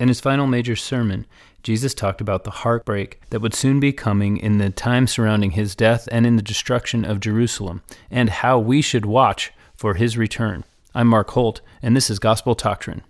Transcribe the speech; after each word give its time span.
In 0.00 0.08
his 0.08 0.20
final 0.20 0.48
major 0.48 0.74
sermon, 0.74 1.24
Jesus 1.62 1.94
talked 1.94 2.20
about 2.20 2.42
the 2.42 2.50
heartbreak 2.50 3.20
that 3.30 3.40
would 3.40 3.54
soon 3.54 3.78
be 3.78 3.92
coming 3.92 4.36
in 4.36 4.58
the 4.58 4.70
time 4.70 5.06
surrounding 5.06 5.52
his 5.52 5.76
death 5.76 6.08
and 6.10 6.26
in 6.26 6.34
the 6.34 6.42
destruction 6.42 7.04
of 7.04 7.20
Jerusalem, 7.20 7.82
and 8.10 8.28
how 8.28 8.58
we 8.58 8.82
should 8.82 9.06
watch 9.06 9.52
for 9.76 9.94
his 9.94 10.18
return. 10.18 10.64
I'm 10.96 11.06
Mark 11.06 11.30
Holt, 11.30 11.60
and 11.80 11.96
this 11.96 12.10
is 12.10 12.18
Gospel 12.18 12.54
Doctrine. 12.54 13.02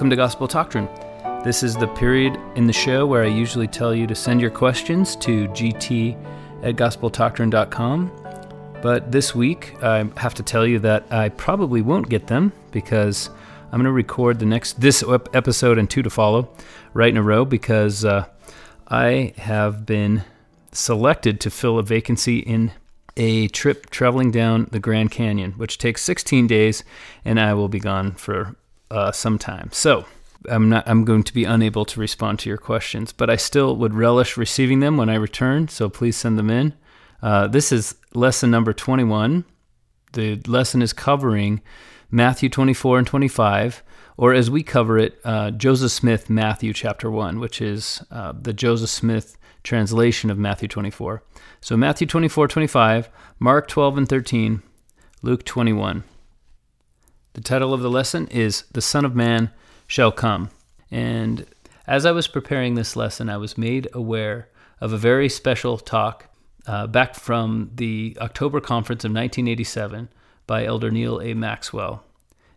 Welcome 0.00 0.08
to 0.08 0.16
Gospel 0.16 0.46
Doctrine. 0.46 0.88
This 1.44 1.62
is 1.62 1.76
the 1.76 1.86
period 1.88 2.40
in 2.56 2.66
the 2.66 2.72
show 2.72 3.06
where 3.06 3.22
I 3.22 3.26
usually 3.26 3.68
tell 3.68 3.94
you 3.94 4.06
to 4.06 4.14
send 4.14 4.40
your 4.40 4.48
questions 4.48 5.14
to 5.16 5.46
gt 5.48 6.16
at 6.62 6.76
gospeldoctrine.com. 6.76 8.10
But 8.80 9.12
this 9.12 9.34
week, 9.34 9.74
I 9.82 10.08
have 10.16 10.32
to 10.36 10.42
tell 10.42 10.66
you 10.66 10.78
that 10.78 11.04
I 11.12 11.28
probably 11.28 11.82
won't 11.82 12.08
get 12.08 12.28
them 12.28 12.50
because 12.70 13.28
I'm 13.64 13.72
going 13.72 13.84
to 13.84 13.92
record 13.92 14.38
the 14.38 14.46
next 14.46 14.80
this 14.80 15.04
episode 15.34 15.76
and 15.76 15.90
two 15.90 16.00
to 16.00 16.08
follow 16.08 16.48
right 16.94 17.10
in 17.10 17.18
a 17.18 17.22
row 17.22 17.44
because 17.44 18.02
uh, 18.02 18.24
I 18.88 19.34
have 19.36 19.84
been 19.84 20.24
selected 20.72 21.40
to 21.40 21.50
fill 21.50 21.78
a 21.78 21.82
vacancy 21.82 22.38
in 22.38 22.72
a 23.18 23.48
trip 23.48 23.90
traveling 23.90 24.30
down 24.30 24.66
the 24.70 24.80
Grand 24.80 25.10
Canyon, 25.10 25.52
which 25.58 25.76
takes 25.76 26.02
16 26.04 26.46
days, 26.46 26.84
and 27.22 27.38
I 27.38 27.52
will 27.52 27.68
be 27.68 27.80
gone 27.80 28.12
for 28.12 28.56
uh, 28.90 29.12
sometime. 29.12 29.70
So 29.72 30.06
I'm 30.48 30.68
not. 30.68 30.88
I'm 30.88 31.04
going 31.04 31.22
to 31.24 31.34
be 31.34 31.44
unable 31.44 31.84
to 31.84 32.00
respond 32.00 32.38
to 32.40 32.48
your 32.48 32.58
questions, 32.58 33.12
but 33.12 33.28
I 33.28 33.36
still 33.36 33.76
would 33.76 33.94
relish 33.94 34.36
receiving 34.36 34.80
them 34.80 34.96
when 34.96 35.10
I 35.10 35.14
return. 35.16 35.68
So 35.68 35.88
please 35.88 36.16
send 36.16 36.38
them 36.38 36.50
in. 36.50 36.74
Uh, 37.22 37.46
this 37.46 37.72
is 37.72 37.96
lesson 38.14 38.50
number 38.50 38.72
21. 38.72 39.44
The 40.12 40.36
lesson 40.46 40.82
is 40.82 40.92
covering 40.92 41.60
Matthew 42.10 42.48
24 42.48 42.98
and 42.98 43.06
25, 43.06 43.82
or 44.16 44.34
as 44.34 44.50
we 44.50 44.62
cover 44.62 44.98
it, 44.98 45.20
uh, 45.24 45.50
Joseph 45.52 45.92
Smith 45.92 46.28
Matthew 46.28 46.72
chapter 46.72 47.10
1, 47.10 47.38
which 47.38 47.60
is 47.60 48.02
uh, 48.10 48.32
the 48.38 48.52
Joseph 48.52 48.90
Smith 48.90 49.36
translation 49.62 50.30
of 50.30 50.38
Matthew 50.38 50.68
24. 50.68 51.22
So 51.60 51.76
Matthew 51.76 52.06
24, 52.06 52.48
25, 52.48 53.10
Mark 53.38 53.68
12 53.68 53.98
and 53.98 54.08
13, 54.08 54.62
Luke 55.22 55.44
21. 55.44 56.02
The 57.34 57.40
title 57.40 57.72
of 57.72 57.80
the 57.80 57.90
lesson 57.90 58.26
is 58.26 58.64
The 58.72 58.80
Son 58.80 59.04
of 59.04 59.14
Man 59.14 59.52
Shall 59.86 60.10
Come. 60.10 60.50
And 60.90 61.46
as 61.86 62.04
I 62.04 62.10
was 62.10 62.26
preparing 62.26 62.74
this 62.74 62.96
lesson, 62.96 63.30
I 63.30 63.36
was 63.36 63.56
made 63.56 63.88
aware 63.92 64.48
of 64.80 64.92
a 64.92 64.98
very 64.98 65.28
special 65.28 65.78
talk 65.78 66.26
uh, 66.66 66.88
back 66.88 67.14
from 67.14 67.70
the 67.74 68.16
October 68.20 68.60
conference 68.60 69.04
of 69.04 69.10
1987 69.10 70.08
by 70.48 70.64
Elder 70.64 70.90
Neal 70.90 71.20
A. 71.20 71.34
Maxwell. 71.34 72.02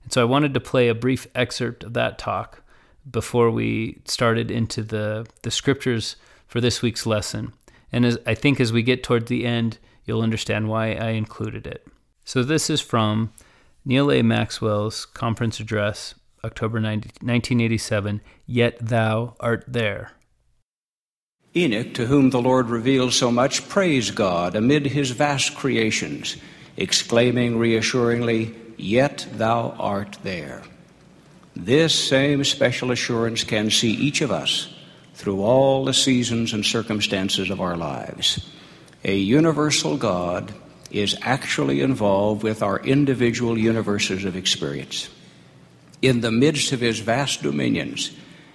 And 0.03 0.11
so 0.11 0.21
I 0.21 0.25
wanted 0.25 0.55
to 0.55 0.59
play 0.59 0.87
a 0.87 0.95
brief 0.95 1.27
excerpt 1.35 1.83
of 1.83 1.93
that 1.93 2.17
talk 2.17 2.63
before 3.09 3.51
we 3.51 3.99
started 4.05 4.49
into 4.49 4.81
the, 4.81 5.27
the 5.43 5.51
scriptures 5.51 6.15
for 6.47 6.59
this 6.59 6.81
week's 6.81 7.05
lesson. 7.05 7.53
And 7.91 8.05
as, 8.05 8.17
I 8.25 8.33
think 8.33 8.59
as 8.59 8.73
we 8.73 8.81
get 8.81 9.03
toward 9.03 9.27
the 9.27 9.45
end, 9.45 9.77
you'll 10.05 10.23
understand 10.23 10.67
why 10.67 10.93
I 10.93 11.09
included 11.09 11.67
it. 11.67 11.85
So 12.25 12.41
this 12.41 12.71
is 12.71 12.81
from 12.81 13.31
Neal 13.85 14.11
A. 14.11 14.21
Maxwell's 14.21 15.05
conference 15.05 15.59
address, 15.59 16.15
October 16.43 16.79
90, 16.79 17.07
1987, 17.21 18.21
Yet 18.45 18.77
Thou 18.79 19.35
Art 19.41 19.65
There. 19.67 20.11
Enoch, 21.55 21.93
to 21.95 22.05
whom 22.07 22.29
the 22.29 22.41
Lord 22.41 22.69
revealed 22.69 23.13
so 23.13 23.29
much, 23.29 23.67
praised 23.67 24.15
God 24.15 24.55
amid 24.55 24.87
his 24.87 25.11
vast 25.11 25.55
creations, 25.55 26.37
exclaiming 26.77 27.59
reassuringly, 27.59 28.55
Yet 28.77 29.27
thou 29.33 29.75
art 29.77 30.17
there. 30.23 30.63
This 31.55 31.93
same 31.93 32.43
special 32.43 32.89
assurance 32.91 33.43
can 33.43 33.69
see 33.69 33.91
each 33.91 34.21
of 34.21 34.31
us 34.31 34.73
through 35.13 35.43
all 35.43 35.85
the 35.85 35.93
seasons 35.93 36.53
and 36.53 36.65
circumstances 36.65 37.49
of 37.51 37.61
our 37.61 37.77
lives. 37.77 38.49
A 39.03 39.15
universal 39.15 39.95
God 39.97 40.53
is 40.93 41.17
actually 41.21 41.81
involved 41.81 42.43
with 42.43 42.61
our 42.61 42.79
individual 42.79 43.57
universes 43.57 44.23
of 44.23 44.35
experience. 44.35 45.09
In 46.01 46.21
the 46.21 46.31
midst 46.31 46.71
of 46.71 46.79
his 46.79 46.99
vast 46.99 47.41
dominions, 47.41 48.11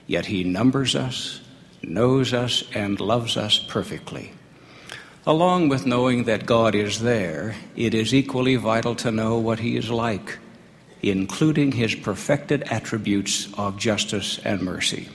yet 0.07 0.27
he 0.27 0.45
numbers 0.45 0.95
us, 0.95 1.41
knows 1.83 2.33
us, 2.33 2.63
and 2.73 3.01
loves 3.01 3.37
us 3.37 3.59
perfectly. 3.59 4.33
Along 5.27 5.69
with 5.69 5.85
knowing 5.85 6.25
that 6.25 6.47
God 6.47 6.75
is 6.75 7.01
there, 7.01 7.57
it 7.75 7.93
is 7.93 8.15
equally 8.15 8.57
vital 8.57 8.95
to 8.97 9.11
know 9.11 9.39
what 9.39 9.59
he 9.59 9.77
is 9.77 9.91
like, 9.91 10.39
including 11.03 11.73
his 11.73 11.95
perfected 11.95 12.63
attributes 12.71 13.53
of 13.59 13.77
justice 13.77 14.39
and 14.45 14.63
mercy. 14.63 15.09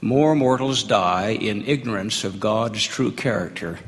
More 0.00 0.34
mortals 0.34 0.84
die 0.84 1.30
in 1.30 1.66
ignorance 1.66 2.24
of 2.24 2.40
God's 2.40 2.82
true 2.84 3.12
character 3.12 3.78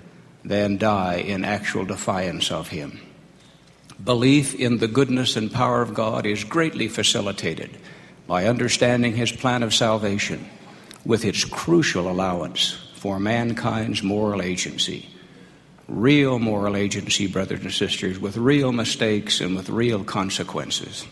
than 0.45 0.77
die 0.77 1.17
in 1.17 1.45
actual 1.45 1.85
defiance 1.85 2.51
of 2.51 2.69
Him. 2.69 3.01
Belief 4.03 4.55
in 4.55 4.79
the 4.79 4.89
goodness 4.89 5.37
and 5.37 5.53
power 5.53 5.83
of 5.83 5.95
God 5.95 6.27
is 6.27 6.45
greatly 6.45 6.89
facilitated 6.89 7.71
by 8.27 8.47
understanding 8.47 9.15
His 9.15 9.31
plan 9.31 9.63
of 9.63 9.75
salvation 9.75 10.49
with 11.05 11.25
its 11.25 11.45
crucial 11.45 12.11
allowance 12.11 12.79
for 12.97 13.19
mankind's 13.19 14.03
moral 14.03 14.43
agency. 14.43 15.09
Real 15.89 16.39
moral 16.39 16.77
agency, 16.77 17.27
brothers 17.27 17.61
and 17.61 17.73
sisters, 17.73 18.19
with 18.19 18.37
real 18.37 18.73
mistakes 18.73 19.41
and 19.41 19.57
with 19.57 19.69
real 19.69 20.05
consequences. 20.05 21.07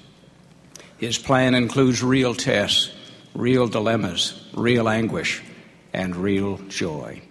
His 0.98 1.18
plan 1.18 1.54
includes 1.54 2.02
real 2.02 2.34
tests, 2.34 2.90
real 3.34 3.66
dilemmas, 3.66 4.48
real 4.54 4.88
anguish, 4.88 5.42
and 5.92 6.14
real 6.14 6.58
joy. 6.68 7.22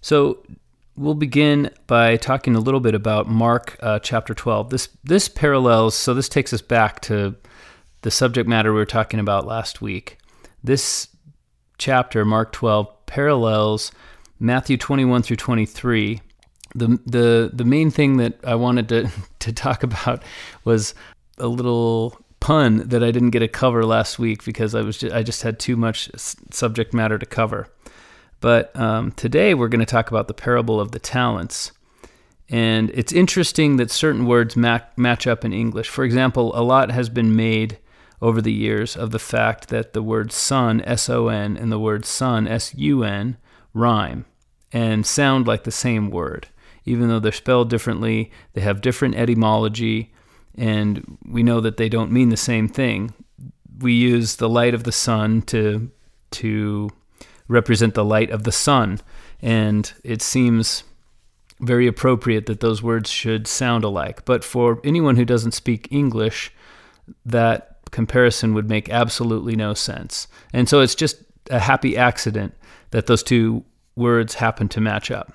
So 0.00 0.42
we'll 0.96 1.14
begin 1.14 1.70
by 1.86 2.16
talking 2.16 2.54
a 2.54 2.60
little 2.60 2.80
bit 2.80 2.94
about 2.94 3.28
Mark 3.28 3.76
uh, 3.80 3.98
chapter 3.98 4.34
12. 4.34 4.70
This 4.70 4.88
this 5.04 5.28
parallels, 5.28 5.94
so 5.94 6.14
this 6.14 6.28
takes 6.28 6.52
us 6.52 6.62
back 6.62 7.00
to 7.02 7.36
the 8.02 8.10
subject 8.10 8.48
matter 8.48 8.72
we 8.72 8.78
were 8.78 8.86
talking 8.86 9.20
about 9.20 9.46
last 9.46 9.82
week. 9.82 10.18
This 10.64 11.08
chapter, 11.78 12.24
Mark 12.24 12.52
12, 12.52 13.06
parallels 13.06 13.92
Matthew 14.38 14.76
21 14.76 15.22
through 15.22 15.36
23. 15.36 16.20
The 16.74 16.98
the 17.04 17.50
the 17.52 17.64
main 17.64 17.90
thing 17.90 18.16
that 18.18 18.38
I 18.44 18.54
wanted 18.54 18.88
to 18.90 19.10
to 19.40 19.52
talk 19.52 19.82
about 19.82 20.22
was 20.64 20.94
a 21.38 21.48
little 21.48 22.18
pun 22.40 22.88
that 22.88 23.04
I 23.04 23.10
didn't 23.10 23.30
get 23.30 23.40
to 23.40 23.48
cover 23.48 23.84
last 23.84 24.18
week 24.18 24.44
because 24.44 24.74
I 24.74 24.80
was 24.80 24.96
just, 24.98 25.14
I 25.14 25.22
just 25.22 25.42
had 25.42 25.58
too 25.58 25.76
much 25.76 26.10
subject 26.16 26.94
matter 26.94 27.18
to 27.18 27.26
cover. 27.26 27.68
But 28.40 28.74
um, 28.78 29.12
today 29.12 29.54
we're 29.54 29.68
going 29.68 29.80
to 29.80 29.86
talk 29.86 30.10
about 30.10 30.28
the 30.28 30.34
parable 30.34 30.80
of 30.80 30.92
the 30.92 30.98
talents. 30.98 31.72
And 32.48 32.90
it's 32.90 33.12
interesting 33.12 33.76
that 33.76 33.90
certain 33.90 34.26
words 34.26 34.56
match 34.56 35.26
up 35.26 35.44
in 35.44 35.52
English. 35.52 35.88
For 35.88 36.04
example, 36.04 36.52
a 36.58 36.62
lot 36.64 36.90
has 36.90 37.08
been 37.08 37.36
made 37.36 37.78
over 38.20 38.42
the 38.42 38.52
years 38.52 38.96
of 38.96 39.12
the 39.12 39.18
fact 39.18 39.68
that 39.68 39.92
the 39.92 40.02
word 40.02 40.32
son, 40.32 40.80
S 40.82 41.08
O 41.08 41.28
N, 41.28 41.56
and 41.56 41.70
the 41.70 41.78
word 41.78 42.04
son, 42.04 42.48
S 42.48 42.74
U 42.74 43.04
N, 43.04 43.36
rhyme 43.72 44.24
and 44.72 45.06
sound 45.06 45.46
like 45.46 45.64
the 45.64 45.70
same 45.70 46.10
word. 46.10 46.48
Even 46.84 47.08
though 47.08 47.20
they're 47.20 47.32
spelled 47.32 47.70
differently, 47.70 48.30
they 48.52 48.60
have 48.60 48.80
different 48.80 49.14
etymology, 49.14 50.12
and 50.56 51.18
we 51.24 51.42
know 51.42 51.60
that 51.60 51.76
they 51.76 51.88
don't 51.88 52.12
mean 52.12 52.30
the 52.30 52.36
same 52.36 52.68
thing. 52.68 53.12
We 53.78 53.92
use 53.92 54.36
the 54.36 54.48
light 54.48 54.74
of 54.74 54.84
the 54.84 54.92
sun 54.92 55.42
to 55.42 55.90
to 56.32 56.90
represent 57.50 57.94
the 57.94 58.04
light 58.04 58.30
of 58.30 58.44
the 58.44 58.52
sun. 58.52 59.00
And 59.42 59.92
it 60.04 60.22
seems 60.22 60.84
very 61.60 61.86
appropriate 61.86 62.46
that 62.46 62.60
those 62.60 62.82
words 62.82 63.10
should 63.10 63.46
sound 63.46 63.84
alike. 63.84 64.24
But 64.24 64.44
for 64.44 64.80
anyone 64.84 65.16
who 65.16 65.24
doesn't 65.24 65.52
speak 65.52 65.88
English, 65.90 66.52
that 67.26 67.78
comparison 67.90 68.54
would 68.54 68.68
make 68.68 68.88
absolutely 68.88 69.56
no 69.56 69.74
sense. 69.74 70.28
And 70.52 70.68
so 70.68 70.80
it's 70.80 70.94
just 70.94 71.16
a 71.50 71.58
happy 71.58 71.96
accident 71.96 72.54
that 72.92 73.06
those 73.06 73.22
two 73.22 73.64
words 73.96 74.34
happen 74.34 74.68
to 74.68 74.80
match 74.80 75.10
up. 75.10 75.32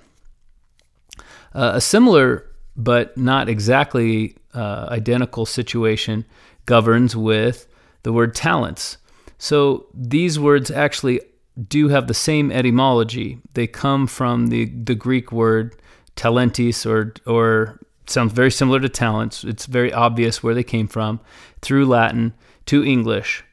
Uh, 1.53 1.73
a 1.75 1.81
similar 1.81 2.49
but 2.77 3.17
not 3.17 3.47
exactly 3.47 4.35
uh, 4.53 4.87
identical 4.89 5.45
situation 5.45 6.25
governs 6.65 7.15
with 7.15 7.67
the 8.03 8.13
word 8.13 8.33
talents. 8.33 8.97
So 9.37 9.87
these 9.93 10.39
words 10.39 10.71
actually 10.71 11.21
do 11.67 11.89
have 11.89 12.07
the 12.07 12.13
same 12.13 12.51
etymology. 12.51 13.39
They 13.53 13.67
come 13.67 14.07
from 14.07 14.47
the, 14.47 14.65
the 14.65 14.95
Greek 14.95 15.31
word 15.31 15.75
talentis, 16.15 16.85
or, 16.85 17.13
or 17.25 17.79
sounds 18.07 18.33
very 18.33 18.51
similar 18.51 18.79
to 18.79 18.89
talents. 18.89 19.43
It's 19.43 19.65
very 19.65 19.91
obvious 19.91 20.43
where 20.43 20.53
they 20.53 20.63
came 20.63 20.87
from 20.87 21.19
through 21.61 21.85
Latin 21.85 22.33
to 22.67 22.83
English. 22.83 23.43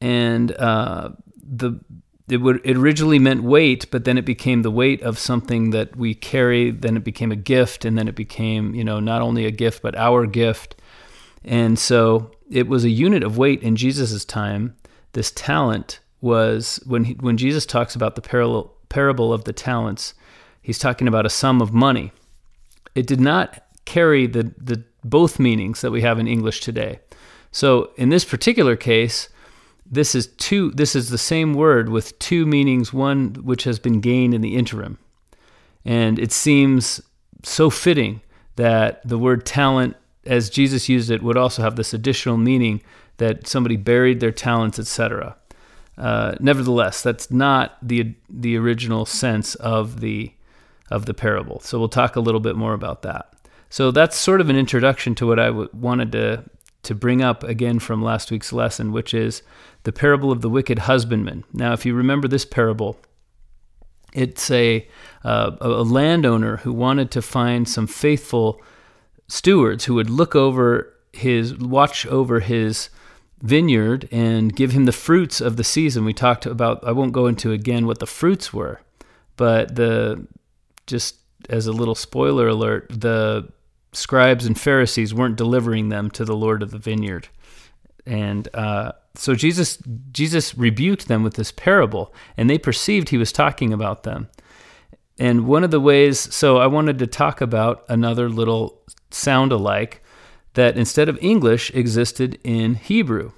And 0.00 0.52
uh, 0.52 1.10
the 1.36 1.80
it 2.28 2.38
would 2.38 2.60
it 2.64 2.76
originally 2.76 3.18
meant 3.18 3.42
weight, 3.42 3.90
but 3.90 4.04
then 4.04 4.16
it 4.16 4.24
became 4.24 4.62
the 4.62 4.70
weight 4.70 5.02
of 5.02 5.18
something 5.18 5.70
that 5.70 5.96
we 5.96 6.14
carry. 6.14 6.70
Then 6.70 6.96
it 6.96 7.04
became 7.04 7.30
a 7.30 7.36
gift, 7.36 7.84
and 7.84 7.98
then 7.98 8.08
it 8.08 8.14
became 8.14 8.74
you 8.74 8.84
know 8.84 9.00
not 9.00 9.22
only 9.22 9.44
a 9.44 9.50
gift 9.50 9.82
but 9.82 9.96
our 9.96 10.26
gift. 10.26 10.76
And 11.44 11.78
so 11.78 12.30
it 12.50 12.68
was 12.68 12.84
a 12.84 12.90
unit 12.90 13.22
of 13.22 13.36
weight 13.36 13.62
in 13.62 13.76
Jesus' 13.76 14.24
time. 14.24 14.76
This 15.12 15.30
talent 15.32 16.00
was 16.22 16.80
when 16.86 17.04
he, 17.04 17.12
when 17.14 17.36
Jesus 17.36 17.66
talks 17.66 17.94
about 17.94 18.14
the 18.14 18.22
parallel, 18.22 18.72
parable 18.88 19.32
of 19.32 19.44
the 19.44 19.52
talents, 19.52 20.14
he's 20.62 20.78
talking 20.78 21.06
about 21.06 21.26
a 21.26 21.30
sum 21.30 21.60
of 21.60 21.74
money. 21.74 22.12
It 22.94 23.06
did 23.06 23.20
not 23.20 23.62
carry 23.84 24.26
the, 24.26 24.54
the 24.56 24.84
both 25.04 25.38
meanings 25.38 25.80
that 25.82 25.90
we 25.90 26.00
have 26.02 26.18
in 26.18 26.28
English 26.28 26.60
today. 26.60 27.00
So 27.50 27.90
in 27.96 28.08
this 28.08 28.24
particular 28.24 28.76
case, 28.76 29.28
this 29.84 30.14
is 30.14 30.28
two 30.28 30.70
this 30.70 30.96
is 30.96 31.10
the 31.10 31.18
same 31.18 31.52
word 31.52 31.90
with 31.90 32.18
two 32.18 32.46
meanings, 32.46 32.92
one 32.92 33.34
which 33.34 33.64
has 33.64 33.78
been 33.78 34.00
gained 34.00 34.32
in 34.32 34.40
the 34.40 34.56
interim. 34.56 34.98
And 35.84 36.18
it 36.18 36.32
seems 36.32 37.02
so 37.42 37.68
fitting 37.68 38.22
that 38.56 39.06
the 39.06 39.18
word 39.18 39.44
talent 39.44 39.96
as 40.24 40.48
Jesus 40.48 40.88
used 40.88 41.10
it 41.10 41.22
would 41.22 41.36
also 41.36 41.62
have 41.62 41.76
this 41.76 41.92
additional 41.92 42.36
meaning 42.36 42.80
that 43.18 43.46
somebody 43.46 43.76
buried 43.76 44.20
their 44.20 44.32
talents, 44.32 44.78
etc. 44.78 45.36
Uh, 45.98 46.34
nevertheless, 46.40 47.02
that's 47.02 47.30
not 47.30 47.76
the 47.82 48.14
the 48.28 48.56
original 48.56 49.04
sense 49.04 49.54
of 49.56 50.00
the 50.00 50.32
of 50.90 51.06
the 51.06 51.14
parable. 51.14 51.60
So 51.60 51.78
we'll 51.78 51.88
talk 51.88 52.16
a 52.16 52.20
little 52.20 52.40
bit 52.40 52.56
more 52.56 52.74
about 52.74 53.02
that. 53.02 53.32
So 53.68 53.90
that's 53.90 54.16
sort 54.16 54.40
of 54.40 54.50
an 54.50 54.56
introduction 54.56 55.14
to 55.16 55.26
what 55.26 55.38
I 55.38 55.46
w- 55.46 55.68
wanted 55.72 56.12
to 56.12 56.44
to 56.82 56.94
bring 56.94 57.22
up 57.22 57.44
again 57.44 57.78
from 57.78 58.02
last 58.02 58.30
week's 58.30 58.52
lesson, 58.52 58.92
which 58.92 59.14
is 59.14 59.42
the 59.84 59.92
parable 59.92 60.32
of 60.32 60.40
the 60.40 60.50
wicked 60.50 60.80
husbandman. 60.80 61.44
Now, 61.52 61.72
if 61.72 61.86
you 61.86 61.94
remember 61.94 62.26
this 62.26 62.44
parable, 62.44 62.98
it's 64.12 64.50
a 64.50 64.86
uh, 65.24 65.52
a 65.60 65.68
landowner 65.68 66.58
who 66.58 66.72
wanted 66.72 67.10
to 67.12 67.22
find 67.22 67.68
some 67.68 67.86
faithful 67.86 68.60
stewards 69.28 69.84
who 69.84 69.94
would 69.94 70.10
look 70.10 70.34
over 70.34 70.92
his 71.12 71.56
watch 71.56 72.06
over 72.06 72.40
his 72.40 72.88
vineyard 73.42 74.08
and 74.12 74.54
give 74.54 74.70
him 74.72 74.84
the 74.84 74.92
fruits 74.92 75.40
of 75.40 75.56
the 75.56 75.64
season. 75.64 76.04
We 76.04 76.14
talked 76.14 76.46
about 76.46 76.82
I 76.86 76.92
won't 76.92 77.12
go 77.12 77.26
into 77.26 77.52
again 77.52 77.86
what 77.86 77.98
the 77.98 78.06
fruits 78.06 78.52
were, 78.54 78.80
but 79.36 79.74
the 79.74 80.26
just 80.86 81.16
as 81.50 81.66
a 81.66 81.72
little 81.72 81.94
spoiler 81.94 82.48
alert, 82.48 82.86
the 82.88 83.48
scribes 83.92 84.46
and 84.46 84.58
Pharisees 84.58 85.12
weren't 85.12 85.36
delivering 85.36 85.88
them 85.88 86.10
to 86.12 86.24
the 86.24 86.36
Lord 86.36 86.62
of 86.62 86.70
the 86.70 86.78
vineyard. 86.78 87.28
And 88.06 88.48
uh, 88.54 88.92
so 89.14 89.34
Jesus 89.34 89.78
Jesus 90.12 90.56
rebuked 90.56 91.08
them 91.08 91.22
with 91.22 91.34
this 91.34 91.52
parable, 91.52 92.14
and 92.36 92.48
they 92.48 92.58
perceived 92.58 93.08
he 93.08 93.18
was 93.18 93.32
talking 93.32 93.72
about 93.72 94.04
them. 94.04 94.28
And 95.18 95.46
one 95.46 95.62
of 95.62 95.70
the 95.70 95.80
ways, 95.80 96.18
so 96.34 96.56
I 96.56 96.66
wanted 96.66 96.98
to 97.00 97.06
talk 97.06 97.40
about 97.40 97.84
another 97.88 98.28
little 98.28 98.80
sound 99.10 99.52
alike 99.52 100.01
that 100.54 100.76
instead 100.76 101.08
of 101.08 101.18
English 101.20 101.70
existed 101.74 102.38
in 102.44 102.74
Hebrew. 102.74 103.32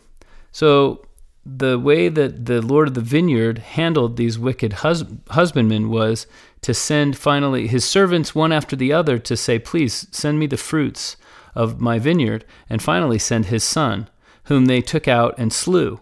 So 0.52 1.05
the 1.46 1.78
way 1.78 2.08
that 2.08 2.46
the 2.46 2.62
Lord 2.62 2.88
of 2.88 2.94
the 2.94 3.00
vineyard 3.00 3.58
handled 3.58 4.16
these 4.16 4.38
wicked 4.38 4.75
hus- 4.75 5.05
husbandmen 5.31 5.90
was 5.90 6.26
to 6.62 6.72
send 6.72 7.19
finally 7.19 7.66
his 7.66 7.84
servants 7.84 8.34
one 8.34 8.52
after 8.52 8.75
the 8.75 8.93
other 8.93 9.19
to 9.19 9.37
say, 9.37 9.58
Please 9.58 10.06
send 10.11 10.38
me 10.38 10.46
the 10.46 10.56
fruits 10.56 11.16
of 11.55 11.81
my 11.81 11.99
vineyard, 11.99 12.44
and 12.69 12.82
finally 12.82 13.19
send 13.19 13.46
his 13.46 13.62
son, 13.62 14.08
whom 14.44 14.64
they 14.64 14.81
took 14.81 15.06
out 15.06 15.34
and 15.38 15.52
slew. 15.52 16.00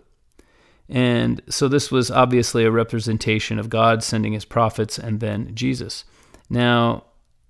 And 0.88 1.43
so 1.49 1.69
this 1.69 1.91
was 1.91 2.11
obviously 2.11 2.65
a 2.65 2.70
representation 2.70 3.58
of 3.58 3.69
God 3.69 4.03
sending 4.03 4.32
his 4.32 4.44
prophets 4.44 4.99
and 4.99 5.20
then 5.20 5.55
Jesus. 5.55 6.05
Now, 6.49 7.05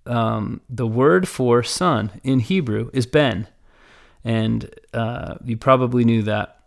um, 0.06 0.60
the 0.68 0.86
word 0.86 1.28
for 1.28 1.62
son 1.62 2.20
in 2.24 2.40
Hebrew 2.40 2.90
is 2.92 3.06
Ben. 3.06 3.46
And 4.24 4.70
uh, 4.92 5.36
you 5.44 5.56
probably 5.56 6.04
knew 6.04 6.22
that. 6.22 6.60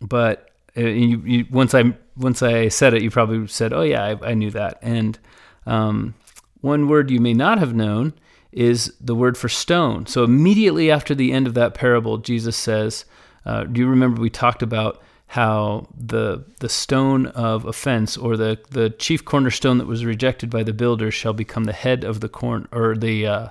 But 0.00 0.50
uh, 0.76 0.80
you, 0.80 1.22
you, 1.24 1.46
once 1.50 1.74
I 1.74 1.94
once 2.16 2.42
I 2.42 2.68
said 2.68 2.94
it, 2.94 3.02
you 3.02 3.10
probably 3.10 3.46
said, 3.48 3.72
"Oh 3.72 3.82
yeah, 3.82 4.04
I, 4.04 4.30
I 4.30 4.34
knew 4.34 4.50
that." 4.50 4.78
And 4.82 5.18
um, 5.66 6.14
one 6.60 6.88
word 6.88 7.10
you 7.10 7.20
may 7.20 7.34
not 7.34 7.58
have 7.58 7.74
known 7.74 8.14
is 8.52 8.94
the 9.00 9.14
word 9.14 9.36
for 9.36 9.48
stone. 9.48 10.06
So 10.06 10.24
immediately 10.24 10.90
after 10.90 11.14
the 11.14 11.32
end 11.32 11.46
of 11.46 11.54
that 11.54 11.74
parable, 11.74 12.18
Jesus 12.18 12.56
says, 12.56 13.04
uh, 13.44 13.64
"Do 13.64 13.80
you 13.80 13.88
remember 13.88 14.20
we 14.20 14.30
talked 14.30 14.62
about 14.62 15.02
how 15.28 15.88
the 15.98 16.44
the 16.60 16.68
stone 16.68 17.26
of 17.26 17.64
offense, 17.64 18.16
or 18.16 18.36
the 18.36 18.58
the 18.70 18.90
chief 18.90 19.24
cornerstone 19.24 19.78
that 19.78 19.86
was 19.86 20.04
rejected 20.04 20.50
by 20.50 20.62
the 20.62 20.72
builders, 20.72 21.14
shall 21.14 21.32
become 21.32 21.64
the 21.64 21.72
head 21.72 22.04
of 22.04 22.20
the 22.20 22.28
corner, 22.28 22.66
or 22.72 22.96
the 22.96 23.26
uh, 23.26 23.48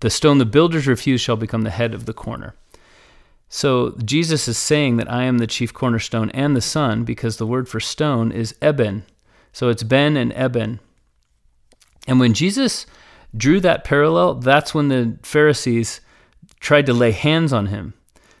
the 0.00 0.10
stone 0.10 0.38
the 0.38 0.44
builders 0.44 0.86
refuse 0.86 1.20
shall 1.20 1.36
become 1.36 1.62
the 1.62 1.70
head 1.70 1.94
of 1.94 2.06
the 2.06 2.14
corner." 2.14 2.54
So 3.54 3.94
Jesus 4.02 4.48
is 4.48 4.56
saying 4.56 4.96
that 4.96 5.12
I 5.12 5.24
am 5.24 5.36
the 5.36 5.46
chief 5.46 5.74
cornerstone 5.74 6.30
and 6.30 6.56
the 6.56 6.62
son 6.62 7.04
because 7.04 7.36
the 7.36 7.46
word 7.46 7.68
for 7.68 7.80
stone 7.80 8.32
is 8.32 8.54
eben. 8.62 9.04
So 9.52 9.68
it's 9.68 9.82
Ben 9.82 10.16
and 10.16 10.32
Eben. 10.32 10.80
And 12.08 12.18
when 12.18 12.32
Jesus 12.32 12.86
drew 13.36 13.60
that 13.60 13.84
parallel, 13.84 14.36
that's 14.36 14.74
when 14.74 14.88
the 14.88 15.18
Pharisees 15.22 16.00
tried 16.60 16.86
to 16.86 16.94
lay 16.94 17.10
hands 17.10 17.52
on 17.52 17.66
him. 17.66 17.92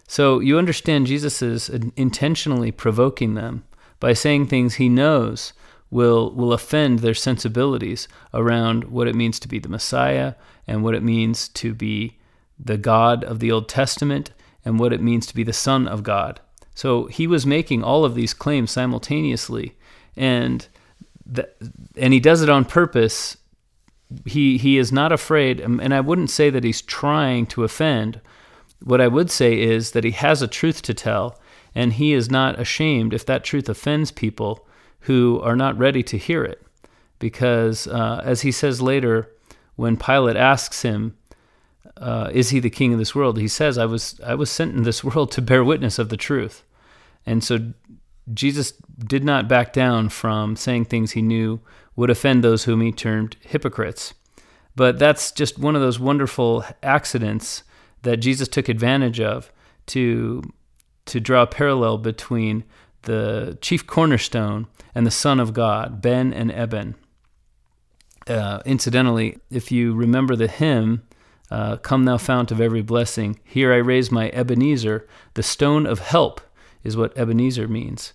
So 0.08 0.40
you 0.40 0.56
understand 0.56 1.06
Jesus 1.06 1.42
is 1.42 1.68
intentionally 1.68 2.72
provoking 2.72 3.34
them 3.34 3.64
by 4.00 4.14
saying 4.14 4.46
things 4.46 4.76
he 4.76 4.88
knows 4.88 5.52
will 5.90 6.34
will 6.34 6.54
offend 6.54 7.00
their 7.00 7.12
sensibilities 7.12 8.08
around 8.32 8.84
what 8.84 9.08
it 9.08 9.14
means 9.14 9.38
to 9.40 9.48
be 9.48 9.58
the 9.58 9.68
Messiah 9.68 10.36
and 10.66 10.82
what 10.82 10.94
it 10.94 11.02
means 11.02 11.48
to 11.48 11.74
be 11.74 12.16
the 12.58 12.78
God 12.78 13.22
of 13.24 13.40
the 13.40 13.52
Old 13.52 13.68
Testament 13.68 14.30
and 14.64 14.78
what 14.78 14.92
it 14.92 15.02
means 15.02 15.26
to 15.26 15.34
be 15.34 15.42
the 15.42 15.52
Son 15.52 15.88
of 15.88 16.02
God. 16.02 16.40
So 16.74 17.06
he 17.06 17.26
was 17.26 17.44
making 17.46 17.82
all 17.82 18.04
of 18.04 18.14
these 18.14 18.34
claims 18.34 18.70
simultaneously, 18.70 19.76
and 20.16 20.66
and 21.96 22.12
he 22.12 22.20
does 22.20 22.42
it 22.42 22.48
on 22.48 22.64
purpose. 22.64 23.36
He 24.26 24.58
he 24.58 24.78
is 24.78 24.92
not 24.92 25.12
afraid, 25.12 25.60
and 25.60 25.94
I 25.94 26.00
wouldn't 26.00 26.30
say 26.30 26.50
that 26.50 26.64
he's 26.64 26.82
trying 26.82 27.46
to 27.46 27.64
offend. 27.64 28.20
What 28.82 29.00
I 29.00 29.08
would 29.08 29.30
say 29.30 29.60
is 29.60 29.92
that 29.92 30.04
he 30.04 30.10
has 30.10 30.42
a 30.42 30.48
truth 30.48 30.82
to 30.82 30.94
tell, 30.94 31.38
and 31.74 31.92
he 31.92 32.12
is 32.12 32.30
not 32.30 32.58
ashamed 32.58 33.14
if 33.14 33.24
that 33.26 33.44
truth 33.44 33.68
offends 33.68 34.10
people 34.10 34.66
who 35.00 35.40
are 35.42 35.56
not 35.56 35.78
ready 35.78 36.02
to 36.04 36.18
hear 36.18 36.44
it. 36.44 36.62
Because, 37.18 37.86
uh, 37.86 38.20
as 38.24 38.40
he 38.42 38.50
says 38.50 38.82
later, 38.82 39.30
when 39.76 39.96
Pilate 39.96 40.36
asks 40.36 40.82
him, 40.82 41.16
uh, 41.96 42.30
is 42.32 42.50
he 42.50 42.60
the 42.60 42.70
king 42.70 42.92
of 42.92 42.98
this 42.98 43.14
world? 43.14 43.38
He 43.38 43.48
says, 43.48 43.78
I 43.78 43.86
was, 43.86 44.20
I 44.24 44.34
was 44.34 44.50
sent 44.50 44.74
in 44.74 44.82
this 44.82 45.04
world 45.04 45.30
to 45.32 45.42
bear 45.42 45.64
witness 45.64 45.98
of 45.98 46.08
the 46.08 46.16
truth. 46.16 46.62
And 47.26 47.42
so 47.42 47.72
Jesus 48.32 48.72
did 48.98 49.24
not 49.24 49.48
back 49.48 49.72
down 49.72 50.08
from 50.08 50.56
saying 50.56 50.86
things 50.86 51.12
he 51.12 51.22
knew 51.22 51.60
would 51.96 52.10
offend 52.10 52.42
those 52.42 52.64
whom 52.64 52.80
he 52.80 52.92
termed 52.92 53.36
hypocrites. 53.40 54.14
But 54.74 54.98
that's 54.98 55.32
just 55.32 55.58
one 55.58 55.76
of 55.76 55.82
those 55.82 56.00
wonderful 56.00 56.64
accidents 56.82 57.62
that 58.02 58.16
Jesus 58.18 58.48
took 58.48 58.68
advantage 58.68 59.20
of 59.20 59.52
to, 59.86 60.42
to 61.06 61.20
draw 61.20 61.42
a 61.42 61.46
parallel 61.46 61.98
between 61.98 62.64
the 63.02 63.58
chief 63.60 63.86
cornerstone 63.86 64.66
and 64.94 65.06
the 65.06 65.10
Son 65.10 65.40
of 65.40 65.52
God, 65.52 66.00
Ben 66.00 66.32
and 66.32 66.50
Eben. 66.50 66.94
Uh, 68.26 68.60
incidentally, 68.64 69.38
if 69.50 69.72
you 69.72 69.94
remember 69.94 70.36
the 70.36 70.48
hymn, 70.48 71.02
uh, 71.52 71.76
Come, 71.76 72.06
thou 72.06 72.16
fount 72.16 72.50
of 72.50 72.62
every 72.62 72.80
blessing, 72.80 73.38
here 73.44 73.74
I 73.74 73.76
raise 73.76 74.10
my 74.10 74.30
Ebenezer. 74.30 75.06
The 75.34 75.42
stone 75.42 75.86
of 75.86 75.98
help 75.98 76.40
is 76.82 76.96
what 76.96 77.16
Ebenezer 77.16 77.68
means. 77.68 78.14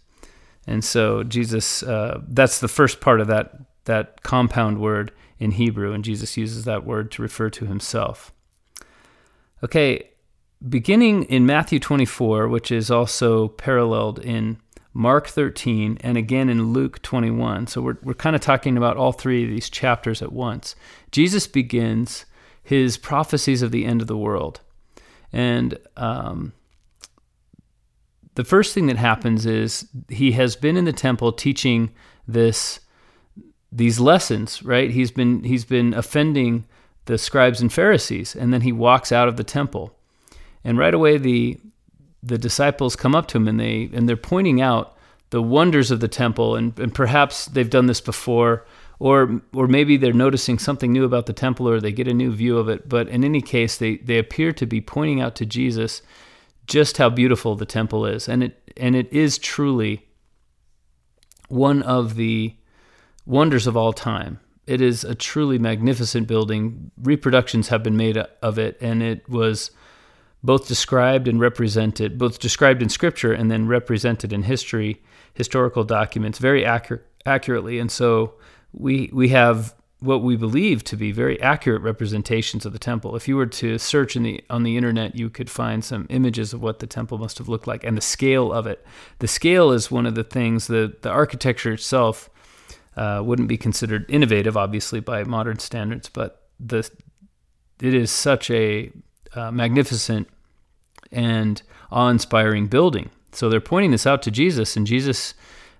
And 0.65 0.83
so 0.83 1.23
Jesus, 1.23 1.83
uh, 1.83 2.21
that's 2.27 2.59
the 2.59 2.67
first 2.67 2.99
part 2.99 3.21
of 3.21 3.27
that, 3.27 3.53
that 3.85 4.23
compound 4.23 4.81
word 4.81 5.11
in 5.37 5.51
Hebrew, 5.51 5.93
and 5.93 6.03
Jesus 6.03 6.35
uses 6.35 6.65
that 6.65 6.83
word 6.83 7.11
to 7.11 7.21
refer 7.21 7.51
to 7.51 7.65
himself. 7.67 8.33
Okay, 9.63 10.09
beginning 10.67 11.23
in 11.25 11.45
Matthew 11.45 11.79
24, 11.79 12.47
which 12.47 12.71
is 12.71 12.89
also 12.89 13.49
paralleled 13.49 14.17
in 14.17 14.57
Mark 14.93 15.27
13, 15.27 15.99
and 16.01 16.17
again 16.17 16.49
in 16.49 16.73
Luke 16.73 17.03
21. 17.03 17.67
So 17.67 17.81
we're, 17.81 17.97
we're 18.01 18.15
kind 18.15 18.35
of 18.35 18.41
talking 18.41 18.77
about 18.77 18.97
all 18.97 19.11
three 19.11 19.43
of 19.43 19.49
these 19.51 19.69
chapters 19.69 20.23
at 20.23 20.33
once. 20.33 20.75
Jesus 21.11 21.45
begins 21.45 22.25
his 22.67 22.97
prophecies 22.97 23.61
of 23.61 23.71
the 23.71 23.85
end 23.85 24.01
of 24.01 24.07
the 24.07 24.17
world. 24.17 24.59
And 25.31 25.79
um, 25.95 26.51
the 28.35 28.43
first 28.43 28.73
thing 28.73 28.87
that 28.87 28.97
happens 28.97 29.45
is 29.45 29.87
he 30.09 30.33
has 30.33 30.57
been 30.57 30.75
in 30.75 30.83
the 30.83 30.91
temple 30.91 31.31
teaching 31.31 31.91
this 32.27 32.81
these 33.71 34.01
lessons, 34.01 34.61
right? 34.63 34.91
He's 34.91 35.11
been 35.11 35.45
he's 35.45 35.63
been 35.63 35.93
offending 35.93 36.65
the 37.05 37.17
scribes 37.17 37.61
and 37.61 37.71
Pharisees, 37.71 38.35
and 38.35 38.53
then 38.53 38.61
he 38.61 38.73
walks 38.73 39.13
out 39.13 39.29
of 39.29 39.37
the 39.37 39.45
temple. 39.45 39.97
And 40.65 40.77
right 40.77 40.93
away 40.93 41.17
the 41.17 41.57
the 42.21 42.37
disciples 42.37 42.97
come 42.97 43.15
up 43.15 43.29
to 43.29 43.37
him 43.37 43.47
and 43.47 43.61
they 43.61 43.89
and 43.93 44.09
they're 44.09 44.17
pointing 44.17 44.59
out 44.59 44.97
the 45.29 45.41
wonders 45.41 45.89
of 45.89 46.01
the 46.01 46.09
temple 46.09 46.57
and, 46.57 46.77
and 46.77 46.93
perhaps 46.93 47.45
they've 47.45 47.69
done 47.69 47.85
this 47.85 48.01
before 48.01 48.65
or 48.99 49.41
or 49.53 49.67
maybe 49.67 49.97
they're 49.97 50.13
noticing 50.13 50.57
something 50.57 50.91
new 50.91 51.05
about 51.05 51.25
the 51.25 51.33
temple 51.33 51.69
or 51.69 51.79
they 51.79 51.91
get 51.91 52.07
a 52.07 52.13
new 52.13 52.31
view 52.31 52.57
of 52.57 52.69
it. 52.69 52.89
But 52.89 53.07
in 53.09 53.23
any 53.23 53.41
case 53.41 53.77
they 53.77 53.97
they 53.97 54.17
appear 54.17 54.51
to 54.53 54.65
be 54.65 54.81
pointing 54.81 55.21
out 55.21 55.35
to 55.35 55.45
Jesus 55.45 56.01
just 56.65 56.97
how 56.97 57.09
beautiful 57.09 57.55
the 57.55 57.65
temple 57.65 58.05
is. 58.05 58.27
And 58.27 58.43
it 58.43 58.71
and 58.75 58.95
it 58.95 59.11
is 59.11 59.37
truly 59.37 60.07
one 61.47 61.81
of 61.83 62.15
the 62.15 62.55
wonders 63.25 63.67
of 63.67 63.77
all 63.77 63.93
time. 63.93 64.39
It 64.65 64.81
is 64.81 65.03
a 65.03 65.15
truly 65.15 65.57
magnificent 65.57 66.27
building. 66.27 66.91
Reproductions 67.01 67.69
have 67.69 67.83
been 67.83 67.97
made 67.97 68.17
of 68.17 68.57
it 68.57 68.77
and 68.81 69.01
it 69.03 69.27
was 69.29 69.71
both 70.43 70.67
described 70.67 71.27
and 71.27 71.39
represented 71.39 72.17
both 72.17 72.39
described 72.39 72.81
in 72.81 72.89
scripture 72.89 73.33
and 73.33 73.49
then 73.49 73.67
represented 73.67 74.31
in 74.33 74.43
history 74.43 75.01
historical 75.33 75.83
documents 75.83 76.39
very 76.39 76.65
accurate 76.65 77.05
accurately. 77.27 77.77
And 77.77 77.91
so 77.91 78.33
we 78.77 79.09
we 79.13 79.29
have 79.29 79.75
what 79.99 80.21
we 80.21 80.35
believe 80.35 80.83
to 80.83 80.95
be 80.95 81.11
very 81.11 81.41
accurate 81.41 81.81
representations 81.81 82.65
of 82.65 82.73
the 82.73 82.79
temple. 82.79 83.15
If 83.15 83.27
you 83.27 83.35
were 83.35 83.47
to 83.47 83.79
search 83.79 84.15
in 84.15 84.23
the 84.23 84.43
on 84.49 84.63
the 84.63 84.77
internet, 84.77 85.15
you 85.15 85.29
could 85.29 85.49
find 85.49 85.83
some 85.83 86.05
images 86.09 86.53
of 86.53 86.61
what 86.61 86.79
the 86.79 86.87
temple 86.87 87.17
must 87.17 87.37
have 87.39 87.49
looked 87.49 87.67
like 87.67 87.83
and 87.83 87.97
the 87.97 88.01
scale 88.01 88.53
of 88.53 88.67
it. 88.67 88.85
The 89.19 89.27
scale 89.27 89.71
is 89.71 89.89
one 89.89 90.05
of 90.05 90.15
the 90.15 90.23
things. 90.23 90.67
that 90.67 91.01
the 91.01 91.09
architecture 91.09 91.73
itself 91.73 92.29
uh, 92.95 93.21
wouldn't 93.25 93.47
be 93.47 93.57
considered 93.57 94.05
innovative, 94.07 94.55
obviously 94.55 94.99
by 94.99 95.23
modern 95.23 95.59
standards, 95.59 96.09
but 96.09 96.47
the 96.59 96.89
it 97.81 97.93
is 97.93 98.11
such 98.11 98.51
a 98.51 98.91
uh, 99.33 99.51
magnificent 99.51 100.27
and 101.11 101.61
awe-inspiring 101.91 102.67
building. 102.67 103.09
So 103.31 103.49
they're 103.49 103.61
pointing 103.61 103.91
this 103.91 104.07
out 104.07 104.21
to 104.23 104.31
Jesus, 104.31 104.75
and 104.75 104.85
Jesus 104.85 105.33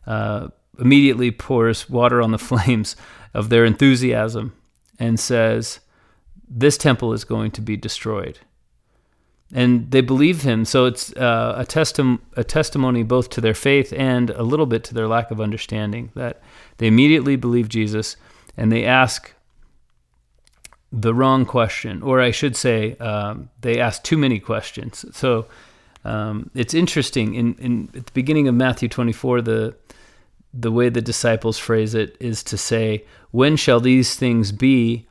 uh, 0.06 0.50
immediately 0.80 1.32
pours 1.32 1.90
water 1.90 2.22
on 2.22 2.32
the 2.32 2.38
flames 2.52 2.96
of 3.34 3.50
their 3.50 3.66
enthusiasm 3.66 4.54
and 5.00 5.20
says, 5.20 5.80
This 6.50 6.78
temple 6.78 7.14
is 7.14 7.24
going 7.24 7.52
to 7.52 7.62
be 7.62 7.78
destroyed. 7.78 8.40
And 9.54 9.92
they 9.92 10.02
believe 10.02 10.42
him. 10.42 10.66
So 10.66 10.86
it's 10.86 11.16
uh, 11.16 11.56
a, 11.58 11.66
testim- 11.66 12.20
a 12.36 12.44
testimony 12.44 13.04
both 13.04 13.30
to 13.30 13.42
their 13.42 13.54
faith 13.54 13.94
and 13.94 14.30
a 14.32 14.44
little 14.44 14.66
bit 14.66 14.84
to 14.86 14.94
their 14.94 15.08
lack 15.08 15.32
of 15.32 15.40
understanding 15.40 16.12
that 16.16 16.42
they 16.80 16.88
immediately 16.88 17.38
believe 17.38 17.70
Jesus 17.70 18.18
and 18.58 18.72
they 18.72 18.84
ask 18.84 19.34
the 20.92 21.14
wrong 21.14 21.46
question, 21.46 22.02
or 22.02 22.22
I 22.22 22.32
should 22.32 22.56
say, 22.56 22.96
um, 22.96 23.50
they 23.62 23.80
ask 23.80 24.04
too 24.04 24.18
many 24.18 24.40
questions. 24.40 25.06
So 25.16 25.46
um, 26.06 26.50
it's 26.56 26.74
interesting. 26.74 27.36
In, 27.36 27.56
in 27.56 27.90
at 27.96 28.06
the 28.06 28.12
beginning 28.14 28.48
of 28.48 28.56
Matthew 28.56 28.88
24, 28.88 29.42
the 29.42 29.76
the 30.60 30.72
way 30.72 30.90
the 30.90 31.02
disciples 31.02 31.60
phrase 31.60 31.94
it 31.94 32.18
is 32.20 32.44
to 32.44 32.58
say, 32.58 33.06
When 33.32 33.56
shall 33.56 33.80
these 33.80 34.16
things 34.16 34.52
be? 34.52 35.08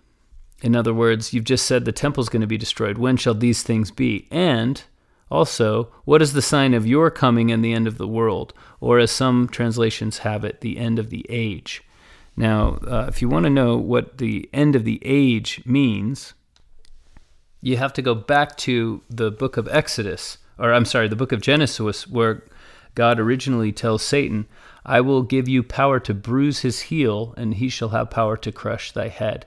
In 0.62 0.74
other 0.74 0.92
words, 0.92 1.32
you've 1.32 1.44
just 1.44 1.66
said 1.66 1.84
the 1.84 1.92
temple's 1.92 2.28
going 2.28 2.40
to 2.40 2.46
be 2.46 2.58
destroyed. 2.58 2.98
When 2.98 3.16
shall 3.16 3.34
these 3.34 3.62
things 3.62 3.90
be? 3.90 4.26
And 4.30 4.82
also, 5.30 5.92
what 6.04 6.22
is 6.22 6.32
the 6.32 6.42
sign 6.42 6.74
of 6.74 6.86
your 6.86 7.10
coming 7.10 7.50
and 7.50 7.64
the 7.64 7.72
end 7.72 7.86
of 7.86 7.98
the 7.98 8.08
world? 8.08 8.54
Or, 8.80 8.98
as 8.98 9.10
some 9.10 9.48
translations 9.48 10.18
have 10.18 10.44
it, 10.44 10.62
the 10.62 10.78
end 10.78 10.98
of 10.98 11.10
the 11.10 11.24
age. 11.28 11.82
Now, 12.36 12.78
uh, 12.86 13.06
if 13.08 13.22
you 13.22 13.28
want 13.28 13.44
to 13.44 13.50
know 13.50 13.76
what 13.76 14.18
the 14.18 14.48
end 14.52 14.74
of 14.74 14.84
the 14.84 15.00
age 15.04 15.62
means, 15.64 16.34
you 17.60 17.76
have 17.76 17.92
to 17.94 18.02
go 18.02 18.14
back 18.14 18.56
to 18.58 19.02
the 19.08 19.30
book 19.30 19.56
of 19.56 19.68
Exodus, 19.68 20.38
or 20.58 20.72
I'm 20.72 20.84
sorry, 20.84 21.08
the 21.08 21.16
book 21.16 21.32
of 21.32 21.40
Genesis, 21.40 22.06
where 22.06 22.44
God 22.94 23.20
originally 23.20 23.72
tells 23.72 24.02
Satan, 24.02 24.46
I 24.88 25.00
will 25.00 25.22
give 25.22 25.48
you 25.48 25.64
power 25.64 25.98
to 26.00 26.14
bruise 26.14 26.60
his 26.60 26.82
heel, 26.82 27.34
and 27.36 27.54
he 27.54 27.68
shall 27.68 27.88
have 27.88 28.08
power 28.08 28.36
to 28.36 28.52
crush 28.52 28.92
thy 28.92 29.08
head. 29.08 29.46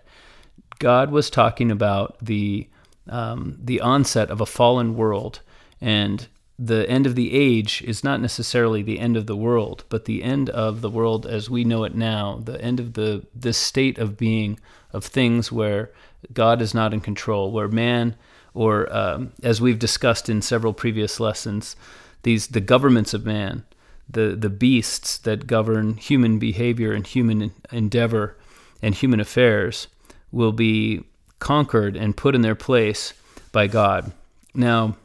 God 0.80 1.12
was 1.12 1.30
talking 1.30 1.72
about 1.72 2.18
the 2.22 2.68
um, 3.08 3.58
the 3.64 3.82
onset 3.82 4.30
of 4.30 4.42
a 4.42 4.46
fallen 4.46 4.96
world, 4.96 5.40
and 5.82 6.28
the 6.60 6.88
end 6.90 7.08
of 7.08 7.16
the 7.16 7.34
age 7.34 7.82
is 7.84 8.04
not 8.04 8.20
necessarily 8.20 8.84
the 8.84 9.00
end 9.00 9.16
of 9.16 9.26
the 9.26 9.36
world, 9.36 9.86
but 9.88 10.06
the 10.06 10.24
end 10.24 10.50
of 10.50 10.82
the 10.82 10.90
world 10.90 11.26
as 11.26 11.50
we 11.50 11.64
know 11.64 11.86
it 11.86 11.96
now, 11.96 12.42
the 12.44 12.62
end 12.62 12.82
of 12.82 12.94
the 12.94 13.26
this 13.34 13.58
state 13.58 13.98
of 13.98 14.18
being 14.18 14.60
of 14.92 15.06
things 15.06 15.52
where 15.54 15.90
God 16.34 16.62
is 16.62 16.74
not 16.74 16.94
in 16.94 17.00
control, 17.00 17.52
where 17.52 17.70
man, 17.70 18.16
or 18.54 18.94
um, 18.94 19.32
as 19.42 19.62
we've 19.62 19.80
discussed 19.80 20.28
in 20.28 20.42
several 20.42 20.74
previous 20.74 21.18
lessons, 21.18 21.78
these 22.24 22.48
the 22.48 22.60
governments 22.60 23.14
of 23.14 23.26
man 23.26 23.64
the, 24.10 24.36
the 24.36 24.50
beasts 24.50 25.18
that 25.20 25.48
govern 25.48 25.96
human 25.96 26.40
behavior 26.40 26.94
and 26.94 27.06
human 27.06 27.52
endeavor 27.72 28.38
and 28.82 28.96
human 28.96 29.20
affairs 29.20 29.88
will 30.32 30.52
be 30.52 31.04
conquered 31.40 31.96
and 31.96 32.18
put 32.18 32.36
in 32.36 32.42
their 32.42 32.56
place 32.56 33.14
by 33.52 33.68
God. 33.68 34.12
Now, 34.54 34.98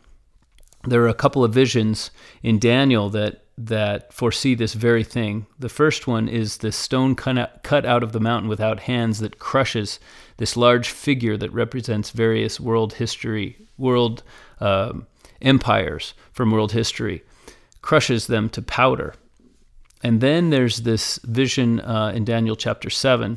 there 0.84 1.02
are 1.02 1.08
a 1.08 1.14
couple 1.14 1.44
of 1.44 1.52
visions 1.52 2.10
in 2.42 2.58
Daniel 2.58 3.10
that 3.10 3.40
that 3.56 4.12
foresee 4.12 4.56
this 4.56 4.74
very 4.74 5.04
thing. 5.04 5.46
The 5.60 5.68
first 5.68 6.08
one 6.08 6.28
is 6.28 6.56
the 6.56 6.72
stone 6.72 7.14
cut 7.14 7.86
out 7.86 8.02
of 8.02 8.10
the 8.10 8.18
mountain 8.18 8.48
without 8.48 8.80
hands 8.80 9.20
that 9.20 9.38
crushes 9.38 10.00
this 10.38 10.56
large 10.56 10.88
figure 10.88 11.36
that 11.36 11.52
represents 11.52 12.10
various 12.10 12.58
world 12.58 12.94
history, 12.94 13.56
world 13.78 14.24
uh, 14.60 14.94
empires 15.40 16.14
from 16.32 16.50
world 16.50 16.72
history 16.72 17.22
crushes 17.84 18.28
them 18.28 18.48
to 18.48 18.62
powder. 18.62 19.14
And 20.02 20.22
then 20.22 20.48
there's 20.48 20.78
this 20.78 21.18
vision 21.18 21.80
uh, 21.80 22.12
in 22.14 22.24
Daniel 22.24 22.56
chapter 22.56 22.88
7, 22.88 23.36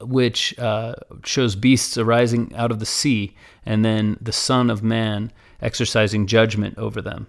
which 0.00 0.56
uh, 0.60 0.94
shows 1.24 1.56
beasts 1.56 1.98
arising 1.98 2.54
out 2.54 2.70
of 2.70 2.78
the 2.78 2.86
sea, 2.86 3.34
and 3.66 3.84
then 3.84 4.16
the 4.20 4.30
Son 4.30 4.70
of 4.70 4.84
Man 4.84 5.32
exercising 5.60 6.28
judgment 6.28 6.78
over 6.78 7.02
them. 7.02 7.26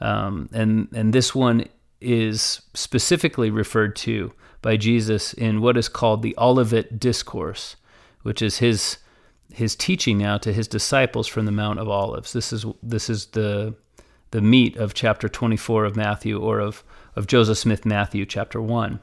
Um, 0.00 0.48
and, 0.52 0.86
and 0.94 1.12
this 1.12 1.34
one 1.34 1.66
is 2.00 2.60
specifically 2.74 3.50
referred 3.50 3.96
to 3.96 4.32
by 4.62 4.76
Jesus 4.76 5.34
in 5.34 5.60
what 5.60 5.76
is 5.76 5.88
called 5.88 6.22
the 6.22 6.36
Olivet 6.38 7.00
Discourse, 7.00 7.74
which 8.22 8.40
is 8.40 8.58
his 8.58 8.98
his 9.52 9.74
teaching 9.74 10.18
now 10.18 10.36
to 10.38 10.52
his 10.52 10.68
disciples 10.68 11.26
from 11.26 11.46
the 11.46 11.52
Mount 11.52 11.78
of 11.78 11.88
Olives. 11.88 12.32
This 12.32 12.52
is 12.52 12.64
this 12.82 13.08
is 13.08 13.26
the 13.26 13.74
the 14.36 14.42
meat 14.42 14.76
of 14.76 14.92
chapter 14.92 15.30
24 15.30 15.86
of 15.86 15.96
Matthew 15.96 16.38
or 16.38 16.60
of, 16.60 16.84
of 17.16 17.26
Joseph 17.26 17.56
Smith 17.56 17.86
Matthew 17.86 18.26
chapter 18.26 18.60
1. 18.60 19.00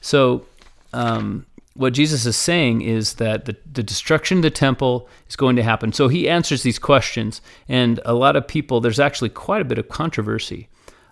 So, 0.00 0.46
um, 0.92 1.46
what 1.74 1.92
Jesus 1.92 2.26
is 2.26 2.34
saying 2.34 2.82
is 2.82 3.14
that 3.14 3.44
the, 3.44 3.56
the 3.72 3.84
destruction 3.84 4.38
of 4.38 4.42
the 4.42 4.50
temple 4.50 5.08
is 5.28 5.36
going 5.36 5.54
to 5.54 5.62
happen. 5.62 5.92
So 5.92 6.08
he 6.08 6.28
answers 6.28 6.64
these 6.64 6.80
questions, 6.80 7.40
and 7.68 8.00
a 8.04 8.14
lot 8.14 8.34
of 8.34 8.48
people, 8.48 8.80
there's 8.80 8.98
actually 8.98 9.28
quite 9.28 9.62
a 9.62 9.64
bit 9.64 9.78
of 9.78 9.88
controversy 9.88 10.66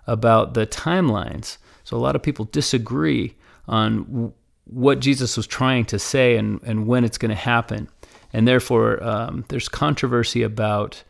about 0.07 0.53
the 0.53 0.67
timelines. 0.67 1.57
So 1.85 1.95
a 1.95 1.99
lot 1.99 2.17
of 2.17 2.21
people 2.21 2.49
disagree 2.51 3.33
on 3.65 4.03
w- 4.03 4.33
what 4.65 4.99
Jesus 4.99 5.37
was 5.37 5.47
trying 5.47 5.85
to 5.85 5.97
say 5.97 6.35
and, 6.35 6.59
and 6.63 6.85
when 6.85 7.05
it's 7.05 7.17
going 7.17 7.29
to 7.29 7.35
happen. 7.35 7.87
And 8.33 8.45
therefore, 8.45 9.01
um, 9.01 9.45
there's 9.47 9.69
controversy 9.69 10.43
about 10.43 11.01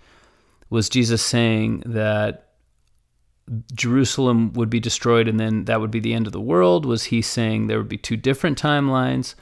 was 0.69 0.89
Jesus 0.89 1.21
saying 1.21 1.83
that 1.86 2.50
Jerusalem 3.74 4.51
would 4.53 4.69
be 4.69 4.79
destroyed 4.79 5.27
and 5.27 5.39
then 5.39 5.65
that 5.65 5.79
would 5.79 5.91
be 5.91 6.00
the 6.00 6.13
end 6.13 6.27
of 6.27 6.33
the 6.33 6.41
world? 6.41 6.86
Was 6.86 7.05
he 7.05 7.21
saying 7.21 7.67
there 7.67 7.77
would 7.77 7.88
be 7.88 7.97
two 7.97 8.17
different 8.17 8.62
timelines? 8.62 9.36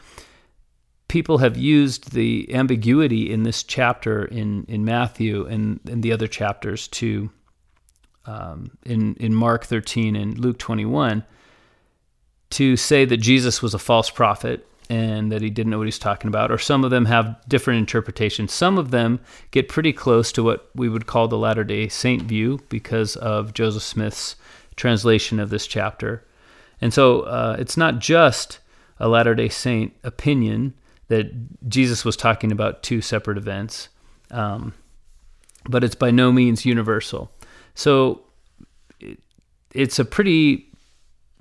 People 1.08 1.40
have 1.40 1.58
used 1.58 2.12
the 2.12 2.54
ambiguity 2.54 3.32
in 3.32 3.44
this 3.44 3.64
chapter 3.64 4.26
in, 4.26 4.66
in 4.68 4.86
Matthew 4.86 5.46
and 5.46 5.80
in 5.88 6.02
the 6.02 6.12
other 6.12 6.28
chapters 6.28 6.88
to 6.90 7.30
um, 8.28 8.72
in 8.84 9.16
in 9.16 9.36
Mark 9.36 9.66
13 9.66 10.16
and 10.16 10.38
Luke 10.40 10.58
21 10.58 11.24
to 12.52 12.78
say 12.78 13.06
that 13.06 13.18
Jesus 13.18 13.62
was 13.62 13.74
a 13.74 13.80
false 13.80 14.10
prophet 14.10 14.68
and 14.90 15.32
that 15.32 15.42
he 15.42 15.50
didn't 15.50 15.72
know 15.72 15.78
what 15.78 15.88
he's 15.88 16.00
talking 16.00 16.28
about, 16.28 16.52
or 16.52 16.58
some 16.58 16.84
of 16.84 16.92
them 16.92 17.06
have 17.06 17.38
different 17.48 17.80
interpretations. 17.80 18.54
Some 18.54 18.78
of 18.78 18.92
them 18.92 19.20
get 19.52 19.70
pretty 19.70 19.94
close 19.94 20.32
to 20.34 20.44
what 20.44 20.70
we 20.76 20.90
would 20.90 21.08
call 21.08 21.28
the 21.28 21.38
Latter 21.38 21.64
day 21.64 21.88
Saint 21.88 22.24
view 22.24 22.60
because 22.70 23.16
of 23.16 23.54
Joseph 23.54 23.84
Smith's 23.84 24.36
translation 24.76 25.40
of 25.40 25.50
this 25.50 25.68
chapter. 25.68 26.26
And 26.82 26.94
so 26.94 27.22
uh, 27.22 27.56
it's 27.60 27.78
not 27.78 28.00
just 28.00 28.60
a 29.00 29.08
Latter 29.08 29.36
day 29.36 29.50
Saint 29.50 29.94
opinion 30.04 30.74
that 31.08 31.32
Jesus 31.70 32.04
was 32.04 32.18
talking 32.18 32.52
about 32.52 32.84
two 32.84 33.02
separate 33.02 33.38
events, 33.38 33.90
um, 34.32 34.74
but 35.68 35.84
it's 35.84 35.96
by 35.96 36.12
no 36.12 36.32
means 36.32 36.66
universal. 36.66 37.32
So 37.74 38.22
it, 39.00 39.20
it's 39.74 40.00
a 40.00 40.06
pretty 40.06 40.72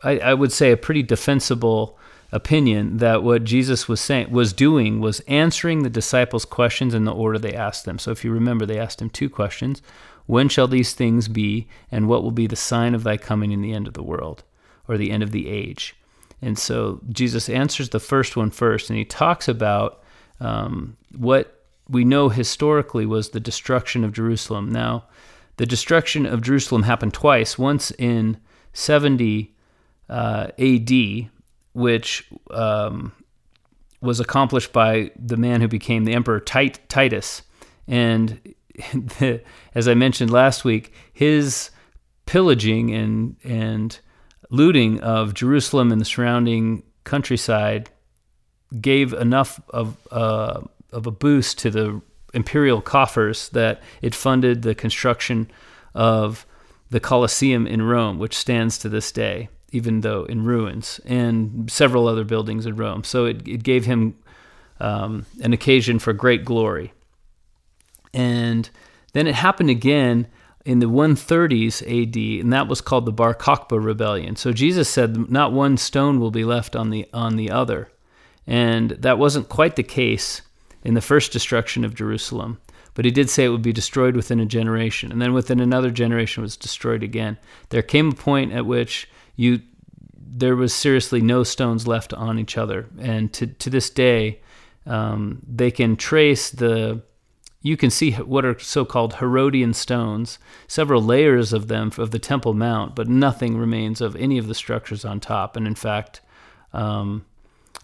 I, 0.05 0.19
I 0.19 0.35
would 0.35 0.53
say, 0.53 0.71
a 0.71 0.77
pretty 0.77 1.03
defensible 1.03 1.99
opinion 2.35 2.97
that 2.97 3.23
what 3.23 3.45
Jesus 3.45 3.88
was 3.88 4.00
saying 4.00 4.31
was 4.31 4.53
doing 4.53 5.00
was 5.00 5.21
answering 5.21 5.83
the 5.83 5.88
disciples' 5.91 6.45
questions 6.45 6.93
in 6.93 7.05
the 7.05 7.14
order 7.14 7.38
they 7.38 7.55
asked 7.55 7.85
them. 7.85 7.99
So 7.99 8.11
if 8.11 8.25
you 8.25 8.33
remember, 8.33 8.67
they 8.67 8.79
asked 8.79 9.00
him 9.00 9.09
two 9.09 9.31
questions: 9.31 9.81
When 10.26 10.49
shall 10.49 10.67
these 10.67 10.95
things 10.95 11.29
be, 11.29 11.69
and 11.93 12.09
what 12.09 12.25
will 12.25 12.33
be 12.33 12.49
the 12.49 12.57
sign 12.57 12.95
of 12.95 13.05
thy 13.05 13.17
coming 13.17 13.53
in 13.53 13.62
the 13.62 13.73
end 13.73 13.87
of 13.87 13.95
the 13.95 14.03
world, 14.03 14.43
or 14.88 14.99
the 14.99 15.12
end 15.12 15.23
of 15.23 15.31
the 15.31 15.49
age? 15.49 15.95
And 16.43 16.59
so 16.59 17.00
Jesus 17.09 17.49
answers 17.49 17.91
the 17.91 18.00
first 18.00 18.37
one 18.37 18.50
first, 18.50 18.91
and 18.91 18.99
he 18.99 19.05
talks 19.05 19.47
about 19.47 20.03
um, 20.41 20.97
what 21.17 21.64
we 21.88 22.05
know 22.05 22.29
historically 22.31 23.07
was 23.07 23.31
the 23.31 23.41
destruction 23.41 24.03
of 24.03 24.12
Jerusalem. 24.12 24.71
Now, 24.71 25.05
the 25.57 25.67
destruction 25.67 26.26
of 26.26 26.43
Jerusalem 26.43 26.83
happened 26.83 27.14
twice. 27.14 27.57
Once 27.57 27.93
in 27.93 28.38
70 28.73 29.55
uh, 30.09 30.49
AD, 30.59 31.31
which 31.75 32.31
um, 32.50 33.12
was 34.00 34.21
accomplished 34.21 34.73
by 34.73 35.11
the 35.16 35.37
man 35.37 35.61
who 35.61 35.69
became 35.69 36.04
the 36.04 36.14
emperor 36.14 36.40
Tit- 36.40 36.88
Titus. 36.88 37.43
And 37.87 38.54
the, 38.95 39.43
as 39.75 39.87
I 39.87 39.95
mentioned 39.95 40.31
last 40.31 40.64
week, 40.64 40.93
his 41.12 41.71
pillaging 42.26 42.95
and 42.95 43.37
and 43.45 43.99
looting 44.50 45.00
of 45.00 45.35
Jerusalem 45.35 45.93
and 45.93 46.00
the 46.00 46.07
surrounding 46.07 46.83
countryside 47.04 47.90
gave 48.81 49.12
enough 49.12 49.61
of 49.71 49.97
uh, 50.11 50.62
of 50.93 51.07
a 51.07 51.11
boost 51.11 51.59
to 51.59 51.71
the 51.71 52.00
imperial 52.33 52.81
coffers 52.81 53.49
that 53.50 53.83
it 54.02 54.14
funded 54.14 54.62
the 54.62 54.75
construction 54.75 55.50
of 55.95 56.47
the 56.90 57.00
Colosseum 57.00 57.66
in 57.66 57.83
Rome, 57.83 58.19
which 58.19 58.37
stands 58.37 58.78
to 58.78 58.88
this 58.88 59.12
day 59.12 59.49
even 59.75 60.02
though 60.02 60.25
in 60.25 60.45
ruins, 60.45 61.00
and 61.04 61.71
several 61.71 62.07
other 62.07 62.25
buildings 62.25 62.64
in 62.64 62.76
Rome. 62.76 63.02
So 63.02 63.26
it, 63.26 63.47
it 63.47 63.64
gave 63.64 63.85
him 63.85 64.16
um, 64.78 65.26
an 65.43 65.52
occasion 65.52 65.99
for 65.99 66.12
great 66.12 66.45
glory. 66.45 66.93
And 68.12 68.71
then 69.12 69.26
it 69.26 69.35
happened 69.35 69.71
again 69.71 70.28
in 70.64 70.78
the 70.78 70.87
130s 70.87 71.83
AD, 71.83 72.40
and 72.43 72.52
that 72.52 72.69
was 72.69 72.81
called 72.81 73.04
the 73.04 73.12
Bar 73.12 73.35
Kokhba 73.35 73.83
rebellion. 73.85 74.37
So 74.37 74.52
Jesus 74.52 74.88
said, 74.88 75.31
"Not 75.31 75.52
one 75.52 75.76
stone 75.76 76.21
will 76.21 76.31
be 76.31 76.45
left 76.45 76.76
on 76.76 76.90
the 76.90 77.07
on 77.12 77.37
the 77.37 77.50
other," 77.50 77.90
and 78.47 78.90
that 78.90 79.19
wasn't 79.19 79.49
quite 79.49 79.75
the 79.76 79.83
case 79.83 80.40
in 80.85 80.95
the 80.95 81.00
first 81.00 81.33
destruction 81.33 81.85
of 81.85 81.95
Jerusalem. 81.95 82.59
But 82.95 83.04
he 83.04 83.11
did 83.11 83.28
say 83.28 83.45
it 83.45 83.49
would 83.49 83.61
be 83.61 83.73
destroyed 83.73 84.14
within 84.14 84.38
a 84.38 84.47
generation, 84.47 85.11
and 85.11 85.21
then 85.21 85.33
within 85.35 85.59
another 85.59 85.90
generation 85.90 86.45
was 86.45 86.57
destroyed 86.57 87.02
again. 87.02 87.37
There 87.71 87.83
came 87.83 88.11
a 88.11 88.14
point 88.14 88.52
at 88.52 88.66
which 88.66 89.09
you 89.37 89.61
there 90.37 90.57
was 90.57 90.75
seriously 90.75 91.21
no 91.21 91.45
stones 91.45 91.87
left 91.87 92.12
on 92.12 92.38
each 92.38 92.59
other, 92.59 92.88
and 92.99 93.33
to 93.35 93.47
to 93.47 93.71
this 93.71 93.91
day, 93.91 94.41
um, 94.87 95.41
they 95.47 95.71
can 95.71 95.97
trace 95.97 96.50
the. 96.50 97.03
You 97.62 97.79
can 97.79 97.88
see 97.88 98.12
what 98.12 98.45
are 98.45 98.59
so-called 98.59 99.14
Herodian 99.14 99.73
stones, 99.73 100.38
several 100.69 101.00
layers 101.00 101.55
of 101.55 101.69
them 101.69 101.91
of 101.97 102.11
the 102.11 102.19
Temple 102.19 102.53
Mount, 102.53 102.95
but 102.95 103.09
nothing 103.09 103.57
remains 103.57 104.03
of 104.03 104.14
any 104.17 104.37
of 104.37 104.49
the 104.49 104.55
structures 104.55 105.03
on 105.03 105.19
top. 105.19 105.57
And 105.57 105.67
in 105.67 105.75
fact, 105.75 106.21
um, 106.75 107.25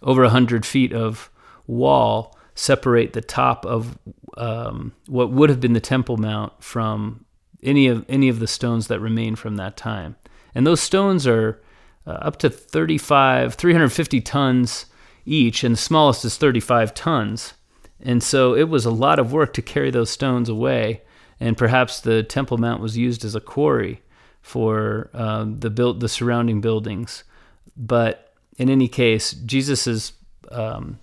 over 0.03 0.23
a 0.23 0.29
hundred 0.29 0.67
feet 0.67 0.93
of 0.93 1.31
wall 1.67 2.37
separate 2.55 3.15
the 3.15 3.23
top 3.23 3.65
of 3.65 3.99
um, 4.37 4.93
what 5.07 5.31
would 5.31 5.49
have 5.49 5.61
been 5.61 5.73
the 5.73 5.81
Temple 5.81 6.19
Mount 6.19 6.53
from 6.63 7.25
any 7.63 7.87
of 7.87 8.05
any 8.09 8.29
of 8.29 8.39
the 8.39 8.47
stones 8.47 8.89
that 8.89 9.01
remain 9.01 9.35
from 9.35 9.57
that 9.57 9.79
time. 9.79 10.17
And 10.55 10.67
those 10.67 10.81
stones 10.81 11.27
are 11.27 11.61
uh, 12.07 12.11
up 12.11 12.39
to 12.39 12.51
35, 12.51 13.55
350 13.55 14.21
tons 14.21 14.87
each, 15.25 15.63
and 15.65 15.75
the 15.75 15.81
smallest 15.81 16.25
is 16.25 16.37
35 16.37 16.95
tons. 16.95 17.55
And 18.03 18.23
so 18.23 18.55
it 18.55 18.69
was 18.69 18.85
a 18.85 18.91
lot 18.91 19.19
of 19.19 19.33
work 19.33 19.53
to 19.55 19.63
carry 19.63 19.91
those 19.91 20.11
stones 20.11 20.49
away. 20.49 21.03
And 21.39 21.57
perhaps 21.57 22.01
the 22.01 22.23
Temple 22.23 22.59
Mount 22.59 22.81
was 22.81 22.97
used 22.97 23.25
as 23.25 23.35
a 23.35 23.41
quarry 23.41 24.03
for 24.43 25.11
uh, 25.13 25.47
the 25.47 25.71
built 25.71 26.01
the 26.01 26.09
surrounding 26.09 26.61
buildings. 26.61 27.25
But 27.77 28.33
in 28.57 28.69
any 28.69 28.89
case, 28.89 29.33
Jesus's 29.33 30.13
um, 30.51 30.99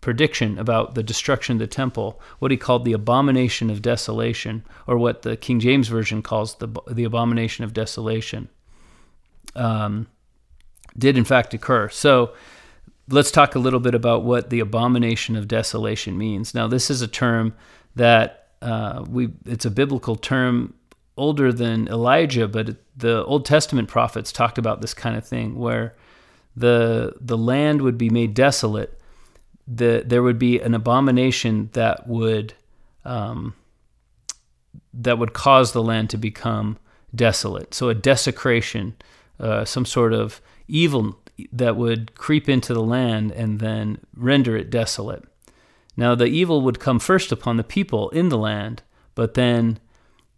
prediction 0.00 0.58
about 0.58 0.94
the 0.94 1.02
destruction 1.02 1.54
of 1.54 1.58
the 1.60 1.66
temple, 1.66 2.20
what 2.38 2.50
he 2.50 2.56
called 2.56 2.84
the 2.84 2.92
abomination 2.92 3.70
of 3.70 3.82
desolation, 3.82 4.64
or 4.86 4.98
what 4.98 5.22
the 5.22 5.36
King 5.36 5.60
James 5.60 5.88
version 5.88 6.22
calls 6.22 6.56
the 6.56 6.68
the 6.90 7.04
abomination 7.04 7.64
of 7.64 7.72
desolation, 7.72 8.48
um, 9.54 10.06
did 10.96 11.16
in 11.16 11.24
fact 11.24 11.54
occur. 11.54 11.88
So 11.88 12.34
let's 13.08 13.30
talk 13.30 13.54
a 13.54 13.58
little 13.58 13.80
bit 13.80 13.94
about 13.94 14.24
what 14.24 14.50
the 14.50 14.60
abomination 14.60 15.36
of 15.36 15.48
desolation 15.48 16.16
means. 16.16 16.54
Now, 16.54 16.66
this 16.66 16.90
is 16.90 17.02
a 17.02 17.08
term 17.08 17.54
that 17.96 18.48
uh, 18.62 19.04
we 19.08 19.30
it's 19.44 19.64
a 19.64 19.70
biblical 19.70 20.16
term 20.16 20.74
older 21.16 21.52
than 21.52 21.86
Elijah, 21.88 22.48
but 22.48 22.76
the 22.96 23.24
Old 23.24 23.44
Testament 23.44 23.88
prophets 23.88 24.32
talked 24.32 24.58
about 24.58 24.80
this 24.80 24.94
kind 24.94 25.16
of 25.16 25.26
thing 25.26 25.58
where 25.58 25.94
the 26.56 27.14
the 27.20 27.36
land 27.36 27.82
would 27.82 27.98
be 27.98 28.10
made 28.10 28.34
desolate. 28.34 28.98
The, 29.66 30.02
there 30.04 30.22
would 30.22 30.38
be 30.38 30.60
an 30.60 30.74
abomination 30.74 31.70
that 31.72 32.06
would 32.06 32.54
um, 33.04 33.54
that 34.92 35.18
would 35.18 35.32
cause 35.32 35.72
the 35.72 35.82
land 35.82 36.10
to 36.10 36.16
become 36.16 36.78
desolate. 37.14 37.74
So 37.74 37.88
a 37.88 37.94
desecration 37.94 38.94
uh, 39.38 39.64
some 39.64 39.84
sort 39.84 40.12
of 40.12 40.40
evil 40.68 41.18
that 41.52 41.76
would 41.76 42.14
creep 42.14 42.48
into 42.48 42.72
the 42.72 42.82
land 42.82 43.32
and 43.32 43.58
then 43.60 43.98
render 44.14 44.56
it 44.56 44.70
desolate. 44.70 45.24
Now, 45.96 46.14
the 46.14 46.26
evil 46.26 46.60
would 46.62 46.80
come 46.80 46.98
first 46.98 47.32
upon 47.32 47.56
the 47.56 47.64
people 47.64 48.10
in 48.10 48.28
the 48.28 48.38
land, 48.38 48.82
but 49.14 49.34
then 49.34 49.78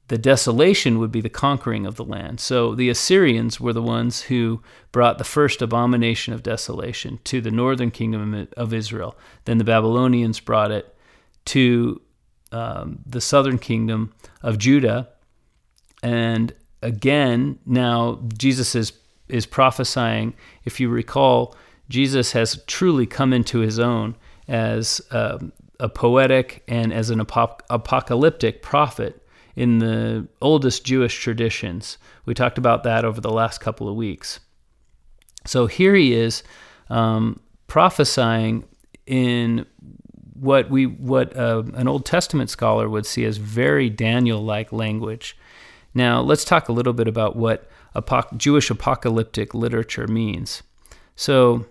the 0.08 0.18
desolation 0.18 0.98
would 0.98 1.10
be 1.10 1.20
the 1.20 1.28
conquering 1.28 1.84
of 1.84 1.96
the 1.96 2.04
land. 2.04 2.40
So 2.40 2.74
the 2.74 2.88
Assyrians 2.88 3.60
were 3.60 3.72
the 3.72 3.82
ones 3.82 4.22
who 4.22 4.62
brought 4.92 5.18
the 5.18 5.24
first 5.24 5.60
abomination 5.60 6.32
of 6.32 6.42
desolation 6.42 7.18
to 7.24 7.40
the 7.40 7.50
northern 7.50 7.90
kingdom 7.90 8.48
of 8.56 8.72
Israel. 8.72 9.16
Then 9.46 9.58
the 9.58 9.64
Babylonians 9.64 10.38
brought 10.38 10.70
it 10.70 10.94
to 11.46 12.00
um, 12.52 13.00
the 13.04 13.20
southern 13.20 13.58
kingdom 13.58 14.12
of 14.42 14.58
Judah. 14.58 15.08
And 16.02 16.54
again, 16.82 17.58
now 17.66 18.20
Jesus 18.36 18.74
is 18.74 18.92
is 19.28 19.46
prophesying. 19.46 20.34
If 20.64 20.78
you 20.78 20.88
recall, 20.88 21.56
Jesus 21.88 22.32
has 22.32 22.62
truly 22.66 23.06
come 23.06 23.32
into 23.32 23.58
his 23.58 23.78
own 23.78 24.14
as 24.46 25.00
um, 25.10 25.52
a 25.80 25.88
poetic 25.88 26.62
and 26.68 26.92
as 26.92 27.10
an 27.10 27.20
ap- 27.20 27.62
apocalyptic 27.68 28.62
prophet 28.62 29.26
in 29.56 29.78
the 29.78 30.28
oldest 30.40 30.84
Jewish 30.84 31.18
traditions. 31.18 31.98
We 32.24 32.34
talked 32.34 32.58
about 32.58 32.84
that 32.84 33.04
over 33.04 33.20
the 33.20 33.32
last 33.32 33.58
couple 33.58 33.88
of 33.88 33.96
weeks. 33.96 34.38
So 35.44 35.66
here 35.66 35.94
he 35.94 36.12
is 36.12 36.42
um, 36.88 37.40
prophesying 37.66 38.64
in 39.06 39.66
what 40.34 40.70
we 40.70 40.86
what 40.86 41.36
uh, 41.36 41.62
an 41.74 41.88
Old 41.88 42.04
Testament 42.04 42.50
scholar 42.50 42.88
would 42.88 43.06
see 43.06 43.24
as 43.24 43.38
very 43.38 43.88
Daniel-like 43.88 44.72
language. 44.72 45.36
Now, 45.96 46.20
let's 46.20 46.44
talk 46.44 46.68
a 46.68 46.72
little 46.72 46.92
bit 46.92 47.08
about 47.08 47.36
what 47.36 47.70
apoc- 47.94 48.36
Jewish 48.36 48.68
apocalyptic 48.68 49.54
literature 49.54 50.06
means. 50.06 50.62
So, 51.14 51.64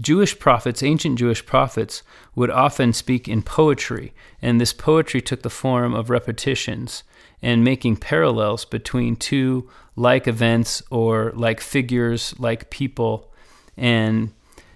Jewish 0.00 0.38
prophets, 0.38 0.80
ancient 0.80 1.18
Jewish 1.18 1.44
prophets, 1.44 2.04
would 2.36 2.50
often 2.50 2.92
speak 2.92 3.26
in 3.26 3.42
poetry, 3.42 4.14
and 4.40 4.60
this 4.60 4.72
poetry 4.72 5.20
took 5.20 5.42
the 5.42 5.50
form 5.50 5.92
of 5.92 6.08
repetitions 6.08 7.02
and 7.42 7.64
making 7.64 7.96
parallels 7.96 8.64
between 8.64 9.16
two 9.16 9.68
like 9.96 10.28
events 10.28 10.80
or 10.92 11.32
like 11.34 11.60
figures, 11.60 12.32
like 12.38 12.70
people, 12.70 13.32
and 13.76 14.32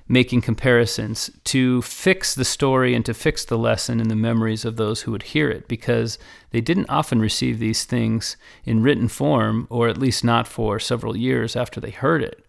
making 0.08 0.40
comparisons 0.40 1.30
to 1.44 1.80
fix 1.82 2.34
the 2.34 2.44
story 2.44 2.94
and 2.94 3.04
to 3.06 3.14
fix 3.14 3.44
the 3.44 3.58
lesson 3.58 4.00
in 4.00 4.08
the 4.08 4.16
memories 4.16 4.64
of 4.64 4.76
those 4.76 5.02
who 5.02 5.12
would 5.12 5.22
hear 5.22 5.48
it 5.48 5.68
because 5.68 6.18
they 6.50 6.60
didn't 6.60 6.90
often 6.90 7.20
receive 7.20 7.58
these 7.58 7.84
things 7.84 8.36
in 8.64 8.82
written 8.82 9.08
form 9.08 9.66
or 9.70 9.88
at 9.88 9.98
least 9.98 10.24
not 10.24 10.46
for 10.46 10.78
several 10.78 11.16
years 11.16 11.56
after 11.56 11.80
they 11.80 11.90
heard 11.90 12.22
it. 12.22 12.44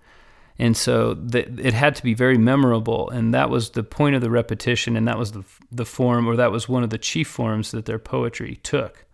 And 0.59 0.77
so 0.77 1.13
the, 1.13 1.49
it 1.59 1.73
had 1.73 1.95
to 1.95 2.03
be 2.03 2.13
very 2.13 2.37
memorable 2.37 3.09
and 3.09 3.33
that 3.33 3.49
was 3.49 3.71
the 3.71 3.83
point 3.83 4.15
of 4.15 4.21
the 4.21 4.29
repetition 4.29 4.95
and 4.95 5.07
that 5.07 5.17
was 5.17 5.31
the, 5.31 5.43
the 5.71 5.85
form 5.85 6.27
or 6.27 6.35
that 6.35 6.51
was 6.51 6.69
one 6.69 6.83
of 6.83 6.89
the 6.89 6.97
chief 6.97 7.27
forms 7.27 7.71
that 7.71 7.85
their 7.85 7.99
poetry 7.99 8.59
took. 8.63 9.05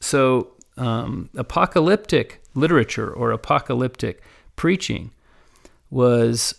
So 0.00 0.52
um, 0.76 1.30
apocalyptic 1.36 2.42
literature 2.54 3.10
or 3.10 3.30
apocalyptic 3.30 4.22
preaching 4.56 5.10
was 5.90 6.54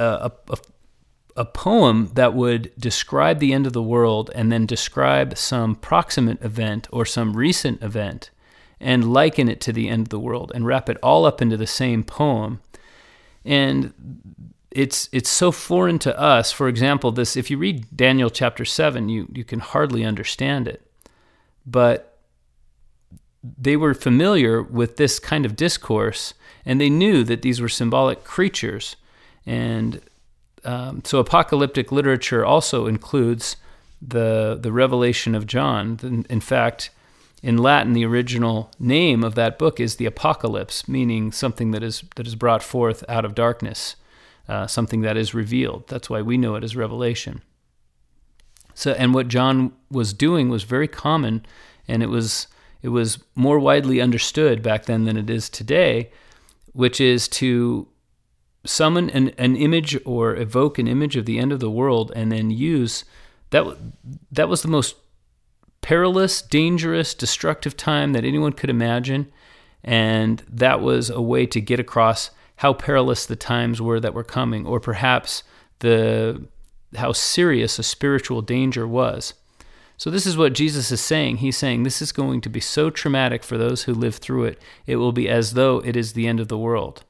a, 0.00 0.32
a, 0.48 0.58
a 1.36 1.44
poem 1.44 2.10
that 2.14 2.34
would 2.34 2.72
describe 2.78 3.38
the 3.38 3.52
end 3.52 3.66
of 3.66 3.72
the 3.72 3.82
world 3.82 4.30
and 4.34 4.50
then 4.50 4.66
describe 4.66 5.36
some 5.36 5.74
proximate 5.74 6.42
event 6.42 6.88
or 6.90 7.04
some 7.04 7.36
recent 7.36 7.82
event 7.82 8.30
and 8.80 9.12
liken 9.12 9.48
it 9.48 9.60
to 9.60 9.72
the 9.72 9.88
end 9.88 10.02
of 10.02 10.08
the 10.08 10.18
world 10.18 10.50
and 10.54 10.66
wrap 10.66 10.88
it 10.88 10.96
all 11.02 11.26
up 11.26 11.42
into 11.42 11.56
the 11.56 11.66
same 11.66 12.02
poem. 12.02 12.60
And 13.44 13.92
it's 14.70 15.08
it's 15.12 15.30
so 15.30 15.52
foreign 15.52 15.98
to 16.00 16.18
us. 16.18 16.52
For 16.52 16.68
example, 16.68 17.10
this 17.12 17.36
if 17.36 17.50
you 17.50 17.58
read 17.58 17.86
Daniel 17.94 18.30
chapter 18.30 18.64
7, 18.64 19.08
you 19.08 19.28
you 19.32 19.44
can 19.44 19.60
hardly 19.60 20.04
understand 20.04 20.68
it. 20.68 20.86
But 21.66 22.18
they 23.42 23.76
were 23.76 23.94
familiar 23.94 24.62
with 24.62 24.96
this 24.96 25.18
kind 25.18 25.46
of 25.46 25.56
discourse 25.56 26.34
and 26.64 26.80
they 26.80 26.90
knew 26.90 27.24
that 27.24 27.42
these 27.42 27.60
were 27.60 27.68
symbolic 27.68 28.22
creatures. 28.24 28.96
And 29.46 30.00
um, 30.64 31.02
so 31.04 31.18
apocalyptic 31.18 31.90
literature 31.90 32.44
also 32.44 32.86
includes 32.86 33.56
the 34.02 34.58
the 34.60 34.72
revelation 34.72 35.34
of 35.34 35.46
John. 35.46 35.98
In, 36.28 36.40
fact, 36.40 36.90
in 37.42 37.58
Latin, 37.58 37.92
the 37.92 38.04
original 38.04 38.70
name 38.78 39.24
of 39.24 39.34
that 39.34 39.58
book 39.58 39.80
is 39.80 39.96
the 39.96 40.06
Apocalypse, 40.06 40.88
meaning 40.88 41.32
something 41.32 41.70
that 41.72 41.82
is 41.82 42.04
that 42.16 42.26
is 42.26 42.34
brought 42.34 42.62
forth 42.62 43.04
out 43.08 43.24
of 43.24 43.34
darkness, 43.34 43.96
uh, 44.48 44.66
something 44.66 45.02
that 45.02 45.16
is 45.16 45.34
revealed. 45.34 45.88
That's 45.88 46.08
why 46.08 46.22
we 46.22 46.38
know 46.38 46.54
it 46.54 46.64
as 46.64 46.76
Revelation. 46.76 47.42
So, 48.74 48.92
and 48.92 49.12
what 49.12 49.28
John 49.28 49.72
was 49.90 50.14
doing 50.14 50.48
was 50.48 50.62
very 50.62 50.88
common, 50.88 51.44
and 51.86 52.02
it 52.02 52.08
was 52.08 52.46
it 52.82 52.88
was 52.88 53.18
more 53.34 53.58
widely 53.58 54.00
understood 54.00 54.62
back 54.62 54.86
then 54.86 55.04
than 55.04 55.16
it 55.16 55.28
is 55.28 55.50
today, 55.50 56.10
which 56.72 57.00
is 57.00 57.28
to 57.28 57.86
summon 58.64 59.08
an, 59.10 59.30
an 59.38 59.56
image 59.56 59.98
or 60.04 60.36
evoke 60.36 60.78
an 60.78 60.86
image 60.86 61.16
of 61.16 61.26
the 61.26 61.38
end 61.38 61.52
of 61.52 61.60
the 61.60 61.70
world 61.70 62.12
and 62.14 62.30
then 62.30 62.50
use 62.50 63.04
that 63.50 63.64
that 64.30 64.48
was 64.48 64.62
the 64.62 64.68
most 64.68 64.96
perilous, 65.80 66.42
dangerous, 66.42 67.14
destructive 67.14 67.76
time 67.76 68.12
that 68.12 68.24
anyone 68.24 68.52
could 68.52 68.70
imagine. 68.70 69.30
And 69.82 70.42
that 70.48 70.80
was 70.80 71.10
a 71.10 71.22
way 71.22 71.46
to 71.46 71.60
get 71.60 71.80
across 71.80 72.30
how 72.56 72.74
perilous 72.74 73.24
the 73.24 73.36
times 73.36 73.80
were 73.80 73.98
that 74.00 74.12
were 74.12 74.24
coming, 74.24 74.66
or 74.66 74.78
perhaps 74.78 75.42
the 75.78 76.46
how 76.96 77.12
serious 77.12 77.78
a 77.78 77.82
spiritual 77.82 78.42
danger 78.42 78.86
was. 78.86 79.32
So 79.96 80.10
this 80.10 80.26
is 80.26 80.36
what 80.36 80.54
Jesus 80.54 80.90
is 80.90 81.00
saying. 81.00 81.38
He's 81.38 81.56
saying 81.56 81.82
this 81.82 82.02
is 82.02 82.12
going 82.12 82.40
to 82.42 82.48
be 82.48 82.60
so 82.60 82.90
traumatic 82.90 83.42
for 83.42 83.56
those 83.56 83.84
who 83.84 83.94
live 83.94 84.16
through 84.16 84.44
it. 84.44 84.58
It 84.86 84.96
will 84.96 85.12
be 85.12 85.28
as 85.28 85.54
though 85.54 85.78
it 85.78 85.96
is 85.96 86.12
the 86.12 86.26
end 86.26 86.40
of 86.40 86.48
the 86.48 86.58
world. 86.58 87.04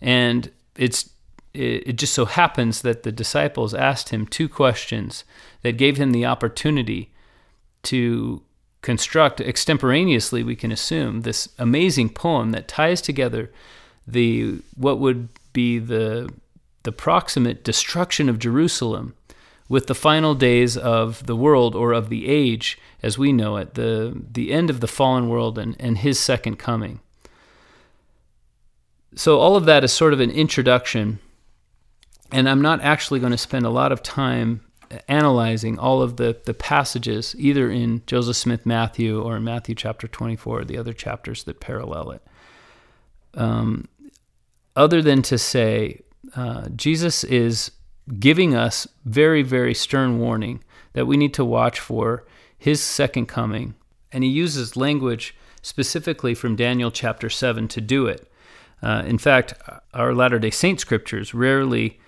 And 0.00 0.50
it's 0.76 1.10
it, 1.52 1.96
just 1.96 2.14
so 2.14 2.26
happens 2.26 2.82
that 2.82 3.02
the 3.02 3.12
disciples 3.12 3.74
asked 3.74 4.10
him 4.10 4.26
two 4.26 4.48
questions 4.48 5.24
that 5.62 5.72
gave 5.72 5.96
him 5.96 6.12
the 6.12 6.24
opportunity 6.24 7.10
to 7.82 8.42
construct 8.82 9.40
extemporaneously, 9.40 10.42
we 10.42 10.56
can 10.56 10.72
assume, 10.72 11.22
this 11.22 11.48
amazing 11.58 12.10
poem 12.10 12.50
that 12.52 12.68
ties 12.68 13.02
together 13.02 13.50
the 14.06 14.60
what 14.76 14.98
would 14.98 15.28
be 15.52 15.78
the 15.78 16.30
the 16.82 16.92
proximate 16.92 17.62
destruction 17.62 18.28
of 18.28 18.38
Jerusalem 18.38 19.14
with 19.68 19.86
the 19.86 19.94
final 19.94 20.34
days 20.34 20.76
of 20.76 21.26
the 21.26 21.36
world 21.36 21.74
or 21.74 21.92
of 21.92 22.08
the 22.08 22.26
age 22.26 22.78
as 23.02 23.18
we 23.18 23.32
know 23.32 23.56
it, 23.56 23.74
the 23.74 24.16
the 24.32 24.52
end 24.52 24.70
of 24.70 24.80
the 24.80 24.88
fallen 24.88 25.28
world 25.28 25.58
and, 25.58 25.76
and 25.78 25.98
his 25.98 26.18
second 26.18 26.56
coming. 26.56 27.00
So 29.14 29.38
all 29.38 29.56
of 29.56 29.64
that 29.66 29.84
is 29.84 29.92
sort 29.92 30.12
of 30.12 30.20
an 30.20 30.30
introduction 30.30 31.18
and 32.32 32.48
I'm 32.48 32.62
not 32.62 32.80
actually 32.80 33.20
going 33.20 33.32
to 33.32 33.38
spend 33.38 33.66
a 33.66 33.70
lot 33.70 33.92
of 33.92 34.02
time 34.02 34.60
analyzing 35.08 35.78
all 35.78 36.02
of 36.02 36.16
the, 36.16 36.40
the 36.44 36.54
passages, 36.54 37.34
either 37.38 37.70
in 37.70 38.02
Joseph 38.06 38.36
Smith 38.36 38.66
Matthew 38.66 39.20
or 39.20 39.36
in 39.36 39.44
Matthew 39.44 39.74
chapter 39.74 40.08
24, 40.08 40.60
or 40.60 40.64
the 40.64 40.78
other 40.78 40.92
chapters 40.92 41.44
that 41.44 41.60
parallel 41.60 42.12
it. 42.12 42.22
Um, 43.34 43.88
other 44.76 45.02
than 45.02 45.22
to 45.22 45.38
say, 45.38 46.02
uh, 46.34 46.68
Jesus 46.74 47.24
is 47.24 47.72
giving 48.18 48.54
us 48.54 48.88
very, 49.04 49.42
very 49.42 49.74
stern 49.74 50.18
warning 50.18 50.62
that 50.92 51.06
we 51.06 51.16
need 51.16 51.34
to 51.34 51.44
watch 51.44 51.78
for 51.78 52.26
his 52.58 52.80
second 52.82 53.26
coming. 53.26 53.74
And 54.12 54.24
he 54.24 54.30
uses 54.30 54.76
language 54.76 55.36
specifically 55.62 56.34
from 56.34 56.56
Daniel 56.56 56.90
chapter 56.90 57.30
7 57.30 57.68
to 57.68 57.80
do 57.80 58.06
it. 58.06 58.29
Uh, 58.82 59.02
in 59.06 59.18
fact, 59.18 59.54
our 59.94 60.14
Latter 60.14 60.38
day 60.38 60.50
Saint 60.50 60.80
scriptures 60.80 61.34
rarely 61.34 62.00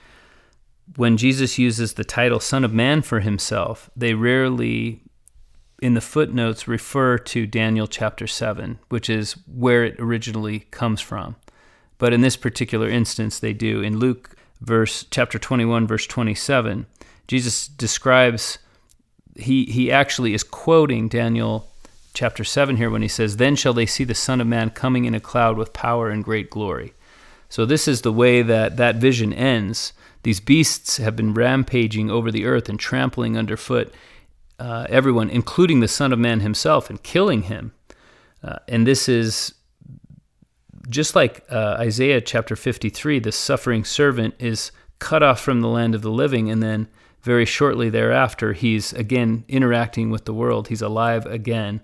when 0.97 1.17
Jesus 1.17 1.59
uses 1.59 1.95
the 1.95 2.05
title 2.05 2.41
Son 2.41 2.65
of 2.65 2.73
Man 2.73 3.03
for 3.03 3.21
himself, 3.21 3.91
they 3.97 4.15
rarely, 4.15 5.03
in 5.81 5.95
the 5.95 6.01
footnotes, 6.01 6.69
refer 6.69 7.19
to 7.19 7.47
Daniel 7.47 7.87
chapter 7.87 8.27
7, 8.27 8.79
which 8.89 9.09
is 9.09 9.35
where 9.47 9.85
it 9.85 9.97
originally 9.99 10.61
comes 10.71 11.01
from. 11.01 11.37
But 11.99 12.13
in 12.13 12.21
this 12.21 12.37
particular 12.37 12.89
instance, 12.89 13.39
they 13.39 13.53
do. 13.53 13.81
In 13.81 13.99
Luke 13.99 14.37
verse 14.61 15.07
chapter 15.11 15.39
21, 15.39 15.87
verse 15.87 16.07
27, 16.07 16.87
Jesus 17.29 17.69
describes, 17.69 18.59
he, 19.37 19.65
he 19.67 19.91
actually 19.91 20.35
is 20.35 20.43
quoting 20.43 21.09
Daniel 21.09 21.72
chapter 22.15 22.45
7 22.45 22.77
here 22.77 22.91
when 22.91 23.03
he 23.03 23.09
says, 23.09 23.37
Then 23.37 23.57
shall 23.57 23.73
they 23.73 23.87
see 23.87 24.05
the 24.05 24.15
Son 24.15 24.41
of 24.41 24.47
Man 24.47 24.71
coming 24.71 25.05
in 25.05 25.15
a 25.15 25.21
cloud 25.21 25.57
with 25.57 25.73
power 25.73 26.11
and 26.11 26.25
great 26.25 26.51
glory. 26.51 26.95
So 27.49 27.67
this 27.67 27.87
is 27.87 28.01
the 28.01 28.13
way 28.13 28.43
that 28.43 28.77
that 28.79 28.97
vision 28.97 29.33
ends 29.33 29.93
these 30.23 30.41
beasts 30.41 30.99
have 30.99 31.17
been 31.17 31.35
rampaging 31.35 32.11
over 32.11 32.31
the 32.31 32.47
earth 32.47 32.69
and 32.69 32.79
trampling 32.79 33.37
underfoot 33.37 33.93
uh, 34.59 34.87
everyone, 34.89 35.29
including 35.29 35.81
the 35.81 35.89
Son 35.89 36.13
of 36.13 36.19
Man 36.19 36.41
himself, 36.41 36.89
and 36.89 37.03
killing 37.03 37.43
him. 37.43 37.73
Uh, 38.43 38.59
and 38.69 38.87
this 38.87 39.09
is 39.09 39.55
just 40.89 41.17
like 41.17 41.45
uh, 41.51 41.77
Isaiah 41.79 42.21
chapter 42.21 42.57
53 42.57 43.21
the 43.21 43.33
suffering 43.33 43.85
servant 43.85 44.35
is 44.39 44.73
cut 44.99 45.23
off 45.23 45.41
from 45.41 45.61
the 45.61 45.69
land 45.69 45.95
of 45.95 46.03
the 46.03 46.11
living, 46.11 46.51
and 46.51 46.63
then 46.63 46.87
very 47.23 47.45
shortly 47.45 47.89
thereafter, 47.89 48.53
he's 48.53 48.93
again 48.93 49.45
interacting 49.49 50.11
with 50.11 50.25
the 50.25 50.35
world. 50.35 50.69
He's 50.69 50.83
alive 50.83 51.27
again. 51.27 51.81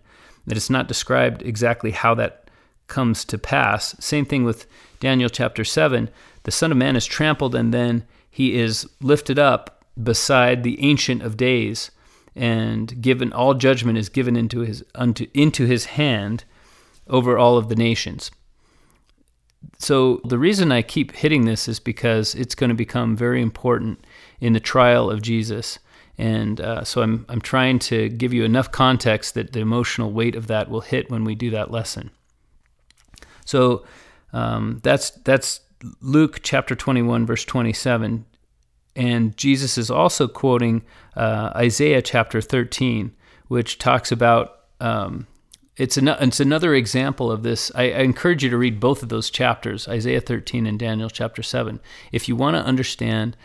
That 0.49 0.57
it's 0.57 0.71
not 0.71 0.89
described 0.89 1.43
exactly 1.43 1.93
how 1.93 2.15
that 2.15 2.51
comes 2.89 3.25
to 3.27 3.39
pass. 3.39 3.95
Same 4.01 4.25
thing 4.25 4.45
with 4.45 4.67
Daniel 4.99 5.29
chapter 5.29 5.65
7. 5.65 6.11
The 6.43 6.51
Son 6.51 6.73
of 6.73 6.79
Man 6.79 6.97
is 6.97 7.07
trampled, 7.07 7.55
and 7.55 7.73
then 7.73 8.05
he 8.31 8.59
is 8.59 8.89
lifted 9.01 9.39
up 9.39 9.85
beside 10.03 10.63
the 10.63 10.83
ancient 10.83 11.23
of 11.23 11.37
days 11.37 11.91
and 12.37 13.03
given 13.03 13.33
all 13.33 13.55
judgment 13.55 13.99
is 13.99 14.09
given 14.09 14.37
into 14.37 14.61
his 14.61 14.85
unto, 14.95 15.27
into 15.35 15.67
his 15.67 15.87
hand 15.87 16.45
over 17.09 17.37
all 17.37 17.57
of 17.57 17.69
the 17.69 17.75
nations 17.75 18.31
so 19.79 20.21
the 20.25 20.39
reason 20.39 20.71
i 20.71 20.81
keep 20.81 21.13
hitting 21.13 21.45
this 21.45 21.67
is 21.67 21.81
because 21.81 22.35
it's 22.37 22.55
going 22.55 22.69
to 22.69 22.77
become 22.77 23.17
very 23.17 23.43
important 23.43 24.05
in 24.41 24.53
the 24.53 24.61
trial 24.61 25.11
of 25.11 25.21
jesus 25.21 25.79
and 26.19 26.61
uh, 26.61 26.83
so 26.83 27.01
I'm, 27.01 27.25
I'm 27.29 27.41
trying 27.41 27.79
to 27.81 28.09
give 28.09 28.35
you 28.35 28.45
enough 28.45 28.71
context 28.73 29.35
that 29.35 29.53
the 29.53 29.61
emotional 29.61 30.13
weight 30.13 30.35
of 30.35 30.49
that 30.49 30.69
will 30.69 30.81
hit 30.81 31.11
when 31.11 31.25
we 31.25 31.35
do 31.35 31.51
that 31.51 31.71
lesson 31.71 32.11
so 33.45 33.85
um, 34.33 34.81
that's 34.83 35.11
that's 35.11 35.61
Luke 36.01 36.41
chapter 36.43 36.75
21, 36.75 37.27
verse 37.27 37.45
27. 37.45 38.27
And 38.97 39.37
Jesus 39.37 39.79
is 39.79 39.91
also 39.91 40.27
quoting 40.27 40.83
uh, 41.17 41.53
Isaiah 41.55 42.03
chapter 42.03 42.41
13, 42.41 43.15
which 43.47 43.79
talks 43.79 44.11
about 44.11 44.65
um, 44.81 45.27
it's, 45.77 45.97
an, 45.97 46.09
it's 46.09 46.41
another 46.41 46.75
example 46.75 47.31
of 47.31 47.43
this. 47.43 47.71
I, 47.75 47.85
I, 47.85 48.01
encourage 48.01 48.43
you 48.43 48.51
to 48.51 48.59
read 48.59 48.81
both 48.81 49.03
of 49.03 49.09
those 49.09 49.31
chapters, 49.31 49.89
Isaiah 49.89 50.21
13 50.21 50.67
and 50.67 50.79
Daniel 50.79 51.09
chapter 51.09 51.43
7, 51.43 51.81
if 52.13 52.29
you 52.29 52.37
want 52.37 52.57
to 52.57 52.63
understand 52.63 53.37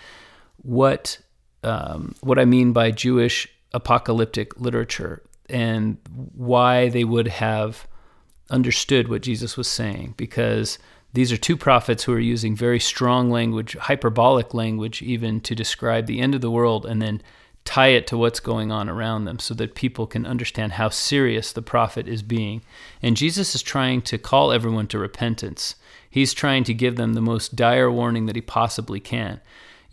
what 0.58 1.20
um, 1.64 2.16
what 2.22 2.40
I 2.40 2.46
mean 2.46 2.74
by 2.74 2.92
Jewish 2.92 3.48
apocalyptic 3.74 4.60
literature 4.60 5.22
and 5.50 5.98
why 6.36 6.90
they 6.90 7.04
would 7.04 7.28
have 7.28 7.88
understood 8.50 9.08
what 9.08 9.22
Jesus 9.22 9.58
was 9.58 9.68
saying, 9.68 10.14
because 10.18 10.78
these 11.14 11.32
are 11.32 11.38
two 11.38 11.58
prophets 11.58 12.04
who 12.04 12.14
are 12.14 12.20
using 12.20 12.56
very 12.56 12.80
strong 12.80 13.30
language, 13.30 13.76
hyperbolic 13.76 14.54
language, 14.54 15.02
even 15.02 15.42
to 15.42 15.56
describe 15.56 16.06
the 16.06 16.20
end 16.20 16.34
of 16.36 16.42
the 16.42 16.52
world 16.52 16.86
and 16.86 17.02
then 17.02 17.22
tie 17.66 17.90
it 17.90 18.08
to 18.08 18.18
what's 18.18 18.40
going 18.40 18.72
on 18.72 18.90
around 18.90 19.26
them 19.26 19.40
so 19.40 19.54
that 19.54 19.76
people 19.76 20.06
can 20.06 20.26
understand 20.26 20.74
how 20.74 20.90
serious 20.90 21.54
the 21.54 21.62
prophet 21.62 22.08
is 22.08 22.22
being. 22.22 22.62
And 23.02 23.16
Jesus 23.16 23.56
is 23.56 23.62
trying 23.62 24.02
to 24.04 24.18
call 24.18 24.52
everyone 24.52 24.88
to 24.88 25.00
repentance. 25.00 25.76
He's 26.10 26.34
trying 26.34 26.64
to 26.66 26.74
give 26.74 26.96
them 26.96 27.14
the 27.14 27.22
most 27.22 27.56
dire 27.56 27.90
warning 27.90 28.26
that 28.26 28.36
he 28.36 28.42
possibly 28.42 29.00
can. 29.00 29.40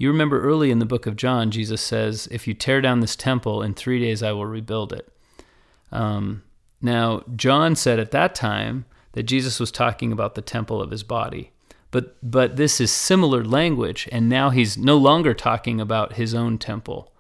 You 0.01 0.09
remember 0.09 0.41
early 0.41 0.71
in 0.71 0.79
the 0.79 0.87
book 0.87 1.05
of 1.05 1.15
John, 1.15 1.51
Jesus 1.51 1.83
says, 1.83 2.27
If 2.31 2.49
you 2.49 2.55
tear 2.55 2.81
down 2.81 3.01
this 3.01 3.15
temple, 3.15 3.63
in 3.63 3.75
three 3.75 4.01
days 4.01 4.23
I 4.23 4.33
will 4.33 4.47
rebuild 4.47 4.95
it. 4.95 5.13
Um, 5.93 6.43
now, 6.81 7.23
John 7.37 7.77
said 7.77 7.99
at 7.99 8.11
that 8.13 8.35
time, 8.35 8.87
that 9.13 9.25
Jesus 9.25 9.61
was 9.61 9.71
talking 9.71 10.11
about 10.11 10.37
the 10.37 10.41
temple 10.41 10.81
of 10.81 10.91
his 10.91 11.03
body. 11.03 11.51
But, 11.91 12.17
but 12.23 12.57
this 12.57 12.81
is 12.81 12.91
similar 12.91 13.45
language, 13.45 14.09
and 14.11 14.27
now 14.27 14.49
he's 14.49 14.79
no 14.79 14.97
longer 14.97 15.35
talking 15.35 15.83
about 15.83 16.15
his 16.15 16.35
own 16.35 16.57
temple. 16.57 17.13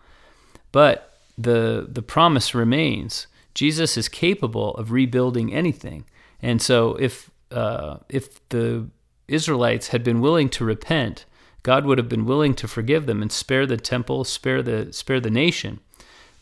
But 0.72 1.18
the, 1.36 1.86
the 1.86 2.00
promise 2.00 2.54
remains 2.54 3.26
Jesus 3.52 3.98
is 3.98 4.08
capable 4.08 4.74
of 4.76 4.90
rebuilding 4.90 5.52
anything. 5.52 6.04
And 6.40 6.62
so 6.62 6.94
if 6.94 7.30
uh, 7.50 7.98
if 8.08 8.48
the 8.48 8.86
Israelites 9.28 9.88
had 9.88 10.02
been 10.02 10.22
willing 10.22 10.48
to 10.50 10.64
repent, 10.64 11.26
God 11.62 11.84
would 11.84 11.98
have 11.98 12.08
been 12.08 12.26
willing 12.26 12.54
to 12.54 12.68
forgive 12.68 13.06
them 13.06 13.22
and 13.22 13.30
spare 13.30 13.66
the 13.66 13.76
temple, 13.76 14.24
spare 14.24 14.62
the 14.62 14.92
spare 14.92 15.20
the 15.20 15.30
nation. 15.30 15.80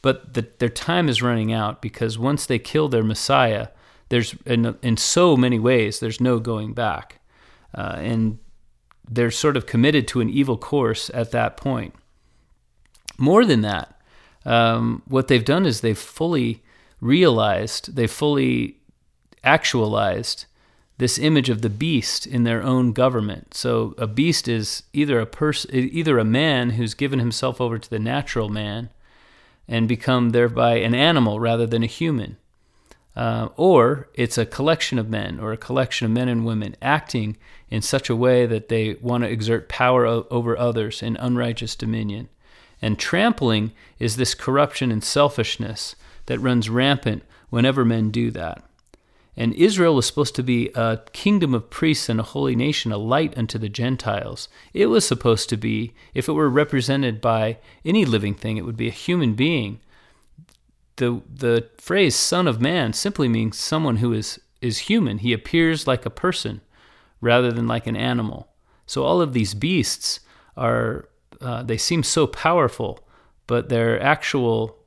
But 0.01 0.35
the, 0.35 0.47
their 0.59 0.69
time 0.69 1.09
is 1.09 1.23
running 1.23 1.53
out 1.53 1.83
because 1.83 2.19
once 2.19 2.47
they 2.47 2.59
kill 2.59 2.89
their 2.89 3.03
Messiah, 3.03 3.69
there's 4.11 4.35
in, 4.47 4.77
in 4.83 4.97
so 4.97 5.37
many 5.37 5.59
ways 5.59 5.99
there's 5.99 6.21
no 6.21 6.39
going 6.39 6.73
back, 6.73 7.21
uh, 7.75 7.97
and 7.99 8.39
they're 9.11 9.31
sort 9.31 9.57
of 9.57 9.67
committed 9.67 10.07
to 10.09 10.21
an 10.21 10.31
evil 10.31 10.57
course 10.57 11.11
at 11.15 11.33
that 11.33 11.57
point. 11.57 11.95
More 13.19 13.45
than 13.45 13.63
that, 13.63 14.01
um, 14.45 15.03
what 15.07 15.29
they've 15.29 15.45
done 15.45 15.67
is 15.67 15.81
they've 15.81 15.99
fully 15.99 16.63
realized, 17.01 17.97
they've 17.97 18.11
fully 18.11 18.77
actualized 19.43 20.47
this 20.99 21.19
image 21.19 21.49
of 21.49 21.63
the 21.63 21.71
beast 21.71 22.27
in 22.27 22.43
their 22.43 22.63
own 22.63 22.93
government. 22.93 23.55
So 23.55 23.95
a 23.97 24.07
beast 24.07 24.49
is 24.49 24.83
either 24.93 25.21
a 25.21 25.27
person, 25.27 25.71
either 25.73 26.19
a 26.19 26.25
man 26.25 26.71
who's 26.71 26.95
given 26.95 27.21
himself 27.21 27.61
over 27.61 27.79
to 27.79 27.91
the 27.91 28.01
natural 28.01 28.49
man 28.49 28.91
and 29.69 29.87
become 29.87 30.31
thereby 30.31 30.77
an 30.77 30.95
animal 30.95 31.39
rather 31.39 31.67
than 31.67 31.83
a 31.83 31.87
human. 31.87 32.37
Uh, 33.15 33.49
or 33.57 34.09
it's 34.15 34.39
a 34.39 34.47
collection 34.47 34.99
of 34.99 35.09
men 35.09 35.41
or 35.41 35.53
a 35.53 35.57
collection 35.57 36.05
of 36.05 36.13
men 36.13 36.29
and 36.29 36.47
women 36.47 36.77
acting 36.81 37.37
in 37.69 37.83
such 37.83 38.09
a 38.09 38.17
way 38.17 38.47
that 38.47 38.69
they 38.69 38.95
want 39.01 39.25
to 39.25 39.31
exert 39.31 39.69
power 39.69 40.07
o- 40.07 40.27
over 40.31 40.57
others 40.57 41.03
in 41.03 41.17
unrighteous 41.17 41.75
dominion. 41.75 42.29
And 42.81 42.99
trampling 42.99 43.73
is 43.99 44.17
this 44.17 44.35
corruption 44.35 44.93
and 44.93 45.03
selfishness 45.03 45.97
that 46.27 46.39
runs 46.39 46.71
rampant 46.71 47.23
whenever 47.51 47.85
men 47.85 48.11
do 48.11 48.31
that. 48.31 48.63
And 49.39 49.55
Israel 49.55 49.95
was 49.95 50.05
supposed 50.05 50.35
to 50.35 50.43
be 50.43 50.69
a 50.75 51.01
kingdom 51.13 51.55
of 51.55 51.71
priests 51.71 52.09
and 52.09 52.19
a 52.19 52.25
holy 52.25 52.57
nation, 52.57 52.91
a 52.91 52.99
light 52.99 53.39
unto 53.39 53.57
the 53.57 53.69
Gentiles. 53.69 54.49
It 54.75 54.87
was 54.87 55.07
supposed 55.07 55.49
to 55.51 55.57
be, 55.57 55.95
if 56.13 56.29
it 56.29 56.33
were 56.33 56.51
represented 56.51 57.21
by 57.21 57.59
any 57.85 58.05
living 58.05 58.35
thing, 58.35 58.57
it 58.57 58.65
would 58.65 58.77
be 58.77 58.89
a 58.89 58.91
human 58.91 59.35
being. 59.35 59.79
The, 60.97 61.23
the 61.33 61.71
phrase 61.79 62.17
son 62.17 62.49
of 62.49 62.61
man 62.61 62.93
simply 62.95 63.29
means 63.29 63.57
someone 63.57 63.99
who 63.99 64.13
is, 64.13 64.41
is 64.61 64.79
human. 64.79 65.19
He 65.19 65.33
appears 65.33 65.87
like 65.87 66.05
a 66.05 66.11
person 66.11 66.61
rather 67.21 67.53
than 67.53 67.69
like 67.69 67.87
an 67.87 67.97
animal. 67.97 68.49
So 68.87 69.05
all 69.05 69.21
of 69.21 69.35
these 69.35 69.55
beasts 69.55 70.19
are, 70.57 71.09
uh, 71.41 71.63
they 71.63 71.77
seem 71.77 72.03
so 72.03 72.27
powerful, 72.27 73.07
but 73.47 73.69
their 73.69 74.03
actual 74.03 74.79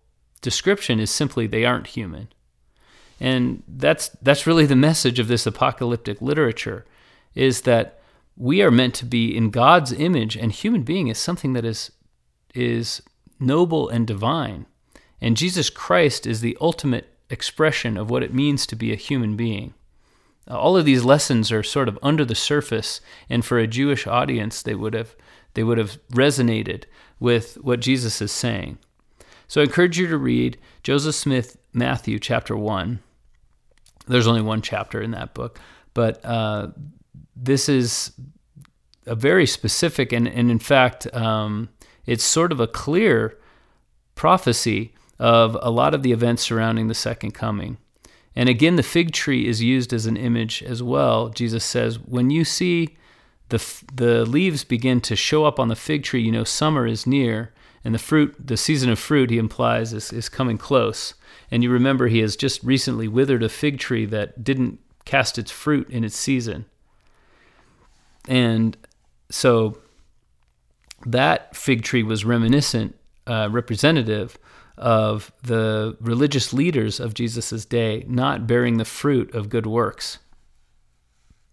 description 0.41 0.99
is 0.99 1.09
simply 1.09 1.47
they 1.47 1.63
aren't 1.63 1.87
human. 1.87 2.27
And 3.21 3.61
that's 3.67 4.09
that's 4.23 4.47
really 4.47 4.65
the 4.65 4.75
message 4.75 5.19
of 5.19 5.27
this 5.27 5.45
apocalyptic 5.45 6.23
literature 6.23 6.85
is 7.35 7.61
that 7.61 8.01
we 8.35 8.63
are 8.63 8.71
meant 8.71 8.95
to 8.95 9.05
be 9.05 9.37
in 9.37 9.51
God's 9.51 9.93
image 9.93 10.35
and 10.35 10.51
human 10.51 10.81
being 10.81 11.07
is 11.07 11.19
something 11.19 11.53
that 11.53 11.63
is 11.63 11.91
is 12.55 13.03
noble 13.39 13.87
and 13.89 14.07
divine. 14.07 14.65
And 15.21 15.37
Jesus 15.37 15.69
Christ 15.69 16.25
is 16.25 16.41
the 16.41 16.57
ultimate 16.59 17.13
expression 17.29 17.95
of 17.95 18.09
what 18.09 18.23
it 18.23 18.33
means 18.33 18.65
to 18.65 18.75
be 18.75 18.91
a 18.91 18.95
human 18.95 19.35
being. 19.35 19.75
All 20.47 20.75
of 20.75 20.85
these 20.85 21.05
lessons 21.05 21.51
are 21.51 21.61
sort 21.61 21.87
of 21.87 21.99
under 22.01 22.25
the 22.25 22.33
surface 22.33 23.01
and 23.29 23.45
for 23.45 23.59
a 23.59 23.67
Jewish 23.67 24.07
audience 24.07 24.63
they 24.63 24.73
would 24.73 24.95
have 24.95 25.15
they 25.53 25.63
would 25.63 25.77
have 25.77 25.99
resonated 26.09 26.85
with 27.19 27.53
what 27.61 27.81
Jesus 27.81 28.19
is 28.19 28.31
saying. 28.31 28.79
So 29.47 29.61
I 29.61 29.65
encourage 29.65 29.99
you 29.99 30.07
to 30.07 30.17
read 30.17 30.57
Joseph 30.81 31.13
Smith 31.13 31.57
Matthew 31.71 32.17
chapter 32.17 32.57
1 32.57 32.99
there's 34.11 34.27
only 34.27 34.41
one 34.41 34.61
chapter 34.61 35.01
in 35.01 35.11
that 35.11 35.33
book, 35.33 35.59
but 35.93 36.23
uh, 36.25 36.67
this 37.35 37.69
is 37.69 38.11
a 39.05 39.15
very 39.15 39.45
specific 39.45 40.11
and, 40.11 40.27
and 40.27 40.51
in 40.51 40.59
fact, 40.59 41.11
um, 41.13 41.69
it's 42.05 42.23
sort 42.23 42.51
of 42.51 42.59
a 42.59 42.67
clear 42.67 43.37
prophecy 44.15 44.93
of 45.19 45.57
a 45.61 45.69
lot 45.69 45.93
of 45.93 46.03
the 46.03 46.11
events 46.11 46.43
surrounding 46.43 46.87
the 46.87 46.93
second 46.93 47.31
coming. 47.31 47.77
And 48.35 48.47
again, 48.47 48.75
the 48.75 48.83
fig 48.83 49.11
tree 49.11 49.47
is 49.47 49.61
used 49.61 49.93
as 49.93 50.05
an 50.05 50.17
image 50.17 50.63
as 50.63 50.81
well. 50.81 51.29
Jesus 51.29 51.65
says, 51.65 51.99
when 51.99 52.29
you 52.29 52.45
see 52.45 52.97
the, 53.49 53.63
the 53.93 54.25
leaves 54.25 54.63
begin 54.63 55.01
to 55.01 55.15
show 55.15 55.45
up 55.45 55.59
on 55.59 55.67
the 55.67 55.75
fig 55.75 56.03
tree, 56.03 56.21
you 56.21 56.31
know 56.31 56.43
summer 56.43 56.87
is 56.87 57.05
near, 57.05 57.53
and 57.83 57.93
the 57.93 57.99
fruit, 57.99 58.35
the 58.39 58.57
season 58.57 58.89
of 58.89 58.99
fruit, 58.99 59.29
he 59.29 59.37
implies, 59.37 59.91
is, 59.91 60.13
is 60.13 60.29
coming 60.29 60.57
close. 60.57 61.13
And 61.51 61.63
you 61.63 61.69
remember 61.69 62.07
he 62.07 62.19
has 62.19 62.35
just 62.35 62.63
recently 62.63 63.07
withered 63.07 63.43
a 63.43 63.49
fig 63.49 63.77
tree 63.77 64.05
that 64.05 64.43
didn't 64.43 64.79
cast 65.05 65.37
its 65.37 65.51
fruit 65.51 65.89
in 65.89 66.03
its 66.03 66.15
season. 66.15 66.65
And 68.27 68.77
so 69.29 69.79
that 71.05 71.55
fig 71.55 71.83
tree 71.83 72.03
was 72.03 72.23
reminiscent, 72.23 72.95
uh, 73.27 73.49
representative 73.51 74.37
of 74.77 75.31
the 75.43 75.97
religious 75.99 76.53
leaders 76.53 76.99
of 76.99 77.13
Jesus' 77.13 77.65
day 77.65 78.05
not 78.07 78.47
bearing 78.47 78.77
the 78.77 78.85
fruit 78.85 79.33
of 79.35 79.49
good 79.49 79.65
works. 79.65 80.19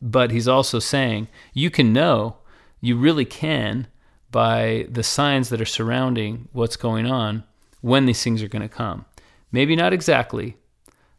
But 0.01 0.31
he's 0.31 0.47
also 0.47 0.79
saying, 0.79 1.29
you 1.53 1.71
can 1.71 1.93
know, 1.93 2.37
you 2.81 2.97
really 2.97 3.25
can, 3.25 3.89
by 4.31 4.87
the 4.89 5.03
signs 5.03 5.49
that 5.49 5.61
are 5.61 5.67
surrounding 5.67 6.49
what's 6.53 6.77
going 6.77 7.07
on 7.07 7.43
when 7.81 8.07
these 8.07 8.23
things 8.23 8.43
are 8.43 8.49
going 8.49 8.63
to 8.63 8.69
come. 8.69 9.05
Maybe 9.51 9.77
not 9.77 9.93
exactly, 9.93 10.57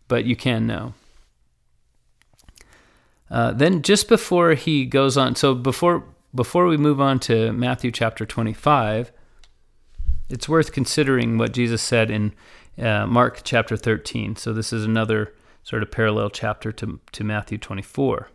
but 0.08 0.26
you 0.26 0.36
can 0.36 0.68
know. 0.68 0.94
Uh, 3.30 3.52
then 3.52 3.82
just 3.82 4.08
before 4.08 4.54
he 4.54 4.86
goes 4.86 5.18
on, 5.18 5.36
so 5.36 5.54
before 5.54 6.04
before 6.34 6.68
we 6.68 6.78
move 6.78 7.02
on 7.02 7.20
to 7.20 7.52
Matthew 7.54 7.92
chapter 7.92 8.26
25, 8.26 9.12
it's 10.30 10.48
worth 10.48 10.72
considering 10.72 11.38
what 11.38 11.54
Jesus 11.54 11.82
said 11.82 12.12
in 12.12 12.34
uh, 12.78 13.08
Mark 13.08 13.42
chapter 13.44 13.76
13. 13.76 14.36
So 14.36 14.54
this 14.54 14.72
is 14.72 14.86
another 14.86 15.34
sort 15.64 15.82
of 15.82 15.92
parallel 15.92 16.30
chapter 16.30 16.72
to, 16.72 17.00
to 17.12 17.24
Matthew 17.24 17.58
24. 17.58 18.30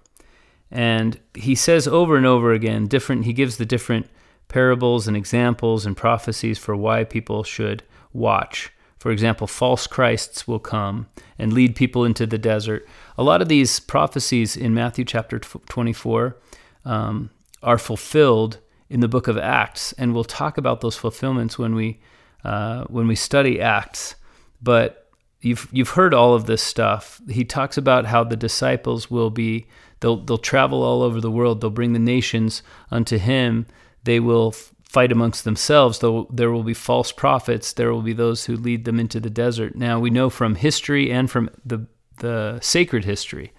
And 0.70 1.20
he 1.34 1.54
says 1.54 1.86
over 1.86 2.16
and 2.16 2.26
over 2.26 2.52
again, 2.52 2.86
different. 2.86 3.24
He 3.24 3.32
gives 3.32 3.58
the 3.58 3.66
different 3.66 4.08
parables 4.48 5.06
and 5.06 5.16
examples 5.16 5.86
and 5.86 5.96
prophecies 5.96 6.58
for 6.58 6.76
why 6.76 7.04
people 7.04 7.44
should 7.44 7.84
watch. 8.12 8.72
For 9.04 9.10
example, 9.10 9.46
false 9.46 9.86
Christs 9.86 10.48
will 10.48 10.58
come 10.58 11.08
and 11.38 11.52
lead 11.52 11.76
people 11.76 12.06
into 12.06 12.26
the 12.26 12.38
desert. 12.38 12.88
A 13.18 13.22
lot 13.22 13.42
of 13.42 13.50
these 13.50 13.78
prophecies 13.78 14.56
in 14.56 14.72
Matthew 14.72 15.04
chapter 15.04 15.38
24 15.38 16.38
um, 16.86 17.28
are 17.62 17.76
fulfilled 17.76 18.60
in 18.88 19.00
the 19.00 19.08
book 19.08 19.28
of 19.28 19.36
Acts, 19.36 19.92
and 19.98 20.14
we'll 20.14 20.24
talk 20.24 20.56
about 20.56 20.80
those 20.80 20.96
fulfillments 20.96 21.58
when 21.58 21.74
we 21.74 22.00
uh, 22.44 22.84
when 22.84 23.06
we 23.06 23.14
study 23.14 23.60
Acts. 23.60 24.16
But 24.62 25.10
you've 25.42 25.68
you've 25.70 25.90
heard 25.90 26.14
all 26.14 26.32
of 26.32 26.46
this 26.46 26.62
stuff. 26.62 27.20
He 27.28 27.44
talks 27.44 27.76
about 27.76 28.06
how 28.06 28.24
the 28.24 28.36
disciples 28.36 29.10
will 29.10 29.28
be 29.28 29.66
they'll 30.00 30.16
they'll 30.16 30.38
travel 30.38 30.82
all 30.82 31.02
over 31.02 31.20
the 31.20 31.30
world. 31.30 31.60
They'll 31.60 31.68
bring 31.68 31.92
the 31.92 31.98
nations 31.98 32.62
unto 32.90 33.18
him. 33.18 33.66
They 34.04 34.18
will 34.18 34.54
fight 34.94 35.10
amongst 35.10 35.42
themselves, 35.42 35.98
though 35.98 36.28
there 36.30 36.52
will 36.52 36.62
be 36.62 36.72
false 36.72 37.10
prophets, 37.10 37.72
there 37.72 37.92
will 37.92 38.00
be 38.00 38.12
those 38.12 38.44
who 38.44 38.56
lead 38.56 38.84
them 38.84 39.00
into 39.00 39.18
the 39.18 39.28
desert. 39.28 39.74
Now, 39.74 39.98
we 39.98 40.08
know 40.08 40.30
from 40.30 40.54
history 40.54 41.10
and 41.10 41.28
from 41.28 41.50
the, 41.66 41.86
the 42.18 42.60
sacred 42.62 43.04
history 43.04 43.52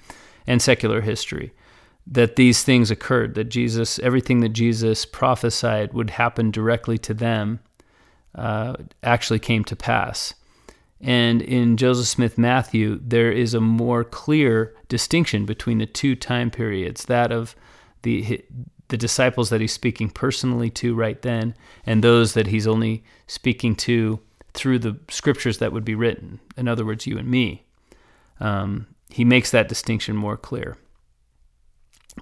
and 0.47 0.61
secular 0.61 1.01
history 1.01 1.51
that 2.07 2.37
these 2.37 2.63
things 2.63 2.89
occurred, 2.89 3.35
that 3.35 3.49
Jesus, 3.49 3.99
everything 3.99 4.39
that 4.39 4.53
Jesus 4.53 5.05
prophesied 5.05 5.93
would 5.93 6.11
happen 6.11 6.51
directly 6.51 6.97
to 6.99 7.13
them, 7.13 7.59
uh, 8.35 8.75
actually 9.03 9.39
came 9.39 9.65
to 9.65 9.75
pass. 9.75 10.35
And 11.01 11.41
in 11.41 11.75
Joseph 11.75 12.07
Smith 12.07 12.37
Matthew, 12.37 12.99
there 13.03 13.31
is 13.31 13.53
a 13.53 13.59
more 13.61 14.05
clear 14.05 14.73
distinction 14.87 15.45
between 15.45 15.79
the 15.79 15.85
two 15.85 16.15
time 16.15 16.49
periods 16.49 17.05
that 17.05 17.33
of 17.33 17.55
the 18.03 18.45
the 18.89 18.97
disciples 18.97 19.49
that 19.49 19.61
he's 19.61 19.73
speaking 19.73 20.09
personally 20.09 20.69
to 20.69 20.95
right 20.95 21.21
then 21.21 21.55
and 21.85 22.03
those 22.03 22.33
that 22.33 22.47
he's 22.47 22.67
only 22.67 23.03
speaking 23.27 23.75
to 23.75 24.19
through 24.53 24.79
the 24.79 24.97
scriptures 25.09 25.57
that 25.57 25.73
would 25.73 25.85
be 25.85 25.95
written. 25.95 26.39
In 26.55 26.67
other 26.67 26.85
words, 26.85 27.07
you 27.07 27.17
and 27.17 27.29
me. 27.29 27.65
Um, 28.39 28.87
he 29.09 29.25
makes 29.25 29.51
that 29.51 29.67
distinction 29.67 30.15
more 30.15 30.37
clear. 30.37 30.77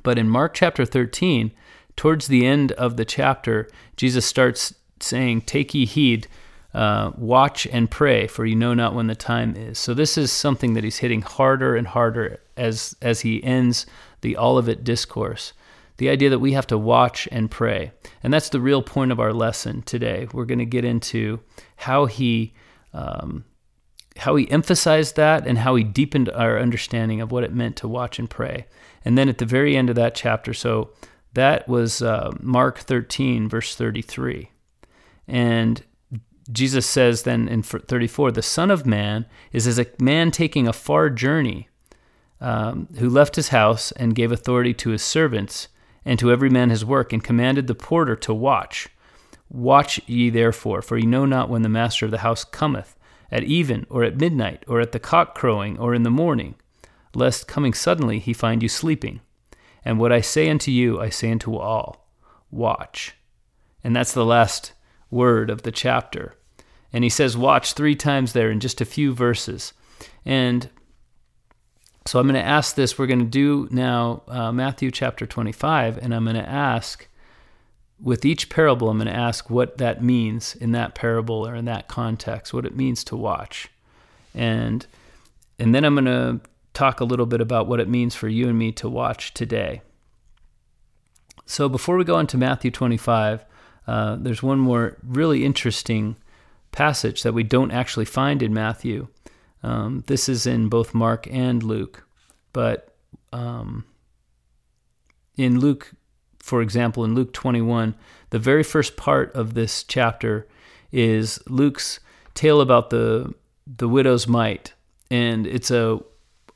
But 0.01 0.17
in 0.17 0.27
Mark 0.27 0.53
chapter 0.53 0.85
13, 0.85 1.51
towards 1.95 2.27
the 2.27 2.45
end 2.45 2.71
of 2.73 2.97
the 2.97 3.05
chapter, 3.05 3.69
Jesus 3.97 4.25
starts 4.25 4.73
saying, 4.99 5.41
Take 5.41 5.73
ye 5.73 5.85
heed, 5.85 6.27
uh, 6.73 7.11
watch 7.15 7.67
and 7.67 7.91
pray, 7.91 8.25
for 8.25 8.45
you 8.45 8.55
know 8.55 8.73
not 8.73 8.95
when 8.95 9.07
the 9.07 9.15
time 9.15 9.55
is. 9.55 9.77
So 9.77 9.93
this 9.93 10.17
is 10.17 10.31
something 10.31 10.73
that 10.73 10.83
he's 10.83 10.97
hitting 10.97 11.21
harder 11.21 11.75
and 11.75 11.87
harder 11.87 12.39
as, 12.57 12.95
as 13.01 13.21
he 13.21 13.43
ends 13.43 13.85
the 14.21 14.37
Olivet 14.37 14.83
discourse 14.83 15.53
the 16.03 16.09
idea 16.09 16.29
that 16.29 16.39
we 16.39 16.51
have 16.51 16.67
to 16.67 16.77
watch 16.77 17.29
and 17.31 17.49
pray. 17.49 17.93
And 18.23 18.33
that's 18.33 18.49
the 18.49 18.59
real 18.59 18.81
point 18.81 19.13
of 19.13 19.21
our 19.21 19.31
lesson 19.31 19.83
today. 19.83 20.27
We're 20.33 20.43
going 20.43 20.59
to 20.59 20.65
get 20.65 20.83
into 20.83 21.39
how 21.77 22.07
he 22.07 22.53
um, 22.93 23.45
how 24.17 24.35
he 24.35 24.51
emphasized 24.51 25.15
that 25.15 25.47
and 25.47 25.57
how 25.57 25.75
he 25.75 25.83
deepened 25.85 26.27
our 26.31 26.59
understanding 26.59 27.21
of 27.21 27.31
what 27.31 27.45
it 27.45 27.53
meant 27.53 27.77
to 27.77 27.87
watch 27.87 28.19
and 28.19 28.29
pray. 28.29 28.65
And 29.05 29.17
then 29.17 29.29
at 29.29 29.37
the 29.37 29.45
very 29.45 29.77
end 29.77 29.89
of 29.89 29.95
that 29.95 30.13
chapter, 30.13 30.53
so 30.53 30.91
that 31.35 31.69
was 31.69 32.01
uh, 32.01 32.31
Mark 32.41 32.79
13, 32.79 33.47
verse 33.47 33.73
33. 33.73 34.51
And 35.25 35.83
Jesus 36.51 36.85
says 36.85 37.23
then 37.23 37.47
in 37.47 37.63
34, 37.63 38.31
the 38.31 38.41
Son 38.41 38.69
of 38.69 38.85
Man 38.85 39.25
is 39.53 39.67
as 39.67 39.79
a 39.79 39.87
man 39.99 40.31
taking 40.31 40.67
a 40.67 40.73
far 40.73 41.09
journey 41.09 41.69
um, 42.41 42.89
who 42.99 43.09
left 43.09 43.37
his 43.37 43.47
house 43.47 43.93
and 43.93 44.15
gave 44.15 44.33
authority 44.33 44.73
to 44.73 44.89
his 44.89 45.01
servants 45.01 45.69
and 46.05 46.19
to 46.19 46.31
every 46.31 46.49
man 46.49 46.69
his 46.69 46.85
work 46.85 47.13
and 47.13 47.23
commanded 47.23 47.67
the 47.67 47.75
porter 47.75 48.15
to 48.15 48.33
watch. 48.33 48.89
Watch 49.49 50.01
ye 50.07 50.29
therefore, 50.29 50.81
for 50.81 50.97
ye 50.97 51.05
know 51.05 51.25
not 51.25 51.49
when 51.49 51.61
the 51.61 51.69
master 51.69 52.05
of 52.05 52.11
the 52.11 52.19
house 52.19 52.43
cometh, 52.43 52.97
at 53.31 53.43
even, 53.43 53.85
or 53.89 54.03
at 54.03 54.19
midnight, 54.19 54.63
or 54.67 54.79
at 54.79 54.91
the 54.91 54.99
cock 54.99 55.35
crowing, 55.35 55.77
or 55.77 55.93
in 55.93 56.03
the 56.03 56.09
morning, 56.09 56.55
lest 57.15 57.47
coming 57.47 57.73
suddenly 57.73 58.19
he 58.19 58.33
find 58.33 58.61
you 58.61 58.69
sleeping. 58.69 59.21
And 59.85 59.99
what 59.99 60.11
I 60.11 60.21
say 60.21 60.49
unto 60.49 60.71
you, 60.71 60.99
I 60.99 61.09
say 61.09 61.31
unto 61.31 61.55
all 61.55 62.07
watch. 62.51 63.15
And 63.83 63.95
that's 63.95 64.13
the 64.13 64.25
last 64.25 64.73
word 65.09 65.49
of 65.49 65.63
the 65.63 65.71
chapter. 65.71 66.35
And 66.91 67.03
he 67.03 67.09
says 67.09 67.35
watch 67.35 67.73
three 67.73 67.95
times 67.95 68.33
there 68.33 68.51
in 68.51 68.59
just 68.59 68.81
a 68.81 68.85
few 68.85 69.13
verses. 69.13 69.73
And 70.25 70.69
so 72.05 72.19
I'm 72.19 72.27
going 72.27 72.41
to 72.41 72.47
ask 72.47 72.75
this. 72.75 72.97
We're 72.97 73.07
going 73.07 73.19
to 73.19 73.25
do 73.25 73.67
now 73.71 74.23
uh, 74.27 74.51
Matthew 74.51 74.91
chapter 74.91 75.25
25, 75.25 75.97
and 75.97 76.13
I'm 76.13 76.25
going 76.25 76.35
to 76.35 76.47
ask 76.47 77.07
with 78.01 78.25
each 78.25 78.49
parable, 78.49 78.89
I'm 78.89 78.97
going 78.97 79.07
to 79.07 79.13
ask 79.13 79.49
what 79.49 79.77
that 79.77 80.03
means 80.03 80.55
in 80.55 80.73
that 80.73 80.93
parable 80.93 81.47
or 81.47 81.55
in 81.55 81.65
that 81.65 81.87
context, 81.87 82.53
what 82.53 82.65
it 82.65 82.75
means 82.75 83.03
to 83.05 83.15
watch. 83.15 83.69
And 84.35 84.85
and 85.59 85.73
then 85.73 85.85
I'm 85.85 85.95
going 85.95 86.05
to 86.05 86.41
talk 86.73 86.99
a 86.99 87.05
little 87.05 87.27
bit 87.27 87.39
about 87.39 87.67
what 87.67 87.79
it 87.79 87.87
means 87.87 88.15
for 88.15 88.27
you 88.27 88.49
and 88.49 88.57
me 88.57 88.71
to 88.73 88.89
watch 88.89 89.33
today. 89.33 89.81
So 91.45 91.69
before 91.69 91.95
we 91.95 92.03
go 92.03 92.19
into 92.19 92.37
Matthew 92.37 92.71
25, 92.71 93.45
uh, 93.85 94.15
there's 94.19 94.41
one 94.41 94.59
more 94.59 94.97
really 95.03 95.45
interesting 95.45 96.15
passage 96.71 97.23
that 97.23 97.33
we 97.33 97.43
don't 97.43 97.71
actually 97.71 98.05
find 98.05 98.41
in 98.41 98.53
Matthew. 98.53 99.07
Um, 99.63 100.03
this 100.07 100.27
is 100.27 100.45
in 100.45 100.67
both 100.67 100.93
Mark 100.93 101.27
and 101.31 101.63
Luke, 101.63 102.05
but 102.51 102.95
um, 103.31 103.85
in 105.37 105.59
Luke, 105.59 105.93
for 106.39 106.61
example, 106.61 107.05
in 107.05 107.15
Luke 107.15 107.33
21, 107.33 107.95
the 108.29 108.39
very 108.39 108.63
first 108.63 108.97
part 108.97 109.33
of 109.33 109.53
this 109.53 109.83
chapter 109.83 110.47
is 110.91 111.41
Luke's 111.47 111.99
tale 112.33 112.61
about 112.61 112.89
the 112.89 113.33
the 113.65 113.87
widow's 113.87 114.27
mite, 114.27 114.73
and 115.09 115.47
it's 115.47 115.71
a 115.71 115.99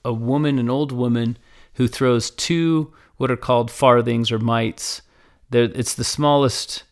a 0.03 0.13
woman, 0.13 0.59
an 0.59 0.69
old 0.69 0.91
woman, 0.91 1.37
who 1.75 1.87
throws 1.87 2.29
two 2.29 2.93
what 3.17 3.31
are 3.31 3.37
called 3.37 3.71
farthings 3.71 4.31
or 4.31 4.39
mites. 4.39 5.01
They're, 5.49 5.63
it's 5.63 5.95
the 5.95 6.03
smallest 6.03 6.83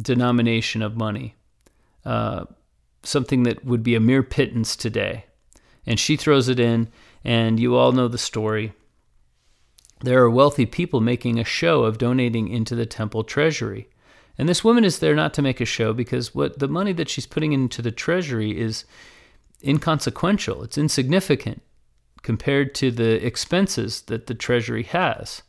denomination 0.00 0.82
of 0.82 0.96
money, 0.96 1.34
uh, 2.04 2.44
something 3.02 3.42
that 3.44 3.64
would 3.64 3.82
be 3.82 3.94
a 3.94 4.00
mere 4.00 4.22
pittance 4.22 4.76
today. 4.76 5.24
And 5.86 6.00
she 6.00 6.16
throws 6.16 6.48
it 6.48 6.58
in, 6.58 6.88
and 7.24 7.60
you 7.60 7.76
all 7.76 7.92
know 7.92 8.08
the 8.08 8.18
story. 8.18 8.72
There 10.00 10.22
are 10.22 10.30
wealthy 10.30 10.66
people 10.66 11.00
making 11.00 11.38
a 11.38 11.44
show 11.44 11.84
of 11.84 11.98
donating 11.98 12.48
into 12.48 12.74
the 12.74 12.86
temple 12.86 13.24
treasury. 13.24 13.88
And 14.36 14.48
this 14.48 14.64
woman 14.64 14.84
is 14.84 14.98
there 14.98 15.14
not 15.14 15.32
to 15.34 15.42
make 15.42 15.60
a 15.60 15.64
show 15.64 15.92
because 15.92 16.34
what 16.34 16.58
the 16.58 16.68
money 16.68 16.92
that 16.92 17.08
she's 17.08 17.26
putting 17.26 17.52
into 17.52 17.80
the 17.80 17.92
treasury 17.92 18.58
is 18.58 18.84
inconsequential, 19.62 20.62
it's 20.62 20.76
insignificant 20.76 21.62
compared 22.26 22.74
to 22.74 22.90
the 22.90 23.24
expenses 23.24 24.02
that 24.02 24.26
the 24.26 24.34
Treasury 24.34 24.82
has. 24.82 25.42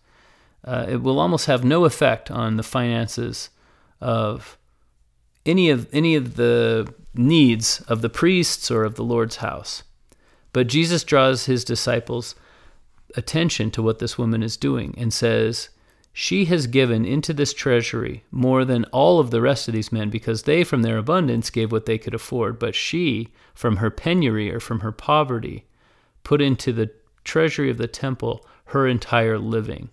Uh, 0.64 0.86
it 0.88 1.02
will 1.02 1.20
almost 1.20 1.48
have 1.48 1.64
no 1.64 1.86
effect 1.86 2.30
on 2.30 2.58
the 2.58 2.64
finances 2.64 3.50
of 4.00 4.60
any 5.44 5.72
of 5.72 5.88
any 5.92 6.16
of 6.16 6.36
the 6.36 6.94
needs 7.16 7.82
of 7.88 8.02
the 8.02 8.10
priests 8.10 8.70
or 8.70 8.84
of 8.84 8.94
the 8.94 9.04
Lord's 9.04 9.38
house. 9.38 9.82
But 10.54 10.68
Jesus 10.68 11.04
draws 11.04 11.46
his 11.46 11.64
disciples' 11.64 12.36
attention 13.16 13.72
to 13.72 13.82
what 13.82 14.00
this 14.00 14.18
woman 14.18 14.44
is 14.44 14.58
doing 14.58 14.96
and 14.98 15.14
says, 15.14 15.70
She 16.14 16.46
has 16.46 16.68
given 16.68 17.06
into 17.06 17.34
this 17.34 17.54
treasury 17.54 18.24
more 18.32 18.66
than 18.66 18.86
all 18.86 19.20
of 19.20 19.32
the 19.32 19.42
rest 19.42 19.68
of 19.68 19.74
these 19.74 19.92
men 19.92 20.10
because 20.10 20.44
they, 20.44 20.64
from 20.64 20.82
their 20.82 20.98
abundance, 20.98 21.50
gave 21.50 21.72
what 21.72 21.86
they 21.86 21.98
could 21.98 22.14
afford. 22.14 22.60
But 22.60 22.76
she, 22.76 23.30
from 23.54 23.78
her 23.78 23.90
penury 23.90 24.52
or 24.52 24.60
from 24.60 24.82
her 24.82 24.92
poverty, 24.92 25.66
put 26.24 26.42
into 26.42 26.74
the 26.74 26.92
treasury 27.24 27.70
of 27.70 27.78
the 27.78 27.88
temple 27.88 28.46
her 28.66 28.88
entire 28.88 29.38
living. 29.38 29.90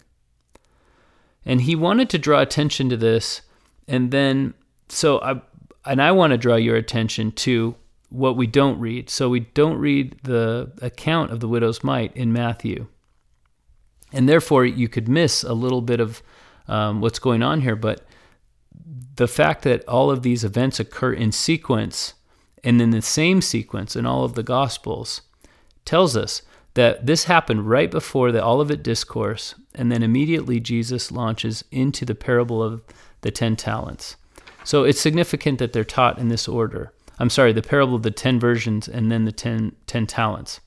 And 1.44 1.62
he 1.62 1.76
wanted 1.76 2.08
to 2.10 2.18
draw 2.18 2.40
attention 2.40 2.88
to 2.88 2.96
this. 2.96 3.42
And 3.86 4.10
then, 4.10 4.54
so 4.88 5.20
I, 5.20 5.40
and 5.84 6.00
I 6.00 6.12
want 6.12 6.30
to 6.30 6.38
draw 6.38 6.56
your 6.56 6.76
attention 6.76 7.32
to 7.32 7.74
what 8.14 8.36
we 8.36 8.46
don't 8.46 8.78
read. 8.78 9.10
So 9.10 9.28
we 9.28 9.40
don't 9.40 9.78
read 9.78 10.18
the 10.22 10.72
account 10.80 11.32
of 11.32 11.40
the 11.40 11.48
widow's 11.48 11.82
mite 11.82 12.16
in 12.16 12.32
Matthew. 12.32 12.86
And 14.12 14.28
therefore, 14.28 14.64
you 14.64 14.88
could 14.88 15.08
miss 15.08 15.42
a 15.42 15.54
little 15.54 15.82
bit 15.82 16.00
of 16.00 16.22
um, 16.68 17.00
what's 17.00 17.18
going 17.18 17.42
on 17.42 17.60
here. 17.60 17.76
But 17.76 18.06
the 19.16 19.28
fact 19.28 19.62
that 19.62 19.86
all 19.88 20.10
of 20.10 20.22
these 20.22 20.44
events 20.44 20.78
occur 20.78 21.12
in 21.12 21.32
sequence 21.32 22.14
and 22.62 22.80
in 22.80 22.90
the 22.90 23.02
same 23.02 23.42
sequence 23.42 23.96
in 23.96 24.06
all 24.06 24.24
of 24.24 24.34
the 24.34 24.42
Gospels 24.42 25.22
tells 25.84 26.16
us 26.16 26.42
that 26.74 27.06
this 27.06 27.24
happened 27.24 27.68
right 27.68 27.90
before 27.90 28.32
the 28.32 28.44
Olivet 28.44 28.82
Discourse, 28.82 29.54
and 29.74 29.92
then 29.92 30.02
immediately 30.02 30.58
Jesus 30.60 31.12
launches 31.12 31.64
into 31.70 32.04
the 32.04 32.14
parable 32.14 32.62
of 32.62 32.82
the 33.20 33.30
ten 33.30 33.54
talents. 33.54 34.16
So 34.64 34.84
it's 34.84 35.00
significant 35.00 35.58
that 35.58 35.72
they're 35.72 35.84
taught 35.84 36.18
in 36.18 36.28
this 36.28 36.48
order. 36.48 36.92
I'm 37.18 37.30
sorry, 37.30 37.52
the 37.52 37.62
parable 37.62 37.94
of 37.94 38.02
the 38.02 38.10
ten 38.10 38.40
virgins 38.40 38.88
and 38.88 39.10
then 39.10 39.24
the 39.24 39.32
ten, 39.32 39.74
ten 39.86 40.06
talents. 40.06 40.60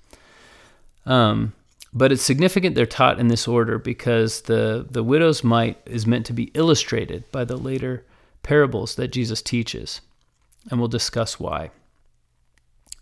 Um, 1.05 1.53
but 1.93 2.11
it's 2.11 2.21
significant 2.21 2.75
they're 2.75 2.85
taught 2.85 3.19
in 3.19 3.27
this 3.27 3.47
order 3.47 3.79
because 3.79 4.41
the, 4.41 4.85
the 4.89 5.03
widow's 5.03 5.43
mite 5.43 5.79
is 5.85 6.05
meant 6.05 6.25
to 6.27 6.33
be 6.33 6.51
illustrated 6.53 7.29
by 7.31 7.43
the 7.43 7.57
later 7.57 8.05
parables 8.43 8.95
that 8.95 9.09
Jesus 9.09 9.41
teaches. 9.41 10.01
And 10.69 10.79
we'll 10.79 10.89
discuss 10.89 11.39
why. 11.39 11.71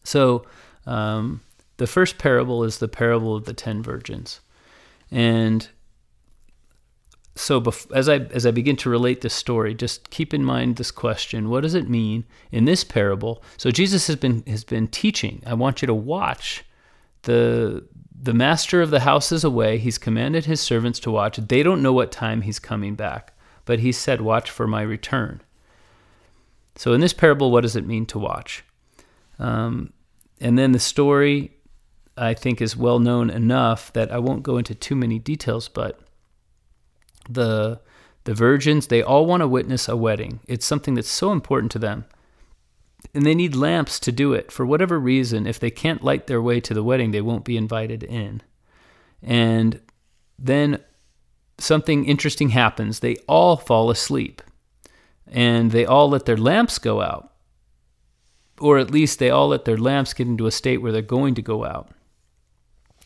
So, 0.03 0.45
um, 0.85 1.41
the 1.77 1.87
first 1.87 2.17
parable 2.17 2.63
is 2.63 2.77
the 2.77 2.87
parable 2.87 3.35
of 3.35 3.45
the 3.45 3.53
ten 3.53 3.81
virgins. 3.81 4.39
And 5.11 5.67
so 7.35 7.63
as 7.93 8.07
I 8.07 8.19
as 8.31 8.45
I 8.45 8.51
begin 8.51 8.77
to 8.77 8.89
relate 8.89 9.21
this 9.21 9.33
story, 9.33 9.73
just 9.73 10.09
keep 10.09 10.33
in 10.33 10.43
mind 10.43 10.77
this 10.77 10.91
question: 10.91 11.49
What 11.49 11.61
does 11.61 11.75
it 11.75 11.89
mean 11.89 12.23
in 12.51 12.65
this 12.65 12.83
parable? 12.83 13.43
So 13.57 13.71
Jesus 13.71 14.07
has 14.07 14.15
been 14.15 14.43
has 14.47 14.63
been 14.63 14.87
teaching. 14.87 15.43
I 15.45 15.53
want 15.53 15.81
you 15.81 15.85
to 15.87 15.93
watch. 15.93 16.63
the 17.23 17.85
The 18.21 18.33
master 18.33 18.81
of 18.81 18.89
the 18.89 19.01
house 19.01 19.33
is 19.33 19.43
away. 19.43 19.77
He's 19.77 19.97
commanded 19.97 20.45
his 20.45 20.61
servants 20.61 20.99
to 21.01 21.11
watch. 21.11 21.35
They 21.37 21.61
don't 21.61 21.81
know 21.81 21.93
what 21.93 22.11
time 22.11 22.41
he's 22.41 22.59
coming 22.59 22.95
back, 22.95 23.33
but 23.65 23.79
he 23.79 23.91
said, 23.91 24.21
"Watch 24.21 24.49
for 24.49 24.65
my 24.65 24.81
return." 24.81 25.41
So 26.77 26.93
in 26.93 27.01
this 27.01 27.13
parable, 27.13 27.51
what 27.51 27.61
does 27.61 27.75
it 27.75 27.85
mean 27.85 28.05
to 28.07 28.19
watch? 28.19 28.63
Um, 29.39 29.91
and 30.39 30.57
then 30.57 30.71
the 30.71 30.79
story 30.79 31.51
I 32.17 32.33
think 32.33 32.61
is 32.61 32.77
well 32.77 32.99
known 32.99 33.29
enough 33.29 33.91
that 33.93 34.11
I 34.11 34.19
won't 34.19 34.43
go 34.43 34.57
into 34.57 34.73
too 34.73 34.95
many 34.95 35.19
details, 35.19 35.67
but 35.67 35.99
the 37.29 37.79
the 38.25 38.33
virgins, 38.33 38.87
they 38.87 39.03
all 39.03 39.25
want 39.25 39.41
to 39.41 39.47
witness 39.47 39.87
a 39.87 39.95
wedding. 39.95 40.39
It's 40.47 40.65
something 40.65 40.95
that's 40.95 41.09
so 41.09 41.31
important 41.31 41.71
to 41.73 41.79
them. 41.79 42.05
And 43.13 43.23
they 43.23 43.35
need 43.35 43.55
lamps 43.55 43.99
to 43.99 44.11
do 44.11 44.33
it. 44.33 44.51
For 44.51 44.65
whatever 44.65 44.99
reason, 44.99 45.45
if 45.45 45.59
they 45.59 45.69
can't 45.69 46.03
light 46.03 46.25
their 46.25 46.41
way 46.41 46.59
to 46.59 46.73
the 46.73 46.83
wedding, 46.83 47.11
they 47.11 47.21
won't 47.21 47.45
be 47.45 47.55
invited 47.55 48.03
in. 48.03 48.41
And 49.21 49.79
then 50.39 50.81
something 51.59 52.05
interesting 52.05 52.49
happens. 52.49 52.99
They 52.99 53.15
all 53.27 53.57
fall 53.57 53.91
asleep. 53.91 54.41
And 55.27 55.71
they 55.71 55.85
all 55.85 56.09
let 56.09 56.25
their 56.25 56.35
lamps 56.35 56.79
go 56.79 57.01
out. 57.01 57.31
Or 58.59 58.79
at 58.79 58.89
least 58.89 59.19
they 59.19 59.29
all 59.29 59.49
let 59.49 59.65
their 59.65 59.77
lamps 59.77 60.13
get 60.13 60.27
into 60.27 60.47
a 60.47 60.51
state 60.51 60.77
where 60.77 60.91
they're 60.91 61.03
going 61.03 61.35
to 61.35 61.43
go 61.43 61.63
out. 61.63 61.91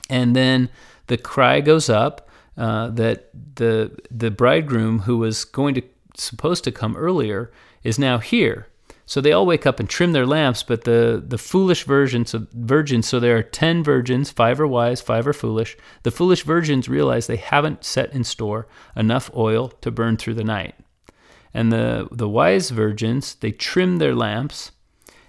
And 0.09 0.34
then 0.34 0.70
the 1.07 1.17
cry 1.17 1.59
goes 1.59 1.89
up 1.89 2.28
uh, 2.60 2.89
that 2.89 3.30
the 3.55 3.97
the 4.12 4.30
bridegroom 4.30 4.99
who 4.99 5.18
was 5.18 5.45
going 5.45 5.74
to 5.76 5.82
supposed 6.16 6.64
to 6.66 6.72
come 6.72 6.95
earlier 6.97 7.51
is 7.84 7.97
now 7.97 8.18
here. 8.18 8.68
So 9.05 9.22
they 9.22 9.32
all 9.32 9.45
wake 9.45 9.66
up 9.66 9.80
and 9.80 9.89
trim 9.89 10.12
their 10.12 10.28
lamps, 10.28 10.62
but 10.62 10.84
the, 10.84 11.24
the 11.26 11.39
foolish 11.39 11.84
virgins, 11.84 12.36
virgins, 12.53 13.07
so 13.07 13.20
there 13.20 13.38
are 13.38 13.41
10 13.41 13.84
virgins, 13.84 14.30
five 14.30 14.62
are 14.62 14.68
wise, 14.68 15.01
five 15.01 15.26
are 15.26 15.34
foolish. 15.34 15.76
The 16.03 16.12
foolish 16.12 16.43
virgins 16.43 16.88
realize 16.88 17.26
they 17.26 17.38
haven't 17.38 17.84
set 17.84 18.14
in 18.14 18.24
store 18.24 18.68
enough 18.95 19.32
oil 19.36 19.70
to 19.82 19.89
burn 19.89 20.18
through 20.18 20.36
the 20.36 20.43
night. 20.43 20.76
And 21.55 21.72
the, 21.72 22.07
the 22.12 22.30
wise 22.30 22.70
virgins, 22.70 23.34
they 23.36 23.51
trim 23.51 23.97
their 23.97 24.14
lamps, 24.14 24.72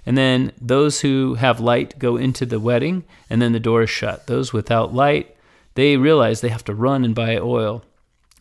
And 0.05 0.19
then 0.19 0.53
those 0.61 1.01
who 1.01 1.35
have 1.35 1.59
light 1.59 1.99
go 1.99 2.17
into 2.19 2.45
the 2.45 2.61
wedding, 2.61 3.05
and 3.31 3.41
then 3.41 3.53
the 3.53 3.61
door 3.61 3.83
is 3.83 3.91
shut. 3.91 4.27
Those 4.27 4.53
without 4.53 4.93
light, 4.93 5.35
they 5.75 5.97
realize 5.97 6.41
they 6.41 6.49
have 6.49 6.65
to 6.65 6.75
run 6.75 7.05
and 7.05 7.15
buy 7.15 7.37
oil, 7.39 7.83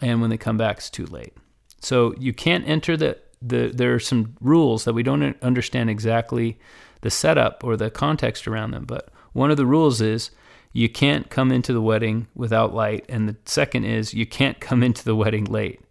and 0.02 0.22
when 0.22 0.30
they 0.30 0.38
come 0.38 0.58
back, 0.58 0.78
it's 0.78 0.90
too 0.90 1.06
late. 1.06 1.34
So 1.82 2.14
you 2.20 2.34
can't 2.34 2.68
enter 2.68 2.98
the, 2.98 3.18
the 3.42 3.72
there 3.74 3.94
are 3.94 4.00
some 4.00 4.36
rules 4.42 4.84
that 4.84 4.94
we 4.94 5.04
don't 5.04 5.38
understand 5.42 5.90
exactly 5.90 6.60
the 7.02 7.10
setup 7.10 7.64
or 7.64 7.78
the 7.78 7.90
context 7.90 8.48
around 8.48 8.72
them, 8.72 8.86
but 8.86 9.10
one 9.34 9.52
of 9.52 9.58
the 9.58 9.66
rules 9.66 10.02
is 10.02 10.32
you 10.74 10.90
can't 10.90 11.30
come 11.30 11.52
into 11.52 11.74
the 11.74 11.82
wedding 11.82 12.28
without 12.36 12.74
light, 12.74 13.06
and 13.10 13.28
the 13.28 13.36
second 13.46 13.86
is 13.86 14.14
you 14.14 14.26
can't 14.26 14.60
come 14.60 14.84
into 14.84 15.04
the 15.04 15.16
wedding 15.16 15.46
late. 15.46 15.82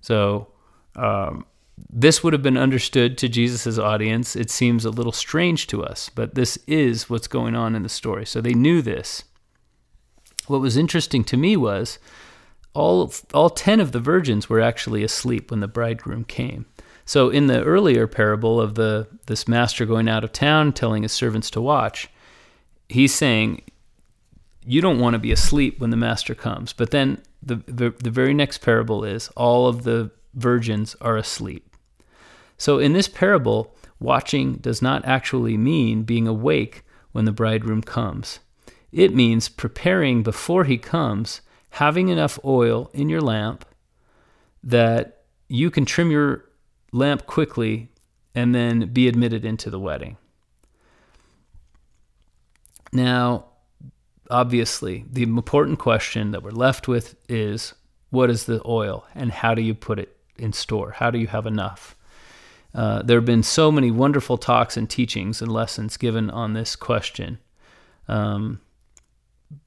So 0.00 0.48
um, 0.96 1.46
this 1.90 2.24
would 2.24 2.32
have 2.32 2.42
been 2.42 2.56
understood 2.56 3.18
to 3.18 3.28
Jesus' 3.28 3.78
audience. 3.78 4.34
It 4.34 4.50
seems 4.50 4.84
a 4.84 4.90
little 4.90 5.12
strange 5.12 5.66
to 5.68 5.84
us, 5.84 6.08
but 6.08 6.34
this 6.34 6.58
is 6.66 7.10
what's 7.10 7.28
going 7.28 7.54
on 7.54 7.74
in 7.74 7.82
the 7.82 7.88
story. 7.88 8.26
So 8.26 8.40
they 8.40 8.54
knew 8.54 8.82
this. 8.82 9.24
What 10.46 10.60
was 10.60 10.76
interesting 10.76 11.24
to 11.24 11.36
me 11.36 11.56
was 11.56 11.98
all 12.74 13.12
all 13.32 13.50
10 13.50 13.80
of 13.80 13.92
the 13.92 14.00
virgins 14.00 14.48
were 14.48 14.60
actually 14.60 15.02
asleep 15.02 15.50
when 15.50 15.60
the 15.60 15.68
bridegroom 15.68 16.24
came. 16.24 16.66
So 17.04 17.30
in 17.30 17.46
the 17.46 17.62
earlier 17.62 18.06
parable 18.06 18.60
of 18.60 18.74
the 18.74 19.08
this 19.26 19.48
master 19.48 19.86
going 19.86 20.08
out 20.08 20.24
of 20.24 20.32
town 20.32 20.72
telling 20.72 21.02
his 21.02 21.12
servants 21.12 21.50
to 21.50 21.60
watch, 21.60 22.08
he's 22.88 23.14
saying 23.14 23.62
you 24.66 24.80
don't 24.80 24.98
want 24.98 25.14
to 25.14 25.18
be 25.18 25.32
asleep 25.32 25.80
when 25.80 25.90
the 25.90 25.96
master 25.96 26.34
comes. 26.34 26.72
But 26.72 26.90
then 26.90 27.22
the, 27.40 27.56
the, 27.66 27.90
the 27.90 28.10
very 28.10 28.34
next 28.34 28.58
parable 28.58 29.04
is 29.04 29.28
all 29.36 29.68
of 29.68 29.84
the 29.84 30.10
virgins 30.34 30.96
are 31.00 31.16
asleep. 31.16 31.76
So 32.58 32.80
in 32.80 32.92
this 32.92 33.06
parable, 33.06 33.74
watching 34.00 34.54
does 34.54 34.82
not 34.82 35.04
actually 35.04 35.56
mean 35.56 36.02
being 36.02 36.26
awake 36.26 36.82
when 37.12 37.24
the 37.24 37.32
bridegroom 37.32 37.82
comes. 37.82 38.40
It 38.96 39.14
means 39.14 39.50
preparing 39.50 40.22
before 40.22 40.64
he 40.64 40.78
comes, 40.78 41.42
having 41.68 42.08
enough 42.08 42.38
oil 42.46 42.90
in 42.94 43.10
your 43.10 43.20
lamp 43.20 43.66
that 44.64 45.24
you 45.48 45.70
can 45.70 45.84
trim 45.84 46.10
your 46.10 46.46
lamp 46.92 47.26
quickly 47.26 47.90
and 48.34 48.54
then 48.54 48.88
be 48.94 49.06
admitted 49.06 49.44
into 49.44 49.68
the 49.68 49.78
wedding. 49.78 50.16
Now, 52.90 53.44
obviously, 54.30 55.04
the 55.12 55.24
important 55.24 55.78
question 55.78 56.30
that 56.30 56.42
we're 56.42 56.50
left 56.50 56.88
with 56.88 57.16
is 57.28 57.74
what 58.08 58.30
is 58.30 58.44
the 58.44 58.62
oil 58.64 59.04
and 59.14 59.30
how 59.30 59.54
do 59.54 59.60
you 59.60 59.74
put 59.74 59.98
it 59.98 60.16
in 60.38 60.54
store? 60.54 60.92
How 60.92 61.10
do 61.10 61.18
you 61.18 61.26
have 61.26 61.44
enough? 61.44 61.96
Uh, 62.74 63.02
there 63.02 63.18
have 63.18 63.26
been 63.26 63.42
so 63.42 63.70
many 63.70 63.90
wonderful 63.90 64.38
talks 64.38 64.74
and 64.74 64.88
teachings 64.88 65.42
and 65.42 65.52
lessons 65.52 65.98
given 65.98 66.30
on 66.30 66.54
this 66.54 66.74
question 66.76 67.40
um, 68.08 68.60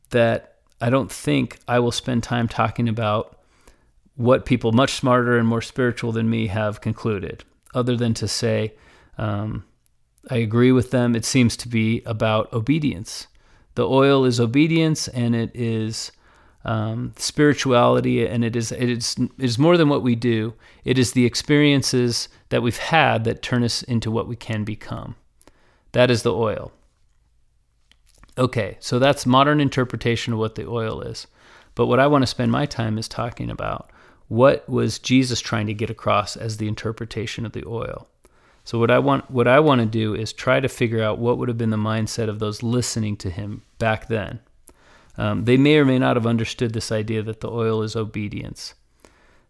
that 0.09 0.55
I 0.81 0.89
don't 0.89 1.11
think 1.11 1.59
I 1.67 1.79
will 1.79 1.91
spend 1.91 2.23
time 2.23 2.47
talking 2.47 2.87
about 2.87 3.37
what 4.15 4.45
people 4.45 4.71
much 4.71 4.93
smarter 4.93 5.37
and 5.37 5.47
more 5.47 5.61
spiritual 5.61 6.11
than 6.11 6.29
me 6.29 6.47
have 6.47 6.81
concluded, 6.81 7.43
other 7.73 7.95
than 7.95 8.13
to 8.15 8.27
say, 8.27 8.73
um, 9.17 9.63
I 10.29 10.37
agree 10.37 10.71
with 10.71 10.91
them. 10.91 11.15
It 11.15 11.25
seems 11.25 11.55
to 11.57 11.69
be 11.69 12.01
about 12.05 12.51
obedience. 12.53 13.27
The 13.75 13.87
oil 13.87 14.25
is 14.25 14.39
obedience, 14.39 15.07
and 15.07 15.35
it 15.35 15.51
is 15.53 16.11
um, 16.65 17.13
spirituality, 17.15 18.25
and 18.27 18.43
it 18.43 18.55
is 18.55 18.71
it 18.71 18.89
is 18.89 19.15
it 19.17 19.31
is 19.37 19.57
more 19.57 19.77
than 19.77 19.89
what 19.89 20.03
we 20.03 20.15
do. 20.15 20.53
It 20.83 20.97
is 20.97 21.13
the 21.13 21.25
experiences 21.25 22.27
that 22.49 22.61
we've 22.61 22.77
had 22.77 23.23
that 23.23 23.41
turn 23.41 23.63
us 23.63 23.83
into 23.83 24.11
what 24.11 24.27
we 24.27 24.35
can 24.35 24.63
become. 24.63 25.15
That 25.93 26.11
is 26.11 26.23
the 26.23 26.33
oil. 26.33 26.71
Okay, 28.39 28.77
so 28.79 28.99
that's 28.99 29.25
modern 29.25 29.59
interpretation 29.59 30.31
of 30.31 30.39
what 30.39 30.55
the 30.55 30.65
oil 30.65 31.01
is. 31.01 31.27
But 31.75 31.87
what 31.87 31.99
I 31.99 32.07
want 32.07 32.21
to 32.23 32.27
spend 32.27 32.53
my 32.53 32.65
time 32.65 32.97
is 32.97 33.09
talking 33.09 33.49
about 33.49 33.91
what 34.29 34.67
was 34.69 34.97
Jesus 34.97 35.41
trying 35.41 35.67
to 35.67 35.73
get 35.73 35.89
across 35.89 36.37
as 36.37 36.57
the 36.57 36.67
interpretation 36.67 37.45
of 37.45 37.51
the 37.51 37.65
oil. 37.67 38.07
So 38.63 38.79
what 38.79 38.91
I 38.91 38.99
want 38.99 39.29
what 39.29 39.47
I 39.47 39.59
want 39.59 39.81
to 39.81 39.85
do 39.85 40.15
is 40.15 40.31
try 40.31 40.59
to 40.61 40.69
figure 40.69 41.03
out 41.03 41.19
what 41.19 41.37
would 41.37 41.49
have 41.49 41.57
been 41.57 41.69
the 41.69 41.77
mindset 41.77 42.29
of 42.29 42.39
those 42.39 42.63
listening 42.63 43.17
to 43.17 43.29
him 43.29 43.63
back 43.77 44.07
then. 44.07 44.39
Um, 45.17 45.43
they 45.43 45.57
may 45.57 45.77
or 45.77 45.85
may 45.85 45.99
not 45.99 46.15
have 46.15 46.27
understood 46.27 46.73
this 46.73 46.91
idea 46.91 47.21
that 47.23 47.41
the 47.41 47.49
oil 47.51 47.81
is 47.81 47.95
obedience. 47.95 48.75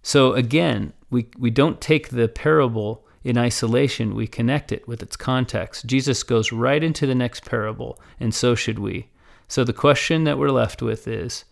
So 0.01 0.33
again, 0.33 0.93
we 1.11 1.27
we 1.37 1.51
don't 1.51 1.79
take 1.79 2.09
the 2.09 2.27
parable 2.27 3.05
in 3.23 3.37
isolation, 3.37 4.15
we 4.15 4.27
connect 4.27 4.71
it 4.71 4.87
with 4.87 5.03
its 5.03 5.17
context. 5.17 5.85
Jesus 5.85 6.23
goes 6.23 6.51
right 6.51 6.83
into 6.83 7.05
the 7.05 7.15
next 7.15 7.45
parable, 7.45 7.99
and 8.19 8.33
so 8.33 8.55
should 8.55 8.79
we. 8.79 9.09
So 9.47 9.63
the 9.63 9.73
question 9.73 10.23
that 10.23 10.37
we're 10.37 10.51
left 10.51 10.81
with 10.81 11.07
is 11.07 11.45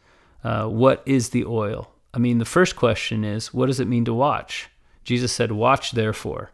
uh, 0.43 0.67
what 0.67 1.03
is 1.05 1.29
the 1.29 1.45
oil? 1.45 1.91
I 2.13 2.19
mean, 2.19 2.37
the 2.37 2.45
first 2.45 2.75
question 2.75 3.23
is, 3.23 3.53
what 3.53 3.65
does 3.65 3.79
it 3.79 3.87
mean 3.87 4.05
to 4.05 4.13
watch? 4.13 4.69
Jesus 5.03 5.31
said, 5.31 5.51
Watch 5.51 5.91
therefore. 5.91 6.51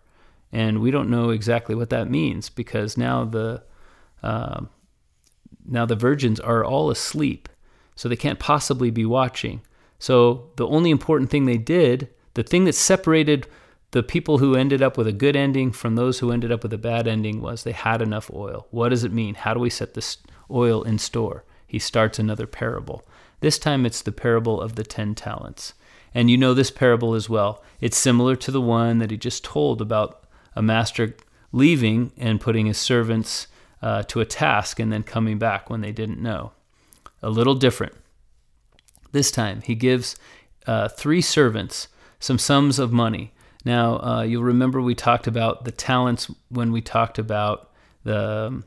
And 0.51 0.79
we 0.79 0.91
don't 0.91 1.09
know 1.09 1.31
exactly 1.31 1.73
what 1.73 1.89
that 1.89 2.09
means 2.09 2.49
because 2.49 2.97
now 2.97 3.25
the 3.25 3.63
uh, 4.21 4.61
now 5.65 5.85
the 5.85 5.95
virgins 5.95 6.39
are 6.39 6.63
all 6.63 6.91
asleep, 6.91 7.49
so 7.95 8.07
they 8.07 8.15
can't 8.15 8.39
possibly 8.39 8.91
be 8.91 9.05
watching. 9.05 9.61
So 9.99 10.49
the 10.57 10.67
only 10.67 10.91
important 10.91 11.29
thing 11.29 11.45
they 11.45 11.57
did, 11.57 12.09
the 12.35 12.43
thing 12.43 12.65
that 12.65 12.75
separated 12.75 13.47
the 13.93 14.03
people 14.03 14.39
who 14.39 14.55
ended 14.55 14.81
up 14.81 14.97
with 14.97 15.05
a 15.05 15.13
good 15.13 15.35
ending 15.35 15.71
from 15.71 15.95
those 15.95 16.17
who 16.17 16.31
ended 16.31 16.51
up 16.51 16.63
with 16.63 16.73
a 16.73 16.79
bad 16.79 17.07
ending 17.07 17.41
was 17.41 17.63
they 17.63 17.71
had 17.71 18.01
enough 18.01 18.29
oil. 18.33 18.67
What 18.71 18.89
does 18.89 19.03
it 19.03 19.13
mean? 19.13 19.35
How 19.35 19.53
do 19.53 19.59
we 19.59 19.69
set 19.69 19.93
this 19.93 20.17
oil 20.49 20.81
in 20.81 20.97
store? 20.97 21.45
He 21.67 21.77
starts 21.77 22.17
another 22.17 22.47
parable. 22.47 23.05
This 23.39 23.59
time 23.59 23.85
it's 23.85 24.01
the 24.01 24.11
parable 24.11 24.59
of 24.59 24.75
the 24.75 24.83
ten 24.83 25.13
talents. 25.13 25.75
And 26.11 26.29
you 26.29 26.37
know 26.37 26.55
this 26.55 26.71
parable 26.71 27.13
as 27.13 27.29
well. 27.29 27.63
It's 27.81 27.97
similar 27.97 28.35
to 28.37 28.49
the 28.49 28.61
one 28.61 28.97
that 28.97 29.11
he 29.11 29.17
just 29.17 29.43
told 29.43 29.79
about 29.79 30.23
a 30.55 30.63
master 30.63 31.15
leaving 31.51 32.11
and 32.17 32.41
putting 32.41 32.65
his 32.65 32.79
servants 32.79 33.45
uh, 33.83 34.01
to 34.03 34.21
a 34.21 34.25
task 34.25 34.79
and 34.79 34.91
then 34.91 35.03
coming 35.03 35.37
back 35.37 35.69
when 35.69 35.81
they 35.81 35.91
didn't 35.91 36.21
know. 36.21 36.51
A 37.21 37.29
little 37.29 37.55
different. 37.55 37.93
This 39.11 39.29
time 39.29 39.61
he 39.61 39.75
gives 39.75 40.15
uh, 40.65 40.87
three 40.87 41.21
servants 41.21 41.89
some 42.19 42.39
sums 42.39 42.79
of 42.79 42.91
money. 42.91 43.33
Now, 43.65 43.99
uh, 43.99 44.21
you'll 44.23 44.43
remember 44.43 44.81
we 44.81 44.95
talked 44.95 45.27
about 45.27 45.65
the 45.65 45.71
talents 45.71 46.29
when 46.49 46.71
we 46.71 46.81
talked 46.81 47.17
about 47.17 47.71
the, 48.03 48.63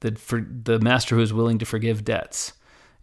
the, 0.00 0.14
for, 0.14 0.40
the 0.40 0.78
master 0.78 1.16
who 1.16 1.22
is 1.22 1.32
willing 1.32 1.58
to 1.58 1.66
forgive 1.66 2.04
debts. 2.04 2.52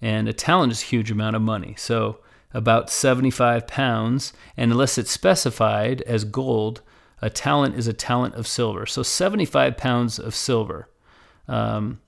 And 0.01 0.27
a 0.27 0.33
talent 0.33 0.71
is 0.71 0.83
a 0.83 0.85
huge 0.85 1.11
amount 1.11 1.35
of 1.35 1.41
money. 1.41 1.75
So 1.77 2.19
about 2.53 2.89
75 2.89 3.67
pounds. 3.67 4.33
And 4.55 4.71
unless 4.71 4.97
it's 4.97 5.11
specified 5.11 6.01
as 6.03 6.23
gold, 6.23 6.81
a 7.21 7.29
talent 7.29 7.75
is 7.75 7.87
a 7.87 7.93
talent 7.93 8.35
of 8.35 8.47
silver. 8.47 8.85
So 8.85 9.03
75 9.03 9.77
pounds 9.77 10.19
of 10.19 10.35
silver. 10.35 10.89
Um, 11.47 11.99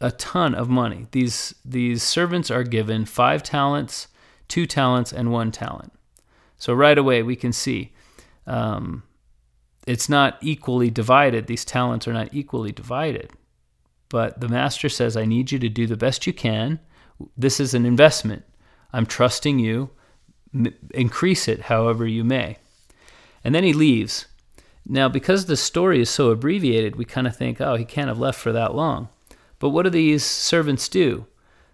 a 0.00 0.10
ton 0.10 0.54
of 0.54 0.68
money. 0.68 1.06
These, 1.12 1.54
these 1.64 2.02
servants 2.02 2.50
are 2.50 2.64
given 2.64 3.04
five 3.04 3.42
talents, 3.42 4.08
two 4.48 4.66
talents, 4.66 5.12
and 5.12 5.30
one 5.30 5.52
talent. 5.52 5.92
So 6.58 6.72
right 6.72 6.98
away 6.98 7.22
we 7.22 7.36
can 7.36 7.52
see 7.52 7.92
um, 8.46 9.02
it's 9.86 10.08
not 10.08 10.38
equally 10.40 10.90
divided. 10.90 11.46
These 11.46 11.64
talents 11.64 12.08
are 12.08 12.12
not 12.12 12.32
equally 12.32 12.72
divided. 12.72 13.30
But 14.08 14.40
the 14.40 14.48
master 14.48 14.88
says, 14.88 15.16
I 15.16 15.24
need 15.24 15.50
you 15.52 15.58
to 15.58 15.68
do 15.68 15.86
the 15.86 15.96
best 15.96 16.26
you 16.26 16.32
can 16.32 16.80
this 17.36 17.60
is 17.60 17.74
an 17.74 17.86
investment. 17.86 18.44
I'm 18.92 19.06
trusting 19.06 19.58
you. 19.58 19.90
M- 20.54 20.74
increase 20.92 21.48
it 21.48 21.62
however 21.62 22.06
you 22.06 22.24
may. 22.24 22.58
And 23.42 23.54
then 23.54 23.64
he 23.64 23.72
leaves. 23.72 24.26
Now, 24.86 25.08
because 25.08 25.46
the 25.46 25.56
story 25.56 26.00
is 26.00 26.10
so 26.10 26.30
abbreviated, 26.30 26.96
we 26.96 27.04
kind 27.04 27.26
of 27.26 27.36
think, 27.36 27.60
oh, 27.60 27.76
he 27.76 27.84
can't 27.84 28.08
have 28.08 28.18
left 28.18 28.38
for 28.38 28.52
that 28.52 28.74
long. 28.74 29.08
But 29.58 29.70
what 29.70 29.84
do 29.84 29.90
these 29.90 30.24
servants 30.24 30.88
do? 30.88 31.26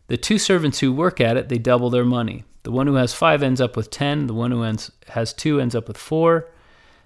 The 0.06 0.16
two 0.16 0.38
servants 0.38 0.80
who 0.80 0.92
work 0.92 1.20
at 1.20 1.36
it, 1.36 1.48
they 1.48 1.58
double 1.58 1.90
their 1.90 2.04
money. 2.04 2.44
The 2.62 2.70
one 2.70 2.86
who 2.86 2.94
has 2.94 3.14
five 3.14 3.42
ends 3.42 3.60
up 3.60 3.76
with 3.76 3.90
10, 3.90 4.26
the 4.26 4.34
one 4.34 4.50
who 4.50 4.62
ends, 4.62 4.90
has 5.08 5.32
two 5.32 5.60
ends 5.60 5.74
up 5.74 5.88
with 5.88 5.96
four. 5.96 6.48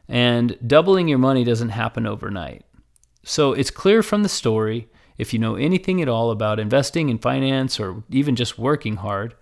And 0.09 0.59
doubling 0.67 1.09
your 1.09 1.19
money 1.19 1.45
doesn't 1.45 1.71
happen 1.71 2.07
overnight. 2.07 2.65
So 3.25 3.53
it's 3.53 3.71
clear 3.71 4.03
from 4.03 4.23
the 4.23 4.29
story 4.29 4.89
if 5.17 5.33
you 5.33 5.39
know 5.39 5.55
anything 5.55 6.03
at 6.03 6.09
all 6.09 6.31
about 6.31 6.59
investing 6.59 7.09
in 7.09 7.19
finance 7.19 7.79
or 7.79 8.03
even 8.11 8.37
just 8.37 8.59
working 8.59 8.97
hard, 8.97 9.35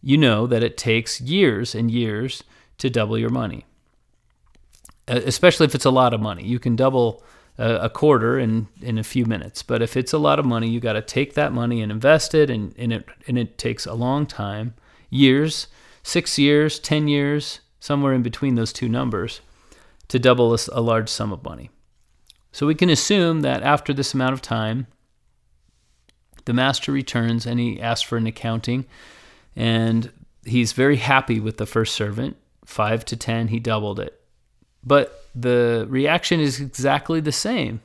you 0.00 0.16
know 0.16 0.46
that 0.46 0.62
it 0.62 0.76
takes 0.76 1.20
years 1.20 1.74
and 1.74 1.90
years 1.90 2.44
to 2.78 2.88
double 2.88 3.18
your 3.18 3.30
money. 3.30 3.64
Especially 5.08 5.66
if 5.66 5.74
it's 5.74 5.84
a 5.84 5.90
lot 5.90 6.14
of 6.14 6.20
money. 6.20 6.44
You 6.44 6.58
can 6.58 6.76
double 6.76 7.22
a 7.58 7.88
quarter 7.88 8.38
in, 8.38 8.68
in 8.82 8.98
a 8.98 9.04
few 9.04 9.24
minutes. 9.24 9.62
But 9.62 9.82
if 9.82 9.96
it's 9.96 10.12
a 10.12 10.18
lot 10.18 10.38
of 10.38 10.44
money, 10.44 10.68
you 10.68 10.78
got 10.78 10.92
to 10.92 11.02
take 11.02 11.34
that 11.34 11.52
money 11.52 11.80
and 11.80 11.90
invest 11.90 12.34
it, 12.34 12.50
and, 12.50 12.74
and, 12.76 12.92
it, 12.92 13.08
and 13.26 13.38
it 13.38 13.56
takes 13.56 13.86
a 13.86 13.94
long 13.94 14.26
time 14.26 14.74
years, 15.08 15.66
six 16.02 16.38
years, 16.38 16.78
10 16.78 17.08
years, 17.08 17.60
somewhere 17.80 18.12
in 18.12 18.22
between 18.22 18.56
those 18.56 18.72
two 18.72 18.88
numbers 18.88 19.40
to 20.08 20.18
double 20.18 20.54
a, 20.54 20.58
a 20.72 20.80
large 20.80 21.08
sum 21.08 21.32
of 21.32 21.44
money. 21.44 21.70
So 22.52 22.66
we 22.66 22.74
can 22.74 22.90
assume 22.90 23.40
that 23.40 23.62
after 23.62 23.92
this 23.92 24.14
amount 24.14 24.32
of 24.32 24.42
time, 24.42 24.86
the 26.46 26.54
master 26.54 26.92
returns 26.92 27.44
and 27.44 27.60
he 27.60 27.80
asks 27.80 28.02
for 28.02 28.16
an 28.16 28.26
accounting, 28.26 28.86
and 29.54 30.10
he's 30.44 30.72
very 30.72 30.96
happy 30.96 31.40
with 31.40 31.58
the 31.58 31.66
first 31.66 31.94
servant. 31.94 32.36
Five 32.64 33.04
to 33.06 33.16
ten, 33.16 33.48
he 33.48 33.60
doubled 33.60 34.00
it. 34.00 34.20
But 34.82 35.28
the 35.34 35.86
reaction 35.88 36.40
is 36.40 36.60
exactly 36.60 37.20
the 37.20 37.32
same 37.32 37.80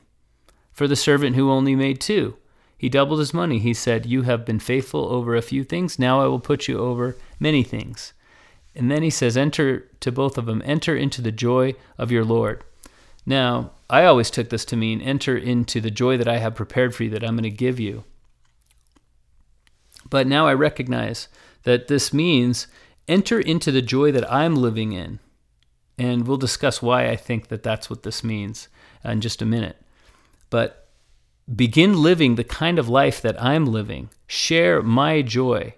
for 0.72 0.88
the 0.88 0.96
servant 0.96 1.36
who 1.36 1.50
only 1.50 1.74
made 1.76 2.00
two. 2.00 2.36
He 2.78 2.88
doubled 2.88 3.20
his 3.20 3.34
money. 3.34 3.58
He 3.58 3.74
said, 3.74 4.06
You 4.06 4.22
have 4.22 4.44
been 4.44 4.58
faithful 4.58 5.06
over 5.12 5.36
a 5.36 5.42
few 5.42 5.62
things. 5.62 5.98
Now 5.98 6.20
I 6.20 6.26
will 6.26 6.40
put 6.40 6.66
you 6.66 6.78
over 6.78 7.16
many 7.38 7.62
things. 7.62 8.12
And 8.74 8.90
then 8.90 9.02
he 9.02 9.10
says, 9.10 9.36
Enter 9.36 9.90
to 10.00 10.10
both 10.10 10.38
of 10.38 10.46
them, 10.46 10.62
enter 10.64 10.96
into 10.96 11.20
the 11.20 11.32
joy 11.32 11.74
of 11.98 12.10
your 12.10 12.24
Lord. 12.24 12.64
Now, 13.26 13.72
I 13.88 14.04
always 14.04 14.30
took 14.30 14.48
this 14.48 14.64
to 14.66 14.76
mean 14.76 15.00
enter 15.00 15.36
into 15.36 15.80
the 15.80 15.90
joy 15.90 16.16
that 16.16 16.28
I 16.28 16.38
have 16.38 16.54
prepared 16.54 16.94
for 16.94 17.04
you, 17.04 17.10
that 17.10 17.22
I'm 17.22 17.36
going 17.36 17.42
to 17.44 17.50
give 17.50 17.78
you. 17.78 18.04
But 20.08 20.26
now 20.26 20.46
I 20.46 20.54
recognize 20.54 21.28
that 21.62 21.88
this 21.88 22.12
means 22.12 22.66
enter 23.06 23.38
into 23.38 23.70
the 23.70 23.82
joy 23.82 24.12
that 24.12 24.30
I'm 24.32 24.56
living 24.56 24.92
in. 24.92 25.20
And 25.98 26.26
we'll 26.26 26.38
discuss 26.38 26.82
why 26.82 27.08
I 27.08 27.16
think 27.16 27.48
that 27.48 27.62
that's 27.62 27.88
what 27.88 28.02
this 28.02 28.24
means 28.24 28.68
in 29.04 29.20
just 29.20 29.42
a 29.42 29.46
minute. 29.46 29.76
But 30.50 30.88
begin 31.54 32.02
living 32.02 32.34
the 32.34 32.44
kind 32.44 32.78
of 32.78 32.88
life 32.88 33.20
that 33.22 33.40
I'm 33.42 33.66
living. 33.66 34.10
Share 34.26 34.82
my 34.82 35.22
joy. 35.22 35.74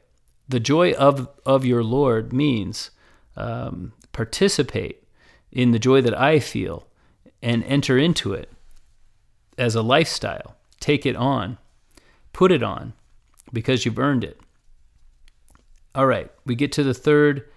The 0.48 0.60
joy 0.60 0.92
of, 0.92 1.28
of 1.46 1.64
your 1.64 1.82
Lord 1.82 2.32
means 2.32 2.90
um, 3.36 3.92
participate 4.12 5.02
in 5.50 5.70
the 5.70 5.78
joy 5.78 6.00
that 6.02 6.18
I 6.18 6.40
feel 6.40 6.86
and 7.42 7.64
enter 7.64 7.98
into 7.98 8.32
it 8.32 8.50
as 9.56 9.74
a 9.74 9.82
lifestyle. 9.82 10.56
Take 10.80 11.06
it 11.06 11.16
on, 11.16 11.58
put 12.32 12.52
it 12.52 12.62
on 12.62 12.92
because 13.52 13.84
you've 13.84 13.98
earned 13.98 14.24
it. 14.24 14.40
All 15.94 16.06
right, 16.06 16.30
we 16.44 16.54
get 16.54 16.72
to 16.72 16.82
the 16.82 16.94
third 16.94 17.48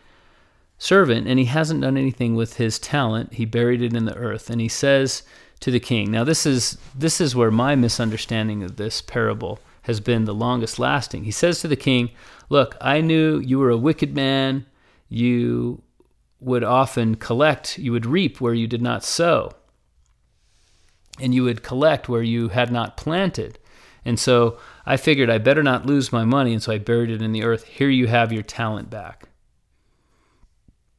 servant, 0.78 1.28
and 1.28 1.40
he 1.40 1.46
hasn't 1.46 1.82
done 1.82 1.98
anything 1.98 2.36
with 2.36 2.58
his 2.58 2.78
talent. 2.78 3.34
He 3.34 3.46
buried 3.46 3.82
it 3.82 3.96
in 3.96 4.06
the 4.06 4.16
earth, 4.16 4.50
and 4.50 4.62
he 4.62 4.68
says 4.68 5.24
to 5.62 5.72
the 5.72 5.80
king. 5.80 6.12
Now, 6.12 6.24
this 6.24 6.46
is 6.46 6.78
this 6.96 7.20
is 7.20 7.36
where 7.36 7.50
my 7.50 7.76
misunderstanding 7.76 8.62
of 8.64 8.76
this 8.76 9.02
parable 9.02 9.60
has 9.84 10.00
been 10.00 10.26
the 10.26 10.36
longest 10.36 10.78
lasting. 10.78 11.24
He 11.24 11.32
says 11.32 11.62
to 11.62 11.68
the 11.68 11.76
king, 11.76 12.12
"Look, 12.50 12.76
I 12.82 13.02
knew 13.02 13.40
you 13.40 13.60
were 13.60 13.70
a 13.70 13.78
wicked 13.78 14.16
man. 14.16 14.66
You 15.10 15.82
would 16.40 16.64
often 16.64 17.16
collect, 17.16 17.78
you 17.78 17.92
would 17.92 18.06
reap 18.06 18.40
where 18.40 18.54
you 18.54 18.68
did 18.68 18.82
not 18.82 19.04
sow, 19.04 19.52
and 21.20 21.34
you 21.34 21.44
would 21.44 21.64
collect 21.64 22.08
where 22.08 22.24
you 22.24 22.50
had 22.50 22.72
not 22.72 22.98
planted." 22.98 23.60
And 24.06 24.18
so 24.18 24.58
I 24.86 24.96
figured 24.96 25.30
I 25.30 25.38
better 25.38 25.64
not 25.64 25.86
lose 25.86 26.14
my 26.14 26.24
money, 26.24 26.54
and 26.54 26.64
so 26.64 26.72
I 26.72 26.78
buried 26.78 27.10
it 27.10 27.22
in 27.22 27.34
the 27.34 27.44
earth. 27.44 27.66
Here 27.66 27.90
you 27.90 28.08
have 28.08 28.32
your 28.32 28.44
talent 28.44 28.90
back. 28.90 29.28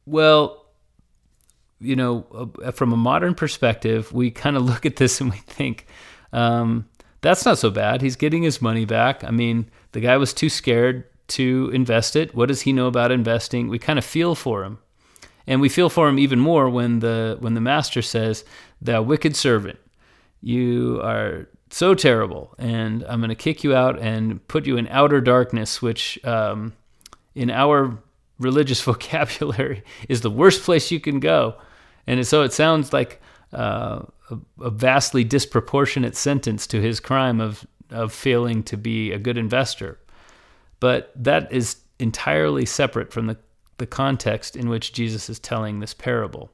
Well, 0.05 0.65
you 1.79 1.95
know, 1.95 2.51
uh, 2.63 2.71
from 2.71 2.93
a 2.93 2.97
modern 2.97 3.33
perspective, 3.33 4.13
we 4.13 4.29
kind 4.29 4.55
of 4.55 4.63
look 4.69 4.85
at 4.85 4.97
this 4.97 5.21
and 5.21 5.31
we 5.31 5.37
think, 5.37 5.87
um, 6.33 6.87
that's 7.21 7.45
not 7.45 7.57
so 7.57 7.69
bad. 7.69 8.01
He's 8.01 8.15
getting 8.15 8.43
his 8.43 8.61
money 8.61 8.85
back. 8.85 9.23
I 9.23 9.31
mean, 9.31 9.69
the 9.91 9.99
guy 9.99 10.17
was 10.17 10.33
too 10.33 10.49
scared 10.49 11.03
to 11.29 11.71
invest 11.73 12.15
it. 12.15 12.35
What 12.35 12.47
does 12.47 12.61
he 12.61 12.73
know 12.73 12.87
about 12.87 13.11
investing? 13.11 13.67
We 13.67 13.79
kind 13.79 13.99
of 13.99 14.05
feel 14.05 14.35
for 14.35 14.63
him. 14.63 14.79
And 15.47 15.61
we 15.61 15.69
feel 15.69 15.89
for 15.89 16.07
him 16.07 16.19
even 16.19 16.39
more 16.39 16.69
when 16.69 16.99
the 16.99 17.37
when 17.39 17.55
the 17.55 17.61
master 17.61 18.01
says, 18.01 18.45
"Thou 18.81 19.01
wicked 19.01 19.35
servant, 19.35 19.79
you 20.41 21.01
are 21.03 21.47
so 21.71 21.93
terrible, 21.95 22.53
and 22.57 23.03
I'm 23.05 23.19
going 23.19 23.29
to 23.29 23.35
kick 23.35 23.63
you 23.63 23.75
out 23.75 23.99
and 23.99 24.45
put 24.47 24.65
you 24.65 24.77
in 24.77 24.87
outer 24.89 25.21
darkness, 25.21 25.81
which 25.81 26.23
um, 26.25 26.73
in 27.35 27.49
our 27.49 27.97
religious 28.39 28.81
vocabulary 28.91 29.83
is 30.07 30.21
the 30.21 30.31
worst 30.31 30.63
place 30.63 30.91
you 30.91 30.99
can 30.99 31.19
go. 31.19 31.55
And 32.07 32.25
so 32.25 32.41
it 32.43 32.53
sounds 32.53 32.91
like 32.91 33.21
uh, 33.53 34.03
a, 34.29 34.37
a, 34.61 34.69
vastly 34.69 35.23
disproportionate 35.23 36.15
sentence 36.15 36.65
to 36.67 36.81
his 36.81 36.99
crime 36.99 37.39
of, 37.39 37.65
of 37.91 38.13
failing 38.13 38.63
to 38.63 38.77
be 38.77 39.11
a 39.11 39.19
good 39.19 39.37
investor. 39.37 39.99
But 40.79 41.11
that 41.15 41.51
is 41.51 41.77
entirely 41.99 42.65
separate 42.65 43.11
from 43.11 43.27
the, 43.27 43.37
the 43.77 43.85
context 43.87 44.55
in 44.55 44.69
which 44.69 44.93
Jesus 44.93 45.29
is 45.29 45.39
telling 45.39 45.79
this 45.79 45.93
parable. 45.93 46.51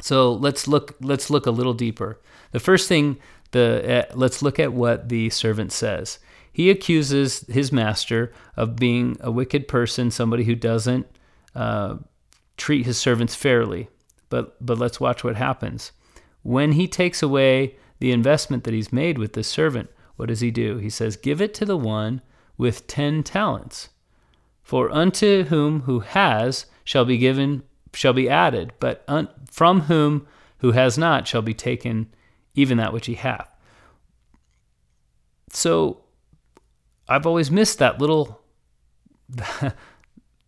So 0.00 0.32
let's 0.32 0.66
look 0.66 0.96
let's 1.00 1.30
look 1.30 1.46
a 1.46 1.50
little 1.50 1.72
deeper. 1.72 2.20
The 2.50 2.60
first 2.60 2.88
thing 2.88 3.18
the, 3.54 4.08
uh, 4.10 4.12
let's 4.16 4.42
look 4.42 4.58
at 4.58 4.72
what 4.72 5.08
the 5.08 5.30
servant 5.30 5.70
says. 5.70 6.18
He 6.52 6.70
accuses 6.70 7.46
his 7.48 7.70
master 7.70 8.32
of 8.56 8.76
being 8.76 9.16
a 9.20 9.30
wicked 9.30 9.68
person, 9.68 10.10
somebody 10.10 10.42
who 10.42 10.56
doesn't 10.56 11.06
uh, 11.54 11.98
treat 12.56 12.84
his 12.84 12.98
servants 12.98 13.36
fairly. 13.36 13.88
But, 14.28 14.64
but 14.64 14.78
let's 14.78 14.98
watch 14.98 15.22
what 15.22 15.36
happens. 15.36 15.92
When 16.42 16.72
he 16.72 16.88
takes 16.88 17.22
away 17.22 17.76
the 18.00 18.10
investment 18.10 18.64
that 18.64 18.74
he's 18.74 18.92
made 18.92 19.18
with 19.18 19.34
this 19.34 19.46
servant, 19.46 19.88
what 20.16 20.26
does 20.26 20.40
he 20.40 20.50
do? 20.50 20.78
He 20.78 20.90
says, 20.90 21.16
Give 21.16 21.40
it 21.40 21.54
to 21.54 21.64
the 21.64 21.76
one 21.76 22.22
with 22.56 22.86
ten 22.86 23.22
talents. 23.22 23.90
For 24.62 24.90
unto 24.90 25.44
whom 25.44 25.82
who 25.82 26.00
has 26.00 26.66
shall 26.84 27.04
be 27.04 27.18
given 27.18 27.62
shall 27.92 28.12
be 28.12 28.28
added, 28.28 28.72
but 28.80 29.04
un- 29.08 29.28
from 29.50 29.82
whom 29.82 30.26
who 30.58 30.72
has 30.72 30.96
not 30.96 31.28
shall 31.28 31.42
be 31.42 31.54
taken 31.54 32.08
even 32.54 32.78
that 32.78 32.92
which 32.92 33.06
he 33.06 33.14
hath. 33.14 33.48
So 35.50 36.04
I've 37.08 37.26
always 37.26 37.50
missed 37.50 37.78
that 37.78 38.00
little 38.00 38.40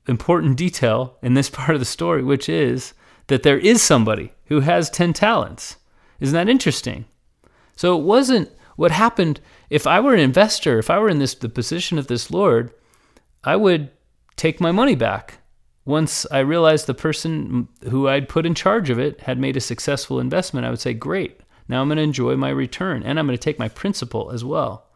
important 0.08 0.56
detail 0.56 1.18
in 1.22 1.34
this 1.34 1.50
part 1.50 1.70
of 1.70 1.80
the 1.80 1.84
story, 1.84 2.22
which 2.22 2.48
is 2.48 2.94
that 3.26 3.42
there 3.42 3.58
is 3.58 3.82
somebody 3.82 4.32
who 4.46 4.60
has 4.60 4.88
10 4.90 5.12
talents. 5.12 5.76
Isn't 6.20 6.34
that 6.34 6.48
interesting? 6.48 7.04
So 7.74 7.98
it 7.98 8.04
wasn't 8.04 8.50
what 8.76 8.92
happened 8.92 9.40
if 9.68 9.86
I 9.86 10.00
were 10.00 10.14
an 10.14 10.20
investor, 10.20 10.78
if 10.78 10.90
I 10.90 10.98
were 10.98 11.08
in 11.08 11.18
this 11.18 11.34
the 11.34 11.48
position 11.48 11.98
of 11.98 12.06
this 12.06 12.30
Lord, 12.30 12.72
I 13.42 13.56
would 13.56 13.90
take 14.36 14.60
my 14.60 14.70
money 14.70 14.94
back. 14.94 15.38
Once 15.84 16.26
I 16.30 16.40
realized 16.40 16.86
the 16.86 16.94
person 16.94 17.68
who 17.90 18.08
I'd 18.08 18.28
put 18.28 18.46
in 18.46 18.54
charge 18.54 18.90
of 18.90 18.98
it 18.98 19.20
had 19.20 19.38
made 19.38 19.56
a 19.56 19.60
successful 19.60 20.20
investment, 20.20 20.66
I 20.66 20.70
would 20.70 20.80
say, 20.80 20.94
Great, 20.94 21.40
now 21.68 21.80
I'm 21.80 21.88
going 21.88 21.96
to 21.96 22.02
enjoy 22.02 22.36
my 22.36 22.50
return 22.50 23.02
and 23.02 23.18
I'm 23.18 23.26
going 23.26 23.38
to 23.38 23.42
take 23.42 23.58
my 23.58 23.68
principal 23.68 24.30
as 24.30 24.44
well. 24.44 24.86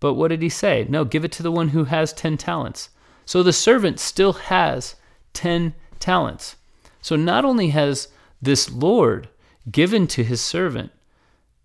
But 0.00 0.14
what 0.14 0.28
did 0.28 0.42
he 0.42 0.48
say? 0.48 0.86
No, 0.88 1.04
give 1.04 1.24
it 1.24 1.32
to 1.32 1.42
the 1.42 1.52
one 1.52 1.68
who 1.68 1.84
has 1.84 2.12
10 2.12 2.36
talents. 2.36 2.90
So 3.24 3.42
the 3.42 3.52
servant 3.52 3.98
still 3.98 4.34
has 4.34 4.96
10 5.32 5.74
talents. 5.98 6.56
So 7.00 7.16
not 7.16 7.44
only 7.44 7.70
has 7.70 8.08
this 8.40 8.70
Lord 8.70 9.28
given 9.70 10.06
to 10.08 10.22
his 10.22 10.42
servant 10.42 10.92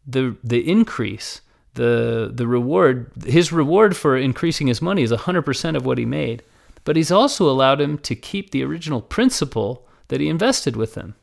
the, 0.10 0.36
the 0.44 0.70
increase, 0.70 1.42
the, 1.76 2.32
the 2.34 2.48
reward, 2.48 3.12
his 3.26 3.52
reward 3.52 3.96
for 3.96 4.18
increasing 4.18 4.68
his 4.68 4.82
money 4.82 5.04
is 5.04 5.12
100% 5.12 5.76
of 5.76 5.86
what 5.86 5.98
he 5.98 6.06
made, 6.06 6.44
but 6.84 6.96
he's 6.96 7.12
also 7.12 7.50
allowed 7.50 7.80
him 7.80 7.98
to 8.00 8.16
keep 8.16 8.52
the 8.52 8.64
original 8.64 9.02
principal 9.02 9.88
that 10.08 10.20
he 10.20 10.28
invested 10.28 10.76
with 10.76 10.96
him. 10.96 11.16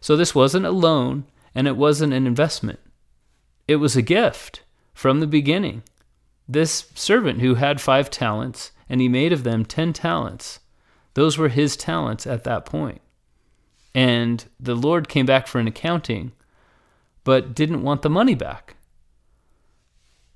So 0.00 0.16
this 0.16 0.34
wasn't 0.34 0.66
a 0.66 0.70
loan, 0.70 1.24
and 1.54 1.66
it 1.66 1.76
wasn't 1.76 2.12
an 2.12 2.26
investment. 2.26 2.80
It 3.66 3.76
was 3.76 3.96
a 3.96 4.02
gift 4.02 4.62
from 4.92 5.20
the 5.20 5.26
beginning. 5.26 5.82
This 6.48 6.90
servant 6.94 7.40
who 7.40 7.54
had 7.54 7.80
five 7.80 8.10
talents, 8.10 8.72
and 8.88 9.00
he 9.00 9.08
made 9.08 9.32
of 9.32 9.42
them 9.42 9.64
ten 9.64 9.92
talents, 9.92 10.60
those 11.14 11.38
were 11.38 11.48
his 11.48 11.76
talents 11.76 12.26
at 12.26 12.44
that 12.44 12.66
point. 12.66 13.00
And 13.94 14.44
the 14.60 14.74
Lord 14.74 15.08
came 15.08 15.26
back 15.26 15.46
for 15.46 15.58
an 15.58 15.66
accounting, 15.66 16.32
but 17.26 17.56
didn't 17.56 17.82
want 17.82 18.02
the 18.02 18.08
money 18.08 18.36
back. 18.36 18.76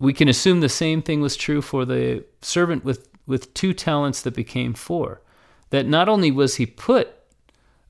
We 0.00 0.12
can 0.12 0.26
assume 0.26 0.58
the 0.58 0.68
same 0.68 1.02
thing 1.02 1.20
was 1.20 1.36
true 1.36 1.62
for 1.62 1.84
the 1.84 2.24
servant 2.42 2.84
with, 2.84 3.08
with 3.28 3.54
two 3.54 3.72
talents 3.72 4.22
that 4.22 4.34
became 4.34 4.74
four. 4.74 5.22
That 5.70 5.86
not 5.86 6.08
only 6.08 6.32
was 6.32 6.56
he 6.56 6.66
put 6.66 7.14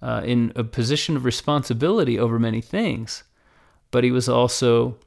uh, 0.03 0.21
in 0.23 0.53
a 0.55 0.65
position 0.65 1.17
of 1.17 1.25
responsibility 1.25 2.19
over 2.19 2.39
many 2.39 2.61
things, 2.61 3.23
but 3.91 4.05
he 4.05 4.11
was 4.11 4.29
also 4.29 4.99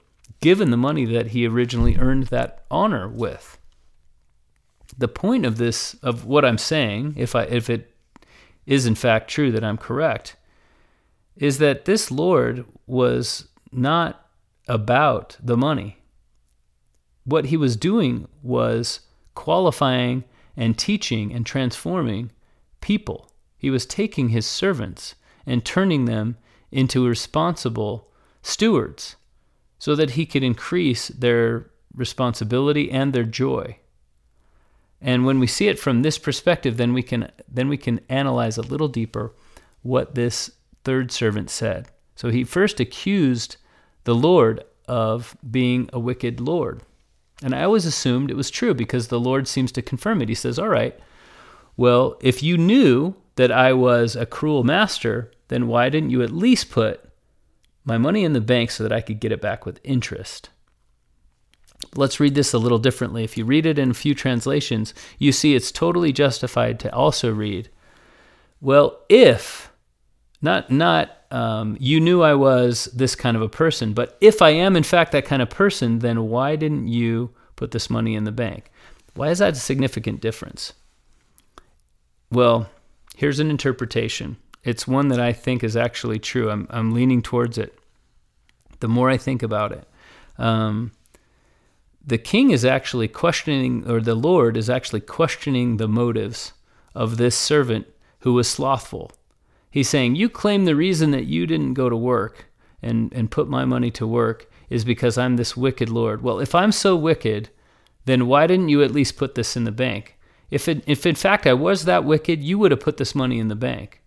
given 0.42 0.72
the 0.72 0.76
money 0.76 1.06
that 1.06 1.28
he 1.28 1.46
originally 1.46 1.96
earned 1.98 2.28
that 2.28 2.66
honor 2.72 3.08
with. 3.08 3.60
The 4.98 5.08
point 5.08 5.46
of 5.46 5.58
this, 5.58 5.94
of 6.02 6.26
what 6.26 6.44
I'm 6.44 6.58
saying, 6.58 7.14
if 7.16 7.36
I 7.36 7.44
if 7.44 7.70
it 7.70 7.94
is 8.66 8.88
in 8.88 8.96
fact 8.96 9.30
true 9.30 9.52
that 9.52 9.64
I'm 9.64 9.78
correct, 9.78 10.36
is 11.36 11.60
that 11.60 11.86
this 11.86 12.10
Lord 12.10 12.66
was 12.88 13.50
not 13.78 14.28
about 14.68 15.38
the 15.42 15.58
money. 15.58 15.98
What 17.26 17.46
he 17.46 17.58
was 17.58 17.76
doing 17.76 18.28
was 18.42 19.02
qualifying 19.36 20.24
and 20.56 20.78
teaching 20.78 21.34
and 21.34 21.46
transforming 21.46 22.32
people 22.82 23.30
he 23.64 23.70
was 23.70 23.86
taking 23.86 24.28
his 24.28 24.46
servants 24.46 25.16
and 25.46 25.64
turning 25.64 26.04
them 26.04 26.36
into 26.70 27.08
responsible 27.08 28.12
stewards. 28.42 29.16
so 29.80 29.96
that 29.96 30.12
he 30.12 30.26
could 30.26 30.44
increase 30.44 31.08
their 31.10 31.70
responsibility 31.94 32.92
and 32.92 33.14
their 33.14 33.24
joy. 33.24 33.78
And 35.02 35.26
when 35.26 35.40
we 35.40 35.48
see 35.48 35.68
it 35.70 35.80
from 35.80 36.02
this 36.02 36.18
perspective, 36.18 36.76
then 36.76 36.94
we 36.94 37.04
can 37.04 37.32
then 37.48 37.70
we 37.70 37.78
can 37.78 38.02
analyze 38.10 38.58
a 38.58 38.62
little 38.62 38.90
deeper 38.90 39.34
what 39.82 40.16
this 40.16 40.52
third 40.84 41.12
servant 41.12 41.50
said. 41.50 41.88
So 42.16 42.30
he 42.30 42.44
first 42.44 42.82
accused 42.82 43.56
the 44.04 44.16
Lord 44.16 44.64
of 44.88 45.36
being 45.50 45.90
a 45.94 46.00
wicked 46.00 46.40
Lord. 46.40 46.82
And 47.42 47.54
I 47.54 47.64
always 47.64 47.86
assumed 47.86 48.30
it 48.30 48.38
was 48.38 48.50
true 48.50 48.74
because 48.74 49.08
the 49.08 49.20
Lord 49.20 49.48
seems 49.48 49.72
to 49.74 49.82
confirm 49.82 50.22
it. 50.22 50.30
He 50.30 50.36
says, 50.36 50.58
All 50.58 50.70
right, 50.70 50.98
well, 51.76 52.18
if 52.22 52.44
you 52.44 52.58
knew 52.58 53.16
that 53.36 53.52
I 53.52 53.74
was 53.74 54.16
a 54.16 54.26
cruel 54.26 54.64
master, 54.64 55.32
then 55.48 55.68
why 55.68 55.90
didn't 55.90 56.12
you 56.12 56.22
at 56.22 56.32
least 56.32 56.70
put 56.70 57.04
my 57.84 57.98
money 57.98 58.24
in 58.24 58.34
the 58.34 58.42
bank 58.42 58.72
so 58.72 58.84
that 58.84 58.94
I 58.94 59.02
could 59.02 59.20
get 59.20 59.32
it 59.32 59.42
back 59.42 59.66
with 59.66 59.80
interest? 59.84 60.50
Let's 61.96 62.20
read 62.20 62.36
this 62.36 62.54
a 62.54 62.58
little 62.58 62.80
differently. 62.80 63.24
If 63.24 63.38
you 63.38 63.44
read 63.44 63.66
it 63.66 63.78
in 63.78 63.92
a 63.92 63.96
few 63.96 64.16
translations, 64.16 64.94
you 65.20 65.32
see 65.32 65.54
it's 65.54 65.72
totally 65.72 66.14
justified 66.14 66.80
to 66.80 66.94
also 66.94 67.32
read, 67.32 67.70
well, 68.62 69.02
if, 69.10 69.72
not, 70.42 70.72
not, 70.72 71.23
um, 71.34 71.78
you 71.80 72.00
knew 72.00 72.22
I 72.22 72.36
was 72.36 72.86
this 72.94 73.16
kind 73.16 73.36
of 73.36 73.42
a 73.42 73.50
person, 73.50 73.94
but 73.94 74.18
if 74.22 74.42
I 74.42 74.52
am 74.52 74.76
in 74.76 74.84
fact 74.84 75.12
that 75.12 75.26
kind 75.26 75.42
of 75.42 75.50
person, 75.50 76.00
then 76.00 76.30
why 76.30 76.56
didn't 76.56 76.88
you 76.88 77.32
put 77.56 77.72
this 77.72 77.90
money 77.90 78.16
in 78.16 78.24
the 78.24 78.32
bank? 78.32 78.72
Why 79.16 79.30
is 79.30 79.40
that 79.40 79.54
a 79.54 79.56
significant 79.56 80.22
difference? 80.22 80.74
Well, 82.32 82.70
here's 83.16 83.40
an 83.40 83.50
interpretation. 83.50 84.38
It's 84.64 84.88
one 84.88 85.08
that 85.10 85.20
I 85.20 85.34
think 85.34 85.64
is 85.64 85.76
actually 85.76 86.20
true. 86.20 86.50
I'm, 86.50 86.68
I'm 86.70 86.92
leaning 86.92 87.22
towards 87.22 87.58
it 87.58 87.78
the 88.80 88.88
more 88.90 89.10
I 89.10 89.16
think 89.16 89.42
about 89.42 89.72
it. 89.72 89.88
Um, 90.38 90.92
the 92.06 92.18
king 92.18 92.52
is 92.52 92.66
actually 92.66 93.08
questioning, 93.08 93.90
or 93.90 94.02
the 94.02 94.14
Lord 94.14 94.58
is 94.58 94.70
actually 94.70 95.00
questioning 95.00 95.78
the 95.78 95.88
motives 95.88 96.52
of 96.94 97.16
this 97.16 97.36
servant 97.36 97.88
who 98.20 98.34
was 98.34 98.48
slothful. 98.48 99.12
He's 99.74 99.90
saying, 99.90 100.14
You 100.14 100.30
claim 100.30 100.66
the 100.66 100.76
reason 100.76 101.10
that 101.12 101.26
you 101.26 101.48
didn't 101.48 101.74
go 101.74 101.90
to 101.90 101.96
work 101.96 102.46
and, 102.84 103.12
and 103.12 103.32
put 103.32 103.50
my 103.50 103.66
money 103.66 103.90
to 103.90 104.06
work 104.06 104.48
is 104.70 104.86
because 104.86 105.18
I'm 105.18 105.36
this 105.36 105.58
wicked 105.58 105.90
Lord. 105.90 106.22
Well, 106.22 106.40
if 106.40 106.54
I'm 106.54 106.72
so 106.72 106.96
wicked, 106.96 107.50
then 108.06 108.28
why 108.28 108.46
didn't 108.46 108.70
you 108.70 108.84
at 108.84 108.92
least 108.92 109.18
put 109.18 109.34
this 109.34 109.58
in 109.58 109.64
the 109.64 109.72
bank? 109.72 110.16
If, 110.52 110.68
it, 110.68 110.84
if 110.86 111.08
in 111.08 111.16
fact 111.16 111.48
I 111.48 111.54
was 111.54 111.86
that 111.86 112.04
wicked, 112.04 112.44
you 112.44 112.60
would 112.60 112.70
have 112.70 112.82
put 112.82 112.98
this 112.98 113.16
money 113.16 113.40
in 113.40 113.48
the 113.48 113.56
bank. 113.56 114.04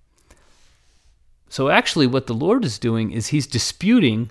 So 1.49 1.69
actually, 1.69 2.07
what 2.07 2.29
the 2.29 2.33
Lord 2.33 2.65
is 2.65 2.79
doing 2.79 3.11
is 3.11 3.29
he's 3.29 3.49
disputing 3.49 4.31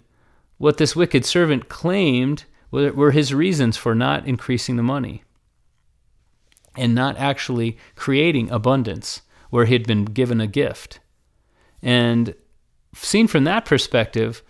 what 0.58 0.78
this 0.78 0.96
wicked 0.96 1.26
servant 1.26 1.68
claimed 1.68 2.46
were 2.72 3.12
his 3.12 3.34
reasons 3.34 3.76
for 3.76 3.94
not 3.94 4.26
increasing 4.26 4.78
the 4.78 4.84
money 4.84 5.26
and 6.78 6.96
not 6.96 7.18
actually 7.18 7.78
creating 7.96 8.50
abundance 8.52 9.22
where 9.50 9.66
he 9.66 9.74
had 9.74 9.86
been 9.86 10.06
given 10.06 10.40
a 10.40 10.48
gift. 10.48 11.02
And 11.86 12.34
seen 12.96 13.28
from 13.28 13.44
that 13.44 13.64
perspective, 13.64 14.42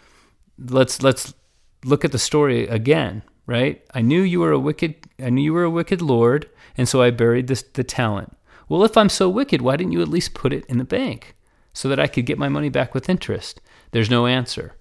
let's 0.58 1.04
let's 1.04 1.34
look 1.84 2.06
at 2.06 2.14
the 2.14 2.18
story 2.18 2.66
again, 2.66 3.24
right? 3.46 3.84
I 3.94 4.02
knew 4.02 4.22
you 4.22 4.40
were 4.40 4.54
a 4.54 4.60
wicked 4.60 4.96
I 5.22 5.30
knew 5.30 5.44
you 5.44 5.54
were 5.54 5.66
a 5.66 5.70
wicked 5.70 6.02
lord, 6.02 6.50
and 6.78 6.88
so 6.88 7.02
I 7.02 7.12
buried 7.12 7.48
this, 7.48 7.62
the 7.62 7.84
talent. 7.84 8.36
Well, 8.70 8.86
if 8.86 8.96
I'm 8.96 9.10
so 9.10 9.30
wicked, 9.30 9.62
why 9.62 9.76
didn't 9.76 9.92
you 9.92 10.02
at 10.02 10.08
least 10.08 10.34
put 10.34 10.54
it 10.54 10.66
in 10.68 10.78
the 10.78 10.86
bank 10.86 11.36
so 11.74 11.90
that 11.90 12.00
I 12.00 12.08
could 12.08 12.26
get 12.26 12.40
my 12.40 12.48
money 12.50 12.70
back 12.70 12.94
with 12.94 13.10
interest? 13.10 13.60
There's 13.92 14.10
no 14.10 14.28
answer. 14.28 14.74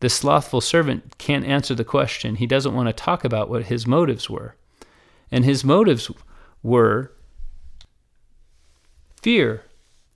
The 0.00 0.10
slothful 0.10 0.60
servant 0.60 1.18
can't 1.18 1.44
answer 1.44 1.74
the 1.74 1.84
question. 1.84 2.34
He 2.36 2.46
doesn't 2.46 2.74
want 2.74 2.88
to 2.88 2.92
talk 2.92 3.24
about 3.24 3.48
what 3.48 3.66
his 3.66 3.86
motives 3.86 4.28
were. 4.28 4.56
And 5.30 5.44
his 5.44 5.64
motives 5.64 6.10
were 6.62 7.12
fear. 9.22 9.62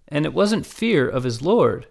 And 0.08 0.24
it 0.24 0.34
wasn't 0.34 0.66
fear 0.66 1.08
of 1.08 1.24
his 1.24 1.42
Lord, 1.42 1.86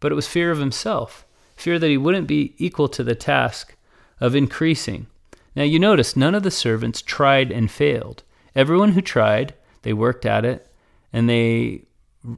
but 0.00 0.12
it 0.12 0.16
was 0.16 0.26
fear 0.26 0.50
of 0.50 0.58
himself, 0.58 1.26
fear 1.56 1.78
that 1.78 1.88
he 1.88 1.96
wouldn't 1.96 2.26
be 2.26 2.54
equal 2.58 2.88
to 2.88 3.04
the 3.04 3.14
task 3.14 3.76
of 4.20 4.34
increasing. 4.34 5.06
Now, 5.54 5.64
you 5.64 5.78
notice 5.78 6.16
none 6.16 6.34
of 6.34 6.42
the 6.42 6.50
servants 6.50 7.02
tried 7.02 7.50
and 7.50 7.70
failed. 7.70 8.22
Everyone 8.54 8.92
who 8.92 9.02
tried, 9.02 9.54
they 9.82 9.92
worked 9.92 10.26
at 10.26 10.44
it, 10.44 10.66
and 11.12 11.28
they, 11.28 11.84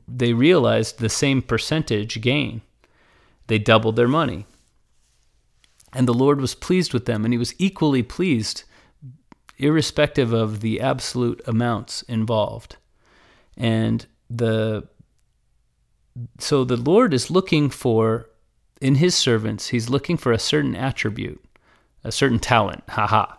they 0.09 0.33
realized 0.33 0.99
the 0.99 1.09
same 1.09 1.41
percentage 1.43 2.21
gain. 2.21 2.63
They 3.47 3.59
doubled 3.59 3.97
their 3.97 4.09
money. 4.09 4.47
And 5.93 6.09
the 6.09 6.15
Lord 6.15 6.41
was 6.41 6.55
pleased 6.55 6.93
with 6.93 7.07
them, 7.07 7.25
and 7.25 7.33
he 7.33 7.39
was 7.39 7.55
equally 7.59 8.03
pleased, 8.03 8.65
irrespective 9.59 10.33
of 10.33 10.61
the 10.61 10.81
absolute 10.81 11.41
amounts 11.47 12.03
involved. 12.03 12.77
And 13.57 14.05
the 14.29 14.89
so 16.39 16.65
the 16.65 16.77
Lord 16.77 17.13
is 17.13 17.31
looking 17.31 17.71
for 17.71 18.29
in 18.81 18.97
his 18.97 19.15
servants, 19.15 19.69
he's 19.69 19.89
looking 19.89 20.17
for 20.17 20.33
a 20.33 20.39
certain 20.39 20.77
attribute, 20.77 21.43
a 22.03 22.13
certain 22.13 22.39
talent, 22.39 22.85
haha. 22.89 23.37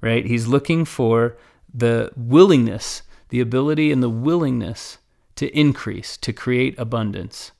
Right? 0.00 0.26
He's 0.26 0.46
looking 0.46 0.84
for 0.84 1.36
the 1.72 2.12
willingness, 2.16 3.02
the 3.30 3.40
ability 3.40 3.90
and 3.90 4.02
the 4.02 4.10
willingness 4.10 4.98
to 5.36 5.48
increase, 5.58 6.16
to 6.18 6.32
create 6.32 6.78
abundance. 6.78 7.52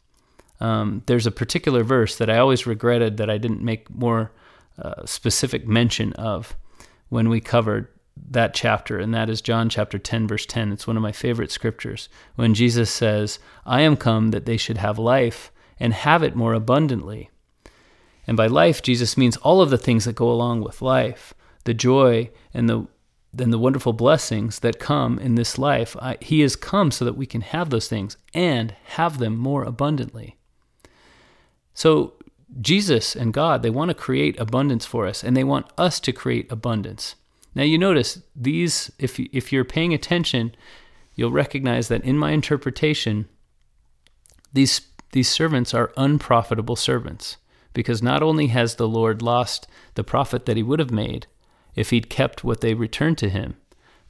Um, 0.60 1.02
there's 1.06 1.26
a 1.26 1.32
particular 1.32 1.82
verse 1.82 2.16
that 2.16 2.30
I 2.30 2.38
always 2.38 2.66
regretted 2.66 3.16
that 3.16 3.30
I 3.30 3.38
didn't 3.38 3.62
make 3.62 3.90
more 3.90 4.30
uh, 4.80 5.04
specific 5.06 5.66
mention 5.66 6.12
of 6.14 6.54
when 7.08 7.28
we 7.28 7.40
covered 7.40 7.88
that 8.30 8.54
chapter, 8.54 8.98
and 8.98 9.12
that 9.14 9.28
is 9.28 9.40
John 9.40 9.68
chapter 9.68 9.98
10, 9.98 10.28
verse 10.28 10.46
10. 10.46 10.72
It's 10.72 10.86
one 10.86 10.96
of 10.96 11.02
my 11.02 11.12
favorite 11.12 11.50
scriptures 11.50 12.08
when 12.36 12.54
Jesus 12.54 12.90
says, 12.90 13.38
I 13.66 13.82
am 13.82 13.96
come 13.96 14.30
that 14.30 14.46
they 14.46 14.56
should 14.56 14.78
have 14.78 14.98
life 14.98 15.50
and 15.78 15.92
have 15.92 16.22
it 16.22 16.36
more 16.36 16.54
abundantly. 16.54 17.30
And 18.26 18.36
by 18.36 18.46
life, 18.46 18.82
Jesus 18.82 19.16
means 19.16 19.36
all 19.38 19.60
of 19.60 19.70
the 19.70 19.78
things 19.78 20.04
that 20.04 20.14
go 20.14 20.30
along 20.30 20.62
with 20.62 20.82
life 20.82 21.34
the 21.64 21.74
joy 21.74 22.30
and 22.52 22.68
the 22.68 22.86
and 23.40 23.52
the 23.52 23.58
wonderful 23.58 23.92
blessings 23.92 24.60
that 24.60 24.78
come 24.78 25.18
in 25.18 25.34
this 25.34 25.58
life. 25.58 25.96
I, 26.00 26.16
he 26.20 26.40
has 26.42 26.54
come 26.56 26.90
so 26.90 27.04
that 27.04 27.16
we 27.16 27.26
can 27.26 27.40
have 27.40 27.70
those 27.70 27.88
things 27.88 28.16
and 28.32 28.76
have 28.84 29.18
them 29.18 29.36
more 29.36 29.64
abundantly. 29.64 30.36
So, 31.72 32.14
Jesus 32.60 33.16
and 33.16 33.34
God, 33.34 33.62
they 33.62 33.70
want 33.70 33.88
to 33.88 33.94
create 33.94 34.38
abundance 34.38 34.86
for 34.86 35.06
us, 35.06 35.24
and 35.24 35.36
they 35.36 35.42
want 35.42 35.66
us 35.76 35.98
to 36.00 36.12
create 36.12 36.52
abundance. 36.52 37.16
Now, 37.54 37.62
you 37.62 37.78
notice 37.78 38.20
these, 38.34 38.90
if, 38.98 39.18
if 39.20 39.52
you're 39.52 39.64
paying 39.64 39.94
attention, 39.94 40.54
you'll 41.14 41.30
recognize 41.30 41.88
that 41.88 42.04
in 42.04 42.18
my 42.18 42.32
interpretation, 42.32 43.28
these, 44.52 44.80
these 45.12 45.28
servants 45.28 45.72
are 45.72 45.92
unprofitable 45.96 46.76
servants, 46.76 47.36
because 47.72 48.02
not 48.02 48.22
only 48.22 48.48
has 48.48 48.74
the 48.74 48.88
Lord 48.88 49.22
lost 49.22 49.66
the 49.94 50.04
profit 50.04 50.46
that 50.46 50.56
he 50.56 50.62
would 50.62 50.78
have 50.78 50.90
made 50.90 51.26
if 51.74 51.90
he'd 51.90 52.10
kept 52.10 52.44
what 52.44 52.60
they 52.60 52.74
returned 52.74 53.18
to 53.18 53.28
him, 53.28 53.56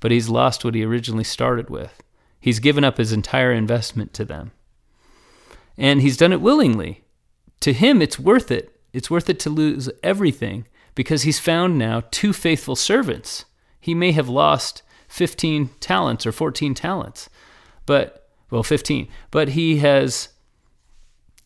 but 0.00 0.10
he's 0.10 0.28
lost 0.28 0.64
what 0.64 0.74
he 0.74 0.84
originally 0.84 1.24
started 1.24 1.70
with. 1.70 2.02
He's 2.40 2.60
given 2.60 2.84
up 2.84 2.98
his 2.98 3.12
entire 3.12 3.52
investment 3.52 4.12
to 4.14 4.24
them. 4.24 4.52
And 5.78 6.02
he's 6.02 6.16
done 6.16 6.32
it 6.32 6.42
willingly 6.42 7.04
to 7.60 7.72
him, 7.72 8.02
it's 8.02 8.18
worth 8.18 8.50
it. 8.50 8.78
It's 8.92 9.10
worth 9.10 9.30
it 9.30 9.40
to 9.40 9.50
lose 9.50 9.88
everything 10.02 10.66
because 10.94 11.22
he's 11.22 11.38
found 11.38 11.78
now 11.78 12.02
two 12.10 12.32
faithful 12.32 12.76
servants. 12.76 13.44
He 13.80 13.94
may 13.94 14.12
have 14.12 14.28
lost 14.28 14.82
15 15.08 15.70
talents 15.80 16.26
or 16.26 16.32
14 16.32 16.74
talents, 16.74 17.28
but, 17.86 18.28
well, 18.50 18.62
15, 18.62 19.08
but 19.30 19.50
he 19.50 19.78
has 19.78 20.28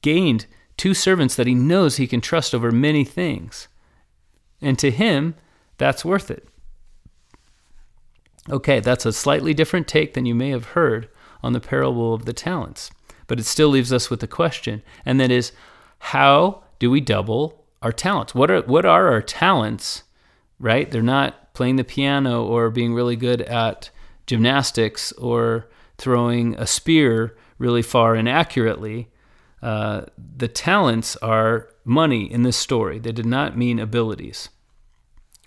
gained 0.02 0.46
two 0.76 0.94
servants 0.94 1.34
that 1.34 1.46
he 1.46 1.54
knows 1.54 1.96
he 1.96 2.06
can 2.06 2.20
trust 2.20 2.54
over 2.54 2.70
many 2.70 3.04
things. 3.04 3.68
And 4.60 4.78
to 4.78 4.90
him, 4.90 5.34
that's 5.76 6.04
worth 6.04 6.30
it. 6.30 6.48
Okay, 8.50 8.80
that's 8.80 9.04
a 9.04 9.12
slightly 9.12 9.52
different 9.52 9.88
take 9.88 10.14
than 10.14 10.24
you 10.24 10.34
may 10.34 10.50
have 10.50 10.66
heard 10.66 11.08
on 11.42 11.52
the 11.52 11.60
parable 11.60 12.14
of 12.14 12.24
the 12.24 12.32
talents, 12.32 12.90
but 13.26 13.38
it 13.38 13.44
still 13.44 13.68
leaves 13.68 13.92
us 13.92 14.08
with 14.08 14.22
a 14.22 14.26
question, 14.26 14.82
and 15.04 15.20
that 15.20 15.30
is 15.30 15.52
how 15.98 16.62
do 16.78 16.90
we 16.90 17.00
double 17.00 17.64
our 17.82 17.92
talents? 17.92 18.34
What 18.34 18.50
are 18.50 18.62
what 18.62 18.84
are 18.84 19.08
our 19.08 19.22
talents? 19.22 20.04
Right? 20.58 20.90
They're 20.90 21.02
not 21.02 21.54
playing 21.54 21.76
the 21.76 21.84
piano 21.84 22.44
or 22.44 22.70
being 22.70 22.94
really 22.94 23.16
good 23.16 23.42
at 23.42 23.90
gymnastics 24.26 25.12
or 25.12 25.68
throwing 25.96 26.54
a 26.56 26.66
spear 26.66 27.36
really 27.58 27.82
far 27.82 28.14
and 28.14 28.28
accurately. 28.28 29.08
Uh, 29.60 30.02
the 30.16 30.48
talents 30.48 31.16
are 31.16 31.68
money 31.84 32.30
in 32.30 32.42
this 32.42 32.56
story. 32.56 32.98
They 32.98 33.12
did 33.12 33.26
not 33.26 33.56
mean 33.56 33.78
abilities. 33.78 34.48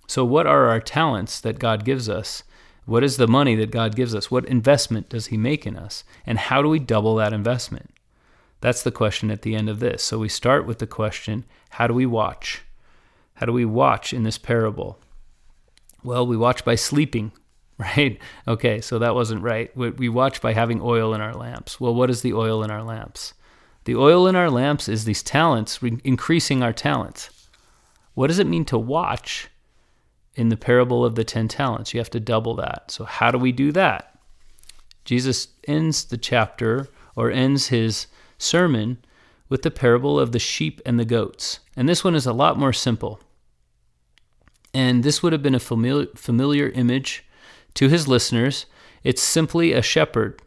So, 0.08 0.26
what 0.26 0.46
are 0.46 0.68
our 0.68 0.82
talents 0.82 1.40
that 1.40 1.60
God 1.60 1.86
gives 1.86 2.10
us? 2.10 2.44
What 2.86 3.04
is 3.04 3.16
the 3.16 3.28
money 3.28 3.56
that 3.56 3.72
God 3.72 3.96
gives 3.96 4.14
us? 4.14 4.30
What 4.30 4.46
investment 4.46 5.08
does 5.08 5.28
He 5.28 5.38
make 5.38 5.66
in 5.66 5.78
us? 5.78 6.04
And 6.26 6.38
how 6.38 6.62
do 6.62 6.68
we 6.68 6.80
double 6.80 7.16
that 7.16 7.32
investment? 7.32 7.92
That's 8.62 8.84
the 8.84 8.92
question 8.92 9.30
at 9.32 9.42
the 9.42 9.56
end 9.56 9.70
of 9.70 9.80
this. 9.80 10.04
So 10.04 10.20
we 10.20 10.30
start 10.30 10.66
with 10.66 10.80
the 10.80 10.88
question 10.88 11.46
how 11.72 11.88
do 11.88 11.94
we 11.94 12.06
watch? 12.06 12.62
How 13.36 13.46
do 13.46 13.54
we 13.54 13.66
watch 13.66 14.14
in 14.14 14.24
this 14.24 14.38
parable? 14.38 15.00
Well, 16.04 16.26
we 16.28 16.38
watch 16.38 16.64
by 16.64 16.76
sleeping, 16.76 17.32
right? 17.78 18.20
Okay, 18.48 18.82
so 18.82 19.00
that 19.00 19.16
wasn't 19.16 19.42
right. 19.42 19.76
We 19.76 20.10
watch 20.10 20.42
by 20.42 20.54
having 20.54 20.82
oil 20.82 21.14
in 21.14 21.22
our 21.22 21.34
lamps. 21.34 21.80
Well, 21.80 21.96
what 21.96 22.10
is 22.10 22.22
the 22.22 22.34
oil 22.34 22.64
in 22.64 22.72
our 22.72 22.84
lamps? 22.84 23.34
The 23.86 23.96
oil 23.96 24.28
in 24.28 24.36
our 24.36 24.50
lamps 24.50 24.88
is 24.88 25.06
these 25.06 25.24
talents, 25.24 25.80
increasing 26.04 26.62
our 26.62 26.74
talents. 26.74 27.30
What 28.14 28.28
does 28.28 28.38
it 28.38 28.48
mean 28.48 28.66
to 28.66 28.78
watch 28.78 29.50
in 30.36 30.50
the 30.50 30.58
parable 30.58 31.04
of 31.04 31.16
the 31.16 31.24
10 31.24 31.48
talents? 31.48 31.94
You 31.94 32.00
have 32.00 32.10
to 32.12 32.20
double 32.20 32.56
that. 32.56 32.92
So, 32.92 33.06
how 33.06 33.32
do 33.32 33.40
we 33.40 33.52
do 33.52 33.72
that? 33.72 34.20
Jesus 35.04 35.48
ends 35.68 36.06
the 36.06 36.18
chapter 36.18 36.90
or 37.16 37.32
ends 37.32 37.68
his 37.68 38.06
sermon 38.42 38.98
with 39.50 39.64
the 39.64 39.72
parable 39.72 40.20
of 40.20 40.32
the 40.32 40.40
sheep 40.40 40.82
and 40.86 41.00
the 41.00 41.06
goats. 41.06 41.60
And 41.76 41.88
this 41.88 42.04
one 42.04 42.16
is 42.16 42.26
a 42.26 42.34
lot 42.34 42.58
more 42.58 42.74
simple. 42.74 43.20
And 44.74 45.04
this 45.04 45.22
would 45.22 45.34
have 45.34 45.44
been 45.44 45.56
a 45.56 45.60
familiar, 45.60 46.08
familiar 46.16 46.70
image 46.70 47.26
to 47.74 47.90
his 47.90 48.08
listeners. 48.08 48.66
It's 49.04 49.22
simply 49.22 49.74
a 49.74 49.82
shepherd 49.82 50.42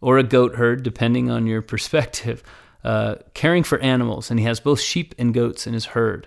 or 0.00 0.18
a 0.18 0.24
goat 0.24 0.56
herd, 0.56 0.82
depending 0.82 1.30
on 1.30 1.46
your 1.46 1.62
perspective, 1.72 2.42
uh, 2.82 3.16
caring 3.34 3.62
for 3.62 3.78
animals. 3.78 4.30
And 4.30 4.40
he 4.40 4.46
has 4.46 4.60
both 4.60 4.80
sheep 4.80 5.14
and 5.18 5.32
goats 5.32 5.66
in 5.66 5.74
his 5.74 5.86
herd. 5.86 6.26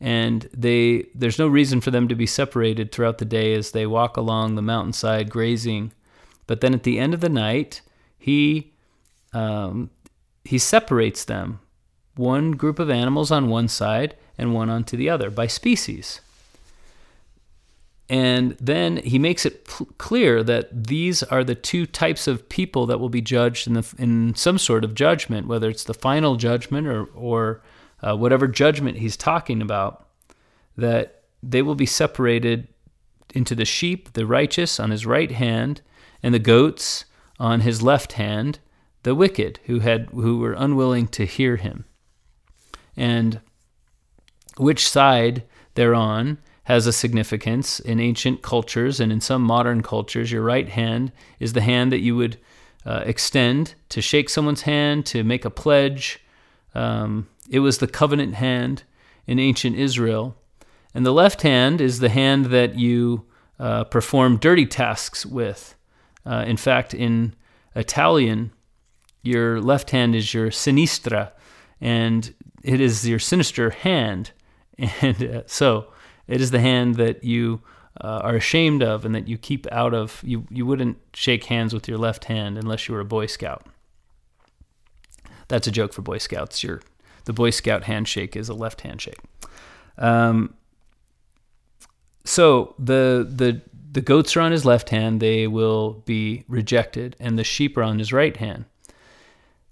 And 0.00 0.48
they, 0.54 1.06
there's 1.14 1.38
no 1.38 1.46
reason 1.46 1.80
for 1.80 1.90
them 1.90 2.08
to 2.08 2.14
be 2.14 2.26
separated 2.26 2.90
throughout 2.90 3.18
the 3.18 3.24
day 3.24 3.54
as 3.54 3.70
they 3.70 3.86
walk 3.86 4.16
along 4.16 4.54
the 4.54 4.62
mountainside 4.62 5.30
grazing. 5.30 5.92
But 6.46 6.60
then 6.60 6.74
at 6.74 6.84
the 6.84 6.98
end 6.98 7.14
of 7.14 7.20
the 7.20 7.28
night, 7.28 7.82
he 8.18 8.72
um, 9.32 9.90
he 10.44 10.58
separates 10.58 11.24
them, 11.24 11.60
one 12.16 12.52
group 12.52 12.78
of 12.78 12.90
animals 12.90 13.30
on 13.30 13.48
one 13.48 13.68
side 13.68 14.16
and 14.36 14.54
one 14.54 14.70
onto 14.70 14.96
the 14.96 15.10
other 15.10 15.30
by 15.30 15.46
species. 15.46 16.20
And 18.08 18.56
then 18.60 18.96
he 18.96 19.20
makes 19.20 19.46
it 19.46 19.66
p- 19.66 19.86
clear 19.96 20.42
that 20.42 20.88
these 20.88 21.22
are 21.22 21.44
the 21.44 21.54
two 21.54 21.86
types 21.86 22.26
of 22.26 22.48
people 22.48 22.86
that 22.86 22.98
will 22.98 23.08
be 23.08 23.20
judged 23.20 23.68
in, 23.68 23.74
the, 23.74 23.94
in 23.98 24.34
some 24.34 24.58
sort 24.58 24.82
of 24.82 24.96
judgment, 24.96 25.46
whether 25.46 25.68
it's 25.70 25.84
the 25.84 25.94
final 25.94 26.34
judgment 26.34 26.88
or, 26.88 27.04
or 27.14 27.62
uh, 28.02 28.16
whatever 28.16 28.48
judgment 28.48 28.98
he's 28.98 29.16
talking 29.16 29.62
about, 29.62 30.08
that 30.76 31.22
they 31.40 31.62
will 31.62 31.76
be 31.76 31.86
separated 31.86 32.66
into 33.32 33.54
the 33.54 33.64
sheep, 33.64 34.12
the 34.14 34.26
righteous, 34.26 34.80
on 34.80 34.90
his 34.90 35.06
right 35.06 35.30
hand, 35.30 35.80
and 36.20 36.34
the 36.34 36.40
goats 36.40 37.04
on 37.38 37.60
his 37.60 37.80
left 37.80 38.14
hand, 38.14 38.58
the 39.02 39.14
wicked, 39.14 39.60
who 39.64 39.80
had 39.80 40.08
who 40.12 40.38
were 40.38 40.52
unwilling 40.52 41.08
to 41.08 41.24
hear 41.24 41.56
him. 41.56 41.84
And 42.96 43.40
which 44.56 44.88
side 44.88 45.44
they're 45.74 45.94
on 45.94 46.38
has 46.64 46.86
a 46.86 46.92
significance 46.92 47.80
in 47.80 47.98
ancient 47.98 48.42
cultures 48.42 49.00
and 49.00 49.10
in 49.10 49.20
some 49.20 49.42
modern 49.42 49.82
cultures. 49.82 50.30
Your 50.30 50.42
right 50.42 50.68
hand 50.68 51.12
is 51.38 51.52
the 51.52 51.62
hand 51.62 51.90
that 51.92 52.00
you 52.00 52.14
would 52.14 52.38
uh, 52.86 53.02
extend 53.06 53.74
to 53.88 54.00
shake 54.00 54.28
someone's 54.28 54.62
hand, 54.62 55.06
to 55.06 55.24
make 55.24 55.44
a 55.44 55.50
pledge. 55.50 56.20
Um, 56.74 57.28
it 57.50 57.60
was 57.60 57.78
the 57.78 57.88
covenant 57.88 58.34
hand 58.34 58.84
in 59.26 59.38
ancient 59.38 59.76
Israel. 59.76 60.36
And 60.94 61.04
the 61.04 61.12
left 61.12 61.42
hand 61.42 61.80
is 61.80 61.98
the 61.98 62.08
hand 62.08 62.46
that 62.46 62.78
you 62.78 63.26
uh, 63.58 63.84
perform 63.84 64.36
dirty 64.36 64.66
tasks 64.66 65.26
with. 65.26 65.74
Uh, 66.24 66.44
in 66.46 66.56
fact, 66.56 66.94
in 66.94 67.34
Italian, 67.74 68.52
your 69.22 69.60
left 69.60 69.90
hand 69.90 70.14
is 70.14 70.32
your 70.32 70.50
sinistra, 70.50 71.32
and 71.80 72.34
it 72.62 72.80
is 72.80 73.08
your 73.08 73.18
sinister 73.18 73.70
hand. 73.70 74.32
And 75.02 75.22
uh, 75.22 75.42
so, 75.46 75.88
it 76.26 76.40
is 76.40 76.52
the 76.52 76.60
hand 76.60 76.94
that 76.94 77.22
you 77.22 77.60
uh, 78.00 78.20
are 78.22 78.36
ashamed 78.36 78.82
of 78.82 79.04
and 79.04 79.14
that 79.14 79.28
you 79.28 79.36
keep 79.36 79.66
out 79.70 79.92
of. 79.92 80.22
You, 80.24 80.46
you 80.48 80.64
wouldn't 80.64 80.96
shake 81.12 81.44
hands 81.44 81.74
with 81.74 81.86
your 81.86 81.98
left 81.98 82.24
hand 82.24 82.56
unless 82.56 82.88
you 82.88 82.94
were 82.94 83.00
a 83.00 83.04
Boy 83.04 83.26
Scout. 83.26 83.66
That's 85.48 85.66
a 85.66 85.70
joke 85.70 85.92
for 85.92 86.02
Boy 86.02 86.18
Scouts. 86.18 86.62
Your, 86.62 86.80
the 87.24 87.32
Boy 87.32 87.50
Scout 87.50 87.84
handshake 87.84 88.36
is 88.36 88.48
a 88.48 88.54
left 88.54 88.80
handshake. 88.82 89.18
Um, 89.98 90.54
so 92.24 92.74
the, 92.78 93.28
the, 93.28 93.60
the 93.92 94.00
goats 94.00 94.36
are 94.36 94.40
on 94.40 94.52
his 94.52 94.64
left 94.64 94.90
hand, 94.90 95.20
they 95.20 95.46
will 95.46 96.02
be 96.06 96.44
rejected, 96.48 97.16
and 97.18 97.38
the 97.38 97.44
sheep 97.44 97.76
are 97.76 97.82
on 97.82 97.98
his 97.98 98.12
right 98.12 98.36
hand. 98.36 98.66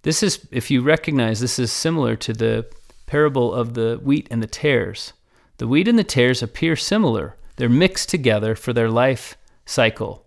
This 0.03 0.23
is, 0.23 0.47
if 0.51 0.71
you 0.71 0.83
recognize, 0.83 1.41
this 1.41 1.59
is 1.59 1.73
similar 1.73 2.17
to 2.17 2.33
the 2.33 2.67
parable 3.07 3.53
of 3.53 3.75
the 3.75 4.01
wheat 4.03 4.29
and 4.31 4.43
the 4.43 4.47
tares. 4.47 5.13
The 5.57 5.67
wheat 5.67 5.89
and 5.89 5.99
the 5.99 6.05
tares 6.05 6.43
appear 6.43 6.77
similar. 6.77 7.37
They're 7.57 7.69
mixed 7.69 8.09
together 8.09 8.55
for 8.55 8.73
their 8.73 8.91
life 8.91 9.37
cycle. 9.67 10.25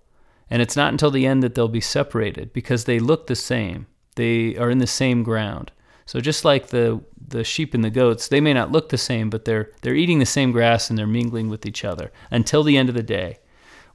And 0.50 0.62
it's 0.62 0.76
not 0.76 0.92
until 0.92 1.12
the 1.12 1.26
end 1.26 1.42
that 1.44 1.56
they'll 1.56 1.70
be 1.70 1.82
separated 1.82 2.52
because 2.52 2.84
they 2.84 3.00
look 3.00 3.28
the 3.28 3.36
same. 3.36 3.88
They 4.16 4.58
are 4.58 4.70
in 4.70 4.80
the 4.80 4.88
same 4.88 5.24
ground. 5.24 5.72
So 6.06 6.20
just 6.20 6.44
like 6.44 6.68
the 6.68 7.02
the 7.26 7.46
sheep 7.46 7.74
and 7.74 7.86
the 7.86 7.90
goats, 7.90 8.28
they 8.28 8.42
may 8.42 8.54
not 8.54 8.74
look 8.74 8.90
the 8.90 8.98
same, 8.98 9.30
but 9.30 9.46
they're 9.46 9.72
they're 9.82 9.96
eating 9.96 10.20
the 10.20 10.26
same 10.26 10.52
grass 10.52 10.90
and 10.90 11.00
they're 11.00 11.08
mingling 11.08 11.50
with 11.50 11.66
each 11.66 11.86
other 11.86 12.12
until 12.30 12.64
the 12.64 12.78
end 12.78 12.90
of 12.90 12.96
the 12.96 13.04
day 13.04 13.40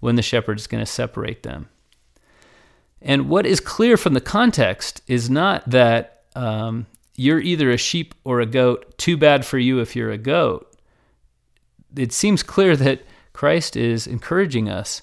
when 0.00 0.16
the 0.16 0.22
shepherd 0.22 0.58
is 0.58 0.66
going 0.66 0.82
to 0.82 0.90
separate 0.90 1.42
them. 1.42 1.68
And 3.06 3.30
what 3.30 3.46
is 3.46 3.60
clear 3.60 3.96
from 3.96 4.12
the 4.12 4.20
context 4.20 5.00
is 5.06 5.30
not 5.30 5.68
that 5.70 6.24
um, 6.34 6.86
you're 7.14 7.40
either 7.40 7.70
a 7.70 7.78
sheep 7.78 8.14
or 8.24 8.40
a 8.40 8.46
goat. 8.46 8.98
Too 8.98 9.16
bad 9.16 9.46
for 9.46 9.58
you 9.58 9.80
if 9.80 9.96
you're 9.96 10.10
a 10.10 10.18
goat 10.18 10.76
it 11.96 12.12
seems 12.12 12.42
clear 12.42 12.76
that 12.76 13.02
Christ 13.32 13.76
is 13.76 14.06
encouraging 14.06 14.68
us. 14.68 15.02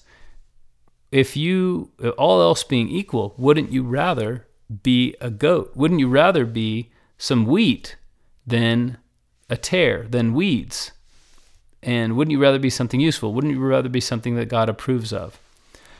If 1.10 1.36
you, 1.36 1.90
all 2.18 2.40
else 2.40 2.64
being 2.64 2.88
equal, 2.88 3.34
wouldn't 3.36 3.70
you 3.70 3.82
rather 3.82 4.46
be 4.82 5.14
a 5.20 5.30
goat? 5.30 5.72
Wouldn't 5.76 6.00
you 6.00 6.08
rather 6.08 6.44
be 6.44 6.90
some 7.18 7.46
wheat 7.46 7.96
than 8.46 8.98
a 9.48 9.56
tare, 9.56 10.06
than 10.08 10.34
weeds? 10.34 10.92
And 11.82 12.16
wouldn't 12.16 12.32
you 12.32 12.42
rather 12.42 12.58
be 12.58 12.70
something 12.70 13.00
useful? 13.00 13.32
Wouldn't 13.32 13.54
you 13.54 13.60
rather 13.60 13.88
be 13.88 14.00
something 14.00 14.36
that 14.36 14.48
God 14.48 14.68
approves 14.68 15.12
of? 15.12 15.38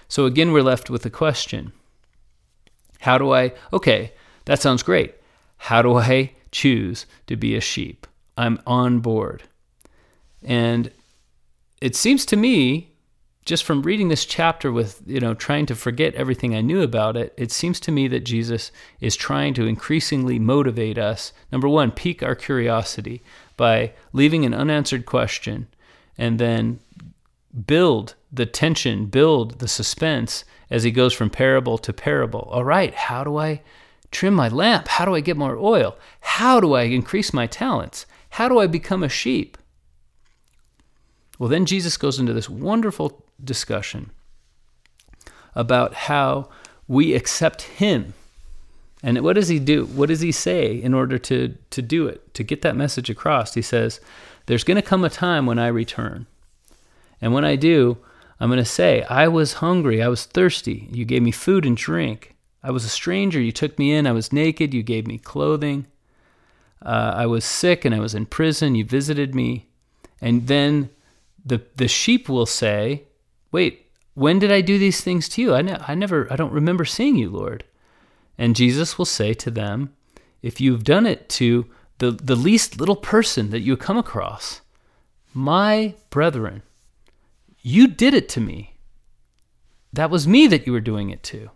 So 0.08 0.26
again, 0.26 0.52
we're 0.52 0.62
left 0.62 0.90
with 0.90 1.02
the 1.02 1.10
question 1.10 1.72
How 3.04 3.18
do 3.18 3.34
I, 3.34 3.52
okay, 3.70 4.14
that 4.46 4.62
sounds 4.62 4.82
great. 4.82 5.14
How 5.58 5.82
do 5.82 5.98
I 5.98 6.32
choose 6.52 7.04
to 7.26 7.36
be 7.36 7.54
a 7.54 7.60
sheep? 7.60 8.06
I'm 8.38 8.58
on 8.66 9.00
board. 9.00 9.42
And 10.42 10.90
it 11.82 11.94
seems 11.94 12.24
to 12.24 12.36
me, 12.36 12.94
just 13.44 13.64
from 13.64 13.82
reading 13.82 14.08
this 14.08 14.24
chapter 14.24 14.72
with, 14.72 15.02
you 15.04 15.20
know, 15.20 15.34
trying 15.34 15.66
to 15.66 15.74
forget 15.74 16.14
everything 16.14 16.54
I 16.54 16.62
knew 16.62 16.80
about 16.80 17.14
it, 17.14 17.34
it 17.36 17.52
seems 17.52 17.78
to 17.80 17.92
me 17.92 18.08
that 18.08 18.24
Jesus 18.24 18.72
is 19.00 19.16
trying 19.16 19.52
to 19.52 19.66
increasingly 19.66 20.38
motivate 20.38 20.96
us. 20.96 21.34
Number 21.52 21.68
one, 21.68 21.90
pique 21.90 22.22
our 22.22 22.34
curiosity 22.34 23.22
by 23.58 23.92
leaving 24.14 24.46
an 24.46 24.54
unanswered 24.54 25.04
question 25.04 25.66
and 26.16 26.38
then 26.38 26.80
build 27.66 28.14
the 28.34 28.46
tension, 28.46 29.06
build 29.06 29.58
the 29.58 29.68
suspense 29.68 30.44
as 30.70 30.82
he 30.82 30.90
goes 30.90 31.12
from 31.12 31.30
parable 31.30 31.78
to 31.78 31.92
parable. 31.92 32.48
All 32.52 32.64
right, 32.64 32.94
how 32.94 33.24
do 33.24 33.36
I 33.36 33.62
trim 34.10 34.34
my 34.34 34.48
lamp? 34.48 34.88
How 34.88 35.04
do 35.04 35.14
I 35.14 35.20
get 35.20 35.36
more 35.36 35.56
oil? 35.56 35.96
How 36.20 36.60
do 36.60 36.74
I 36.74 36.82
increase 36.82 37.32
my 37.32 37.46
talents? 37.46 38.06
How 38.30 38.48
do 38.48 38.58
I 38.58 38.66
become 38.66 39.02
a 39.02 39.08
sheep? 39.08 39.56
Well, 41.38 41.48
then 41.48 41.66
Jesus 41.66 41.96
goes 41.96 42.18
into 42.18 42.32
this 42.32 42.48
wonderful 42.48 43.24
discussion 43.42 44.10
about 45.54 45.94
how 45.94 46.48
we 46.88 47.14
accept 47.14 47.62
Him. 47.62 48.14
And 49.02 49.20
what 49.22 49.34
does 49.34 49.48
He 49.48 49.58
do? 49.58 49.86
What 49.86 50.08
does 50.08 50.20
He 50.20 50.32
say 50.32 50.74
in 50.74 50.94
order 50.94 51.18
to, 51.18 51.56
to 51.70 51.82
do 51.82 52.06
it, 52.06 52.32
to 52.34 52.42
get 52.42 52.62
that 52.62 52.76
message 52.76 53.10
across? 53.10 53.54
He 53.54 53.62
says, 53.62 54.00
There's 54.46 54.64
going 54.64 54.76
to 54.76 54.82
come 54.82 55.04
a 55.04 55.10
time 55.10 55.46
when 55.46 55.58
I 55.58 55.66
return. 55.68 56.26
And 57.20 57.32
when 57.32 57.44
I 57.44 57.56
do, 57.56 57.98
I'm 58.40 58.48
going 58.48 58.58
to 58.58 58.64
say, 58.64 59.02
I 59.04 59.28
was 59.28 59.54
hungry, 59.54 60.02
I 60.02 60.08
was 60.08 60.24
thirsty, 60.24 60.88
you 60.90 61.04
gave 61.04 61.22
me 61.22 61.30
food 61.30 61.64
and 61.64 61.76
drink. 61.76 62.34
I 62.62 62.70
was 62.70 62.84
a 62.84 62.88
stranger, 62.88 63.40
you 63.40 63.52
took 63.52 63.78
me 63.78 63.92
in, 63.92 64.06
I 64.06 64.12
was 64.12 64.32
naked, 64.32 64.74
you 64.74 64.82
gave 64.82 65.06
me 65.06 65.18
clothing. 65.18 65.86
Uh, 66.84 67.12
I 67.14 67.26
was 67.26 67.44
sick 67.44 67.84
and 67.84 67.94
I 67.94 68.00
was 68.00 68.14
in 68.14 68.26
prison, 68.26 68.74
you 68.74 68.84
visited 68.84 69.34
me. 69.34 69.68
And 70.20 70.46
then 70.46 70.90
the 71.44 71.62
the 71.76 71.88
sheep 71.88 72.28
will 72.28 72.46
say, 72.46 73.04
"Wait, 73.52 73.86
when 74.14 74.38
did 74.38 74.50
I 74.50 74.60
do 74.60 74.78
these 74.78 75.02
things 75.02 75.28
to 75.30 75.42
you? 75.42 75.54
I, 75.54 75.62
ne- 75.62 75.78
I 75.86 75.94
never, 75.94 76.32
I 76.32 76.36
don't 76.36 76.52
remember 76.52 76.84
seeing 76.84 77.16
you, 77.16 77.28
Lord." 77.30 77.64
And 78.38 78.56
Jesus 78.56 78.96
will 78.96 79.04
say 79.04 79.34
to 79.34 79.50
them, 79.50 79.94
"If 80.42 80.60
you've 80.60 80.84
done 80.84 81.06
it 81.06 81.28
to 81.40 81.66
the 81.98 82.10
the 82.10 82.36
least 82.36 82.80
little 82.80 82.96
person 82.96 83.50
that 83.50 83.60
you 83.60 83.76
come 83.76 83.98
across, 83.98 84.62
my 85.34 85.94
brethren, 86.10 86.62
you 87.64 87.88
did 87.88 88.14
it 88.14 88.28
to 88.28 88.40
me. 88.40 88.78
That 89.92 90.10
was 90.10 90.28
me 90.28 90.46
that 90.46 90.64
you 90.64 90.72
were 90.72 90.80
doing 90.80 91.10
it 91.10 91.24
to." 91.24 91.50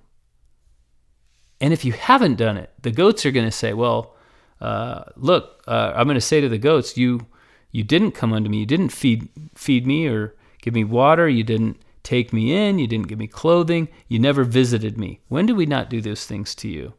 And 1.61 1.72
if 1.72 1.84
you 1.84 1.92
haven't 1.92 2.34
done 2.34 2.56
it, 2.56 2.72
the 2.82 2.90
goats 2.90 3.24
are 3.24 3.30
going 3.30 3.46
to 3.46 3.52
say, 3.52 3.72
"Well." 3.72 4.16
Uh, 4.61 5.04
look, 5.14 5.62
uh, 5.68 5.92
I'm 5.94 6.09
going 6.09 6.16
to 6.16 6.20
say 6.20 6.40
to 6.40 6.48
the 6.48 6.59
goats, 6.59 6.96
you 6.96 7.28
You 7.70 7.84
didn't 7.84 8.12
come 8.12 8.32
unto 8.32 8.50
me. 8.50 8.59
You 8.59 8.66
didn't 8.66 8.88
feed 8.88 9.28
feed 9.54 9.86
me 9.86 10.09
or 10.09 10.34
give 10.62 10.74
me 10.74 10.82
water. 10.84 11.28
You 11.28 11.44
didn't 11.44 11.80
take 12.02 12.32
me 12.32 12.52
in. 12.52 12.78
You 12.78 12.86
didn't 12.86 13.09
give 13.09 13.18
me 13.18 13.28
clothing. 13.28 13.88
You 14.09 14.18
never 14.18 14.44
visited 14.44 14.98
me. 14.98 15.20
When 15.28 15.46
did 15.46 15.56
we 15.56 15.66
not 15.66 15.90
do 15.90 16.00
those 16.00 16.26
things 16.26 16.54
to 16.56 16.68
you? 16.68 16.94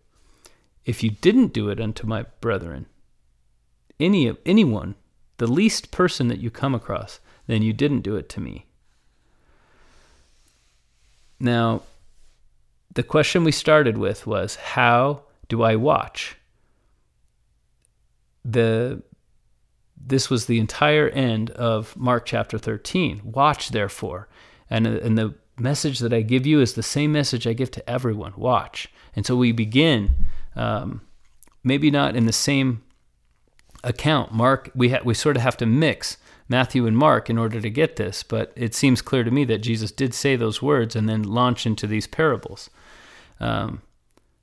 If 0.85 1.03
you 1.03 1.11
didn't 1.11 1.53
do 1.53 1.69
it 1.69 1.81
unto 1.81 2.07
my 2.07 2.23
brethren, 2.39 2.85
any 3.99 4.27
of 4.27 4.37
anyone, 4.45 4.95
the 5.37 5.47
least 5.47 5.91
person 5.91 6.29
that 6.29 6.39
you 6.39 6.49
come 6.49 6.75
across, 6.75 7.19
then 7.47 7.61
you 7.61 7.73
didn't 7.73 8.01
do 8.01 8.15
it 8.15 8.29
to 8.29 8.39
me. 8.39 8.67
Now, 11.39 11.83
the 12.93 13.03
question 13.03 13.43
we 13.43 13.51
started 13.51 13.97
with 13.97 14.27
was 14.27 14.55
how 14.55 15.23
do 15.47 15.63
I 15.63 15.75
watch? 15.75 16.37
The 18.43 19.01
this 20.01 20.29
was 20.29 20.45
the 20.45 20.59
entire 20.59 21.09
end 21.09 21.51
of 21.51 21.95
Mark 21.95 22.25
chapter 22.25 22.57
13. 22.57 23.21
Watch 23.23 23.69
therefore. 23.69 24.27
And 24.69 24.87
and 24.87 25.17
the 25.17 25.35
message 25.57 25.99
that 25.99 26.13
I 26.13 26.21
give 26.21 26.45
you 26.45 26.61
is 26.61 26.73
the 26.73 26.83
same 26.83 27.11
message 27.11 27.45
I 27.45 27.53
give 27.53 27.71
to 27.71 27.89
everyone. 27.89 28.33
Watch. 28.35 28.89
And 29.15 29.25
so 29.25 29.35
we 29.35 29.51
begin 29.51 30.15
um, 30.55 31.01
maybe 31.63 31.91
not 31.91 32.15
in 32.15 32.25
the 32.25 32.33
same 32.33 32.83
account. 33.83 34.33
Mark 34.33 34.71
we 34.73 34.89
ha- 34.89 35.01
we 35.03 35.13
sort 35.13 35.35
of 35.35 35.41
have 35.41 35.57
to 35.57 35.65
mix 35.65 36.17
Matthew 36.49 36.87
and 36.87 36.97
Mark 36.97 37.29
in 37.29 37.37
order 37.37 37.61
to 37.61 37.69
get 37.69 37.95
this, 37.95 38.23
but 38.23 38.51
it 38.55 38.73
seems 38.73 39.03
clear 39.03 39.23
to 39.23 39.31
me 39.31 39.45
that 39.45 39.59
Jesus 39.59 39.91
did 39.91 40.15
say 40.15 40.35
those 40.35 40.61
words 40.61 40.95
and 40.95 41.07
then 41.07 41.21
launch 41.21 41.67
into 41.67 41.85
these 41.85 42.07
parables. 42.07 42.71
Um, 43.39 43.83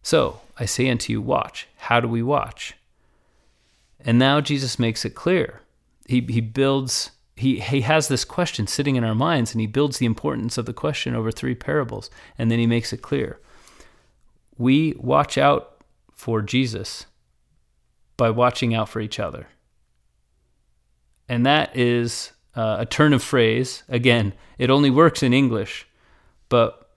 so 0.03 0.41
I 0.57 0.67
say 0.67 0.89
unto 0.89 1.13
you, 1.13 1.21
watch. 1.21 1.67
How 1.77 1.99
do 1.99 2.07
we 2.07 2.23
watch? 2.23 2.75
And 3.99 4.21
now 4.21 4.41
Jesus 4.41 4.79
makes 4.79 5.05
it 5.05 5.17
clear. 5.17 5.63
He, 6.07 6.21
he 6.21 6.41
builds, 6.41 7.11
he, 7.35 7.59
he 7.59 7.81
has 7.81 8.07
this 8.07 8.25
question 8.25 8.69
sitting 8.69 8.95
in 8.95 9.03
our 9.03 9.17
minds, 9.17 9.53
and 9.53 9.61
he 9.61 9.67
builds 9.67 9.99
the 9.99 10.07
importance 10.07 10.57
of 10.57 10.67
the 10.67 10.73
question 10.73 11.17
over 11.17 11.33
three 11.33 11.57
parables, 11.57 12.09
and 12.39 12.51
then 12.51 12.61
he 12.61 12.67
makes 12.67 12.93
it 12.93 13.03
clear. 13.03 13.41
We 14.57 14.95
watch 14.97 15.37
out 15.37 15.83
for 16.13 16.41
Jesus 16.41 17.07
by 18.17 18.31
watching 18.31 18.75
out 18.75 18.89
for 18.89 19.01
each 19.01 19.19
other. 19.19 19.49
And 21.29 21.45
that 21.47 21.77
is 21.77 22.33
uh, 22.55 22.77
a 22.81 22.87
turn 22.87 23.13
of 23.13 23.23
phrase. 23.23 23.83
Again, 23.89 24.33
it 24.59 24.71
only 24.71 24.91
works 24.91 25.23
in 25.23 25.33
English, 25.33 25.87
but 26.49 26.91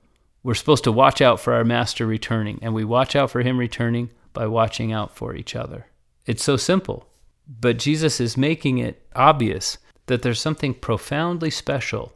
we're 0.43 0.53
supposed 0.53 0.85
to 0.85 0.91
watch 0.91 1.21
out 1.21 1.39
for 1.39 1.53
our 1.53 1.63
master 1.63 2.05
returning, 2.05 2.59
and 2.61 2.73
we 2.73 2.85
watch 2.85 3.15
out 3.15 3.31
for 3.31 3.41
him 3.41 3.57
returning 3.57 4.09
by 4.33 4.47
watching 4.47 4.93
out 4.93 5.15
for 5.15 5.35
each 5.35 5.55
other. 5.55 5.87
It's 6.25 6.43
so 6.43 6.57
simple, 6.57 7.07
but 7.47 7.79
Jesus 7.79 8.21
is 8.21 8.37
making 8.37 8.77
it 8.77 9.05
obvious 9.15 9.77
that 10.05 10.21
there's 10.21 10.41
something 10.41 10.73
profoundly 10.73 11.49
special 11.49 12.13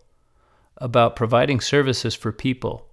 about 0.77 1.15
providing 1.15 1.59
services 1.59 2.15
for 2.15 2.31
people. 2.31 2.87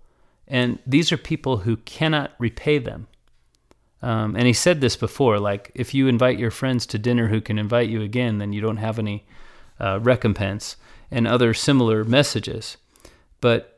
And 0.49 0.79
these 0.87 1.13
are 1.13 1.17
people 1.17 1.59
who 1.59 1.77
cannot 1.79 2.33
repay 2.39 2.79
them. 2.79 3.07
Um, 4.03 4.35
and 4.35 4.47
he 4.47 4.53
said 4.53 4.81
this 4.81 4.97
before 4.97 5.39
like, 5.39 5.71
if 5.75 5.93
you 5.93 6.09
invite 6.09 6.39
your 6.39 6.51
friends 6.51 6.87
to 6.87 6.99
dinner 6.99 7.29
who 7.29 7.41
can 7.41 7.59
invite 7.59 7.89
you 7.89 8.03
again, 8.03 8.39
then 8.39 8.53
you 8.53 8.61
don't 8.61 8.79
have 8.79 8.99
any 8.99 9.27
uh, 9.79 9.99
recompense, 10.01 10.77
and 11.11 11.27
other 11.27 11.55
similar 11.55 12.05
messages. 12.05 12.77
But 13.41 13.77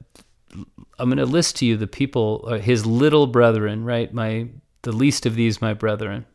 I'm 0.98 1.08
going 1.08 1.16
to 1.18 1.24
list 1.24 1.56
to 1.56 1.66
you 1.66 1.76
the 1.76 1.86
people, 1.86 2.44
uh, 2.46 2.58
his 2.58 2.84
little 2.84 3.26
brethren, 3.26 3.84
right? 3.84 4.12
My 4.12 4.48
the 4.82 4.92
least 4.92 5.26
of 5.26 5.36
these, 5.36 5.62
my 5.62 5.72
brethren. 5.72 6.26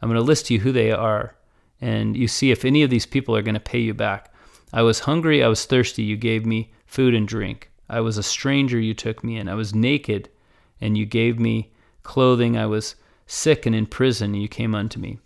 I'm 0.00 0.08
going 0.08 0.20
to 0.20 0.24
list 0.24 0.46
to 0.46 0.54
you 0.54 0.60
who 0.60 0.72
they 0.72 0.92
are, 0.92 1.34
and 1.80 2.16
you 2.16 2.28
see 2.28 2.50
if 2.50 2.64
any 2.64 2.82
of 2.82 2.90
these 2.90 3.06
people 3.06 3.36
are 3.36 3.42
going 3.42 3.54
to 3.54 3.60
pay 3.60 3.80
you 3.80 3.92
back. 3.92 4.32
I 4.72 4.82
was 4.82 5.00
hungry, 5.00 5.42
I 5.42 5.48
was 5.48 5.66
thirsty, 5.66 6.02
you 6.02 6.16
gave 6.16 6.46
me 6.46 6.72
food 6.86 7.14
and 7.14 7.26
drink. 7.26 7.70
I 7.88 8.00
was 8.00 8.16
a 8.16 8.22
stranger, 8.22 8.78
you 8.78 8.94
took 8.94 9.22
me 9.22 9.36
in. 9.36 9.48
I 9.48 9.54
was 9.54 9.74
naked, 9.74 10.28
and 10.80 10.96
you 10.96 11.04
gave 11.04 11.38
me 11.38 11.72
clothing. 12.04 12.56
I 12.56 12.66
was 12.66 12.94
sick 13.26 13.66
and 13.66 13.74
in 13.74 13.86
prison, 13.86 14.34
you 14.34 14.48
came 14.48 14.74
unto 14.74 14.98
me. 14.98 15.18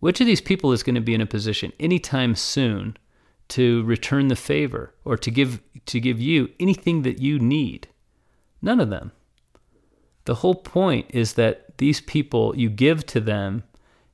Which 0.00 0.20
of 0.20 0.26
these 0.26 0.40
people 0.40 0.72
is 0.72 0.82
going 0.82 0.96
to 0.96 1.00
be 1.00 1.14
in 1.14 1.20
a 1.20 1.26
position 1.26 1.72
anytime 1.78 2.34
soon 2.34 2.96
to 3.48 3.84
return 3.84 4.28
the 4.28 4.36
favor 4.36 4.94
or 5.04 5.16
to 5.16 5.30
give 5.30 5.60
to 5.86 6.00
give 6.00 6.20
you 6.20 6.50
anything 6.58 7.02
that 7.02 7.20
you 7.20 7.38
need? 7.38 7.88
None 8.60 8.80
of 8.80 8.90
them. 8.90 9.12
The 10.24 10.36
whole 10.36 10.54
point 10.54 11.06
is 11.10 11.34
that 11.34 11.78
these 11.78 12.00
people, 12.00 12.56
you 12.56 12.70
give 12.70 13.04
to 13.06 13.20
them 13.20 13.64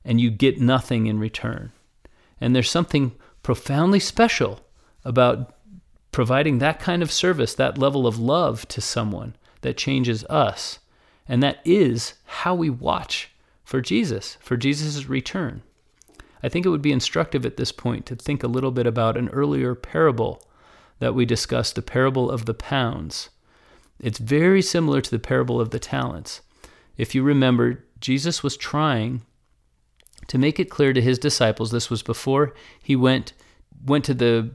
and 0.03 0.19
you 0.19 0.31
get 0.31 0.59
nothing 0.59 1.07
in 1.07 1.19
return. 1.19 1.71
And 2.41 2.55
there's 2.55 2.71
something 2.71 3.13
profoundly 3.43 3.99
special 3.99 4.61
about 5.05 5.55
providing 6.11 6.57
that 6.57 6.79
kind 6.79 7.03
of 7.03 7.11
service, 7.11 7.53
that 7.53 7.77
level 7.77 8.07
of 8.07 8.17
love 8.17 8.67
to 8.69 8.81
someone 8.81 9.35
that 9.61 9.77
changes 9.77 10.23
us. 10.25 10.79
And 11.29 11.43
that 11.43 11.59
is 11.63 12.15
how 12.25 12.55
we 12.55 12.69
watch 12.69 13.29
for 13.63 13.79
Jesus, 13.79 14.37
for 14.41 14.57
Jesus' 14.57 15.07
return. 15.07 15.61
I 16.41 16.49
think 16.49 16.65
it 16.65 16.69
would 16.69 16.81
be 16.81 16.91
instructive 16.91 17.45
at 17.45 17.57
this 17.57 17.71
point 17.71 18.07
to 18.07 18.15
think 18.15 18.43
a 18.43 18.47
little 18.47 18.71
bit 18.71 18.87
about 18.87 19.15
an 19.15 19.29
earlier 19.29 19.75
parable 19.75 20.41
that 20.97 21.13
we 21.13 21.25
discussed, 21.25 21.75
the 21.75 21.81
parable 21.83 22.31
of 22.31 22.45
the 22.45 22.53
pounds. 22.53 23.29
It's 23.99 24.17
very 24.17 24.61
similar 24.61 25.01
to 25.01 25.11
the 25.11 25.19
parable 25.19 25.61
of 25.61 25.69
the 25.69 25.79
talents. 25.79 26.41
If 26.97 27.13
you 27.13 27.21
remember, 27.21 27.83
Jesus 27.99 28.41
was 28.41 28.57
trying 28.57 29.21
to 30.27 30.37
make 30.37 30.59
it 30.59 30.69
clear 30.69 30.93
to 30.93 31.01
his 31.01 31.19
disciples 31.19 31.71
this 31.71 31.89
was 31.89 32.01
before 32.03 32.53
he 32.81 32.95
went 32.95 33.33
went 33.85 34.03
to 34.05 34.13
the 34.13 34.51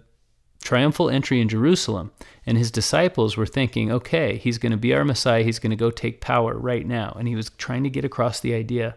triumphal 0.64 1.08
entry 1.08 1.40
in 1.40 1.48
Jerusalem 1.48 2.10
and 2.44 2.58
his 2.58 2.70
disciples 2.70 3.36
were 3.36 3.46
thinking 3.46 3.92
okay 3.92 4.36
he's 4.38 4.58
going 4.58 4.72
to 4.72 4.78
be 4.78 4.92
our 4.92 5.04
messiah 5.04 5.44
he's 5.44 5.60
going 5.60 5.70
to 5.70 5.76
go 5.76 5.90
take 5.90 6.20
power 6.20 6.54
right 6.54 6.86
now 6.86 7.14
and 7.18 7.28
he 7.28 7.36
was 7.36 7.50
trying 7.58 7.84
to 7.84 7.90
get 7.90 8.04
across 8.04 8.40
the 8.40 8.54
idea 8.54 8.96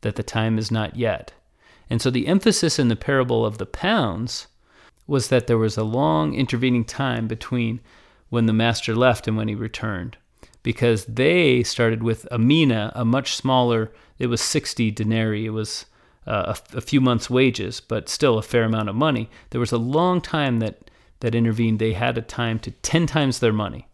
that 0.00 0.16
the 0.16 0.22
time 0.22 0.58
is 0.58 0.70
not 0.70 0.96
yet 0.96 1.32
and 1.90 2.00
so 2.00 2.10
the 2.10 2.26
emphasis 2.26 2.78
in 2.78 2.88
the 2.88 2.96
parable 2.96 3.44
of 3.44 3.58
the 3.58 3.66
pounds 3.66 4.46
was 5.06 5.28
that 5.28 5.46
there 5.46 5.58
was 5.58 5.76
a 5.76 5.82
long 5.82 6.34
intervening 6.34 6.84
time 6.84 7.26
between 7.26 7.80
when 8.30 8.46
the 8.46 8.52
master 8.52 8.94
left 8.94 9.26
and 9.26 9.36
when 9.36 9.48
he 9.48 9.54
returned 9.54 10.16
because 10.62 11.06
they 11.06 11.62
started 11.62 12.02
with 12.02 12.26
a 12.30 12.38
mina, 12.38 12.92
a 12.94 13.04
much 13.04 13.34
smaller, 13.34 13.90
it 14.18 14.26
was 14.26 14.40
60 14.40 14.90
denarii. 14.90 15.46
It 15.46 15.50
was 15.50 15.86
uh, 16.26 16.54
a, 16.74 16.76
a, 16.76 16.80
few 16.82 17.00
months' 17.00 17.30
wages, 17.30 17.80
but 17.80 18.08
still 18.08 18.36
a 18.36 18.42
fair 18.42 18.64
amount 18.64 18.88
of 18.88 18.94
money. 18.94 19.30
There 19.50 19.60
was 19.60 19.72
a 19.72 19.78
long 19.78 20.20
time 20.20 20.58
that, 20.58 20.87
that 21.20 21.34
intervened. 21.34 21.78
They 21.78 21.92
had 21.92 22.16
a 22.18 22.22
time 22.22 22.58
to 22.60 22.70
10 22.70 23.06
times 23.06 23.38
their 23.38 23.52
money. 23.52 23.88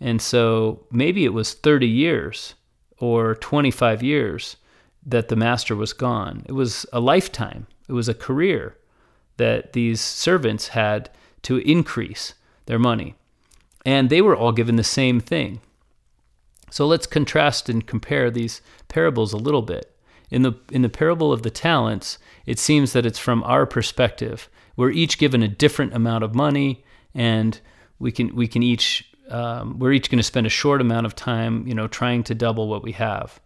And 0.00 0.20
so 0.20 0.86
maybe 0.90 1.24
it 1.24 1.32
was 1.32 1.54
30 1.54 1.88
years 1.88 2.54
or 2.98 3.34
25 3.36 4.02
years 4.02 4.56
that 5.04 5.28
the 5.28 5.36
master 5.36 5.74
was 5.74 5.92
gone. 5.92 6.44
It 6.46 6.52
was 6.52 6.86
a 6.92 7.00
lifetime, 7.00 7.66
it 7.88 7.92
was 7.92 8.08
a 8.08 8.14
career 8.14 8.76
that 9.36 9.72
these 9.72 10.00
servants 10.00 10.68
had 10.68 11.10
to 11.42 11.58
increase 11.58 12.34
their 12.66 12.78
money 12.78 13.14
and 13.86 14.10
they 14.10 14.20
were 14.20 14.36
all 14.36 14.50
given 14.50 14.74
the 14.74 14.84
same 14.84 15.20
thing. 15.20 15.60
So 16.70 16.86
let's 16.86 17.06
contrast 17.06 17.68
and 17.68 17.86
compare 17.86 18.30
these 18.30 18.60
parables 18.88 19.32
a 19.32 19.38
little 19.38 19.62
bit. 19.62 19.96
In 20.28 20.42
the 20.42 20.54
in 20.72 20.82
the 20.82 20.88
parable 20.88 21.32
of 21.32 21.42
the 21.42 21.50
talents, 21.50 22.18
it 22.44 22.58
seems 22.58 22.92
that 22.92 23.06
it's 23.06 23.20
from 23.20 23.44
our 23.44 23.64
perspective. 23.64 24.50
We're 24.76 24.90
each 24.90 25.18
given 25.18 25.42
a 25.42 25.48
different 25.48 25.94
amount 25.94 26.24
of 26.24 26.34
money, 26.34 26.84
and 27.14 27.60
we 27.98 28.12
can 28.12 28.34
we 28.34 28.46
can 28.46 28.62
each 28.62 29.10
um, 29.30 29.78
we're 29.78 29.92
each 29.92 30.10
going 30.10 30.18
to 30.18 30.22
spend 30.22 30.46
a 30.46 30.50
short 30.50 30.80
amount 30.80 31.06
of 31.06 31.16
time, 31.16 31.66
you 31.66 31.74
know, 31.74 31.88
trying 31.88 32.22
to 32.24 32.34
double 32.34 32.68
what 32.68 32.82
we 32.82 32.92
have. 32.92 33.40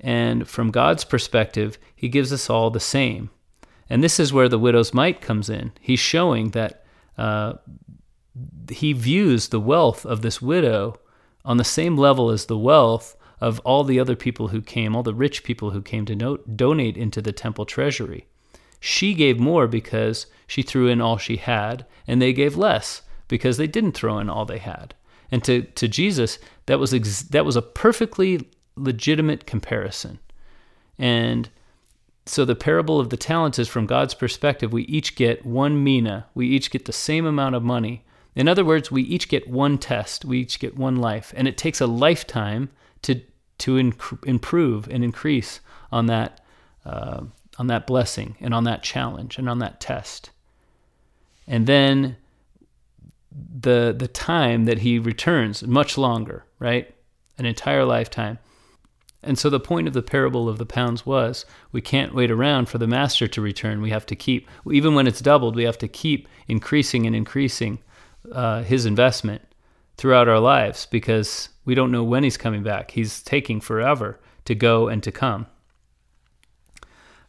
And 0.00 0.48
from 0.48 0.70
God's 0.70 1.04
perspective, 1.04 1.78
He 1.94 2.08
gives 2.08 2.32
us 2.32 2.50
all 2.50 2.70
the 2.70 2.80
same. 2.80 3.30
And 3.88 4.02
this 4.02 4.18
is 4.18 4.32
where 4.32 4.48
the 4.48 4.58
widow's 4.58 4.94
mite 4.94 5.20
comes 5.20 5.50
in. 5.50 5.72
He's 5.80 6.00
showing 6.00 6.50
that 6.50 6.84
uh, 7.18 7.54
he 8.70 8.92
views 8.92 9.48
the 9.48 9.60
wealth 9.60 10.06
of 10.06 10.22
this 10.22 10.40
widow 10.40 10.98
on 11.44 11.56
the 11.56 11.64
same 11.64 11.96
level 11.96 12.30
as 12.30 12.46
the 12.46 12.58
wealth 12.58 13.16
of 13.40 13.60
all 13.60 13.84
the 13.84 14.00
other 14.00 14.16
people 14.16 14.48
who 14.48 14.62
came, 14.62 14.94
all 14.94 15.02
the 15.02 15.14
rich 15.14 15.44
people 15.44 15.70
who 15.70 15.82
came 15.82 16.06
to 16.06 16.14
no- 16.14 16.36
donate 16.38 16.96
into 16.96 17.20
the 17.20 17.32
temple 17.32 17.66
treasury. 17.66 18.26
She 18.84 19.14
gave 19.14 19.38
more 19.38 19.68
because 19.68 20.26
she 20.48 20.62
threw 20.62 20.88
in 20.88 21.00
all 21.00 21.16
she 21.16 21.36
had, 21.36 21.86
and 22.08 22.20
they 22.20 22.32
gave 22.32 22.56
less 22.56 23.02
because 23.28 23.56
they 23.56 23.68
didn't 23.68 23.92
throw 23.92 24.18
in 24.18 24.28
all 24.28 24.44
they 24.44 24.58
had. 24.58 24.94
And 25.30 25.44
to, 25.44 25.62
to 25.62 25.86
Jesus, 25.86 26.40
that 26.66 26.80
was, 26.80 26.92
ex- 26.92 27.22
that 27.22 27.44
was 27.44 27.54
a 27.54 27.62
perfectly 27.62 28.48
legitimate 28.74 29.46
comparison. 29.46 30.18
And 30.98 31.48
so 32.26 32.44
the 32.44 32.56
parable 32.56 32.98
of 32.98 33.10
the 33.10 33.16
talents 33.16 33.60
is 33.60 33.68
from 33.68 33.86
God's 33.86 34.14
perspective, 34.14 34.72
we 34.72 34.82
each 34.82 35.14
get 35.14 35.46
one 35.46 35.84
mina, 35.84 36.26
we 36.34 36.48
each 36.48 36.72
get 36.72 36.86
the 36.86 36.92
same 36.92 37.24
amount 37.24 37.54
of 37.54 37.62
money, 37.62 38.04
in 38.34 38.48
other 38.48 38.64
words, 38.64 38.90
we 38.90 39.02
each 39.02 39.28
get 39.28 39.48
one 39.48 39.78
test, 39.78 40.24
we 40.24 40.40
each 40.40 40.58
get 40.58 40.76
one 40.76 40.96
life, 40.96 41.32
and 41.36 41.46
it 41.46 41.56
takes 41.56 41.80
a 41.80 41.86
lifetime 41.86 42.70
to 43.02 43.20
to 43.58 43.76
inc- 43.76 44.26
improve 44.26 44.88
and 44.88 45.04
increase 45.04 45.60
on 45.92 46.06
that 46.06 46.40
uh, 46.84 47.22
on 47.58 47.66
that 47.68 47.86
blessing 47.86 48.36
and 48.40 48.52
on 48.54 48.64
that 48.64 48.82
challenge 48.82 49.38
and 49.38 49.48
on 49.48 49.58
that 49.60 49.80
test. 49.80 50.30
and 51.46 51.66
then 51.66 52.16
the 53.60 53.94
the 53.96 54.08
time 54.08 54.64
that 54.66 54.80
he 54.80 54.98
returns 54.98 55.62
much 55.62 55.96
longer, 55.96 56.44
right? 56.58 56.92
An 57.38 57.46
entire 57.46 57.84
lifetime. 57.84 58.38
And 59.22 59.38
so 59.38 59.48
the 59.48 59.60
point 59.60 59.86
of 59.86 59.94
the 59.94 60.02
parable 60.02 60.48
of 60.48 60.58
the 60.58 60.66
pounds 60.66 61.06
was 61.06 61.46
we 61.70 61.80
can't 61.80 62.14
wait 62.14 62.30
around 62.30 62.68
for 62.68 62.78
the 62.78 62.88
master 62.88 63.28
to 63.28 63.40
return. 63.40 63.80
We 63.80 63.90
have 63.90 64.04
to 64.06 64.16
keep, 64.16 64.48
even 64.70 64.94
when 64.94 65.06
it's 65.06 65.20
doubled, 65.20 65.54
we 65.54 65.62
have 65.62 65.78
to 65.78 65.88
keep 65.88 66.28
increasing 66.48 67.06
and 67.06 67.14
increasing 67.14 67.78
uh, 68.32 68.64
his 68.64 68.84
investment 68.84 69.42
throughout 69.96 70.28
our 70.28 70.40
lives 70.40 70.86
because 70.86 71.50
we 71.64 71.74
don't 71.76 71.92
know 71.92 72.02
when 72.02 72.24
he's 72.24 72.36
coming 72.36 72.64
back. 72.64 72.90
He's 72.90 73.22
taking 73.22 73.60
forever 73.60 74.18
to 74.44 74.54
go 74.56 74.88
and 74.88 75.02
to 75.04 75.12
come. 75.12 75.46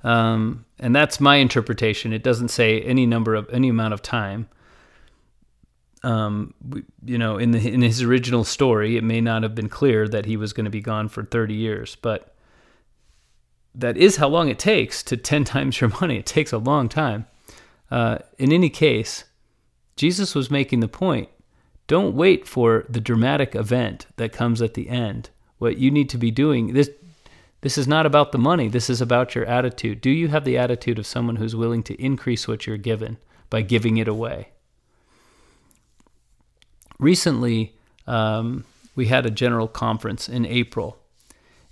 Um, 0.03 0.65
and 0.79 0.95
that's 0.95 1.19
my 1.19 1.37
interpretation. 1.37 2.11
It 2.13 2.23
doesn't 2.23 2.49
say 2.49 2.81
any 2.81 3.05
number 3.05 3.35
of 3.35 3.49
any 3.51 3.69
amount 3.69 3.93
of 3.93 4.01
time. 4.01 4.49
Um, 6.03 6.53
we, 6.67 6.83
you 7.05 7.17
know, 7.17 7.37
in 7.37 7.51
the 7.51 7.71
in 7.71 7.81
his 7.81 8.01
original 8.01 8.43
story, 8.43 8.97
it 8.97 9.03
may 9.03 9.21
not 9.21 9.43
have 9.43 9.55
been 9.55 9.69
clear 9.69 10.07
that 10.09 10.25
he 10.25 10.35
was 10.35 10.51
going 10.51 10.65
to 10.65 10.71
be 10.71 10.81
gone 10.81 11.07
for 11.07 11.23
30 11.23 11.53
years, 11.53 11.95
but 12.01 12.35
that 13.73 13.95
is 13.97 14.17
how 14.17 14.27
long 14.27 14.49
it 14.49 14.59
takes 14.59 15.01
to 15.03 15.17
10 15.17 15.43
times 15.45 15.79
your 15.79 15.89
money. 16.01 16.17
It 16.17 16.25
takes 16.25 16.51
a 16.51 16.57
long 16.57 16.89
time. 16.89 17.25
Uh, 17.89 18.19
in 18.37 18.51
any 18.51 18.69
case, 18.69 19.23
Jesus 19.95 20.35
was 20.35 20.51
making 20.51 20.79
the 20.81 20.87
point 20.87 21.29
don't 21.87 22.15
wait 22.15 22.47
for 22.47 22.85
the 22.89 23.01
dramatic 23.01 23.55
event 23.55 24.07
that 24.15 24.31
comes 24.31 24.61
at 24.61 24.73
the 24.73 24.89
end. 24.89 25.29
What 25.57 25.77
you 25.77 25.91
need 25.91 26.09
to 26.09 26.17
be 26.17 26.31
doing 26.31 26.73
this 26.73 26.89
this 27.63 27.77
is 27.77 27.87
not 27.87 28.05
about 28.05 28.33
the 28.33 28.37
money. 28.37 28.67
This 28.67 28.89
is 28.89 28.99
about 28.99 29.35
your 29.35 29.45
attitude. 29.45 30.01
Do 30.01 30.09
you 30.09 30.27
have 30.27 30.43
the 30.43 30.57
attitude 30.57 30.99
of 30.99 31.07
someone 31.07 31.37
who's 31.37 31.55
willing 31.55 31.81
to 31.83 31.95
increase 31.95 32.45
what 32.45 32.67
you're 32.67 32.75
given 32.75 33.17
by 33.49 33.61
giving 33.61 33.95
it 33.95 34.07
away? 34.09 34.49
Recently, 36.99 37.73
um, 38.05 38.65
we 38.97 39.05
had 39.05 39.25
a 39.25 39.31
general 39.31 39.69
conference 39.69 40.27
in 40.27 40.45
April. 40.45 40.97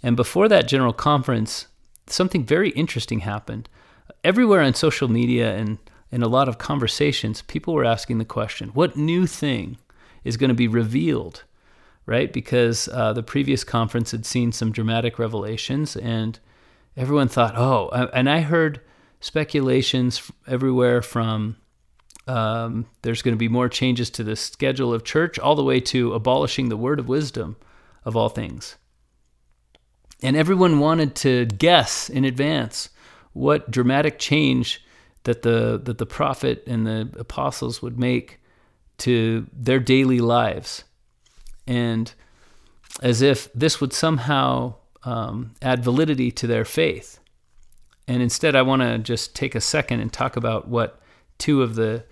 And 0.02 0.16
before 0.16 0.48
that 0.48 0.70
general 0.70 0.94
conference, 0.94 1.68
something 2.08 2.46
very 2.46 2.70
interesting 2.70 3.20
happened. 3.20 3.68
Everywhere 4.24 4.62
on 4.62 4.74
social 4.76 5.10
media 5.10 5.58
and 5.58 5.78
in 6.10 6.24
a 6.24 6.30
lot 6.30 6.48
of 6.48 6.58
conversations, 6.58 7.42
people 7.42 7.74
were 7.74 7.84
asking 7.84 8.18
the 8.18 8.24
question 8.24 8.70
what 8.70 8.96
new 8.96 9.28
thing 9.28 9.78
is 10.24 10.38
going 10.38 10.48
to 10.48 10.56
be 10.56 10.70
revealed 10.70 11.44
right? 12.06 12.32
Because 12.32 12.88
uh, 12.90 13.14
the 13.14 13.24
previous 13.24 13.64
conference 13.64 14.12
had 14.12 14.26
seen 14.26 14.52
some 14.52 14.72
dramatic 14.72 15.20
revelations, 15.20 15.96
and 15.96 16.40
everyone 16.98 17.28
thought, 17.28 17.58
oh, 17.58 17.90
and 18.14 18.30
I 18.30 18.42
heard 18.42 18.82
speculations 19.20 20.32
everywhere 20.48 21.02
from 21.02 21.58
um, 22.28 22.86
there's 23.02 23.22
going 23.22 23.34
to 23.34 23.40
be 23.40 23.50
more 23.50 23.70
changes 23.70 24.10
to 24.12 24.24
the 24.24 24.36
schedule 24.36 24.94
of 24.94 25.04
church, 25.04 25.40
all 25.40 25.56
the 25.56 25.64
way 25.64 25.80
to 25.82 26.14
abolishing 26.14 26.70
the 26.70 26.78
word 26.78 27.00
of 27.00 27.08
wisdom 27.08 27.56
of 28.06 28.16
all 28.16 28.30
things. 28.30 28.78
And 30.24 30.36
everyone 30.36 30.80
wanted 30.80 31.16
to 31.18 31.46
guess 31.46 32.10
in 32.10 32.26
advance 32.26 32.90
what 33.34 33.72
dramatic 33.72 34.20
change 34.20 34.84
that 35.24 35.42
the 35.42 35.80
that 35.84 35.98
the 35.98 36.06
prophet 36.06 36.64
and 36.68 36.86
the 36.86 37.10
apostles 37.18 37.82
would 37.82 38.00
make 38.00 38.40
to 39.00 39.48
their 39.54 39.80
daily 39.80 40.20
lives 40.20 40.84
and 41.68 42.14
as 43.02 43.22
if 43.22 43.52
this 43.54 43.80
would 43.80 43.94
somehow 43.94 44.76
um, 45.04 45.54
add 45.62 45.84
validity 45.84 46.32
to 46.32 46.48
their 46.48 46.66
faith. 46.66 47.20
And 48.08 48.22
instead, 48.22 48.56
I 48.56 48.62
want 48.62 48.82
to 48.82 48.98
just 48.98 49.36
take 49.36 49.56
a 49.56 49.62
second 49.62 50.02
and 50.02 50.12
talk 50.12 50.36
about 50.36 50.68
what 50.68 51.02
two 51.38 51.62
of 51.62 51.76
the 51.76 52.04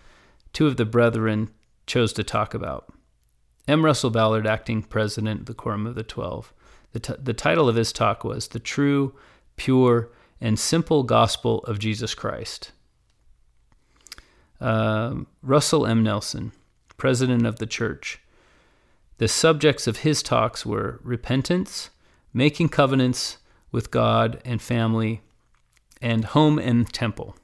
two 0.54 0.68
of 0.68 0.78
the 0.78 0.86
brethren 0.86 1.50
chose 1.86 2.14
to 2.14 2.24
talk 2.24 2.54
about. 2.54 2.92
M. 3.68 3.86
Russell 3.86 4.10
Ballard, 4.10 4.48
acting 4.48 4.82
president 4.82 5.42
of 5.42 5.46
the 5.46 5.54
Quorum 5.54 5.86
of 5.86 5.96
the 5.96 6.04
Twelve. 6.04 6.54
The, 6.94 7.00
t- 7.00 7.14
the 7.22 7.34
title 7.34 7.70
of 7.70 7.76
his 7.76 7.92
talk 7.94 8.24
was 8.24 8.48
The 8.48 8.60
True, 8.60 9.14
Pure, 9.58 10.10
and 10.42 10.58
Simple 10.58 11.04
Gospel 11.04 11.60
of 11.66 11.78
Jesus 11.78 12.16
Christ. 12.16 12.72
Um, 14.60 15.28
Russell 15.44 15.86
M. 15.86 16.02
Nelson, 16.02 16.52
president 16.98 17.46
of 17.46 17.60
the 17.60 17.68
church, 17.68 18.20
the 19.20 19.28
subjects 19.28 19.86
of 19.86 19.98
his 19.98 20.24
talks 20.24 20.66
were 20.66 21.00
repentance, 21.04 21.90
making 22.34 22.70
covenants 22.70 23.38
with 23.72 23.92
God 23.92 24.42
and 24.44 24.62
family, 24.62 25.22
and 26.02 26.24
home 26.26 26.58
and 26.58 26.92
temple. 26.92 27.36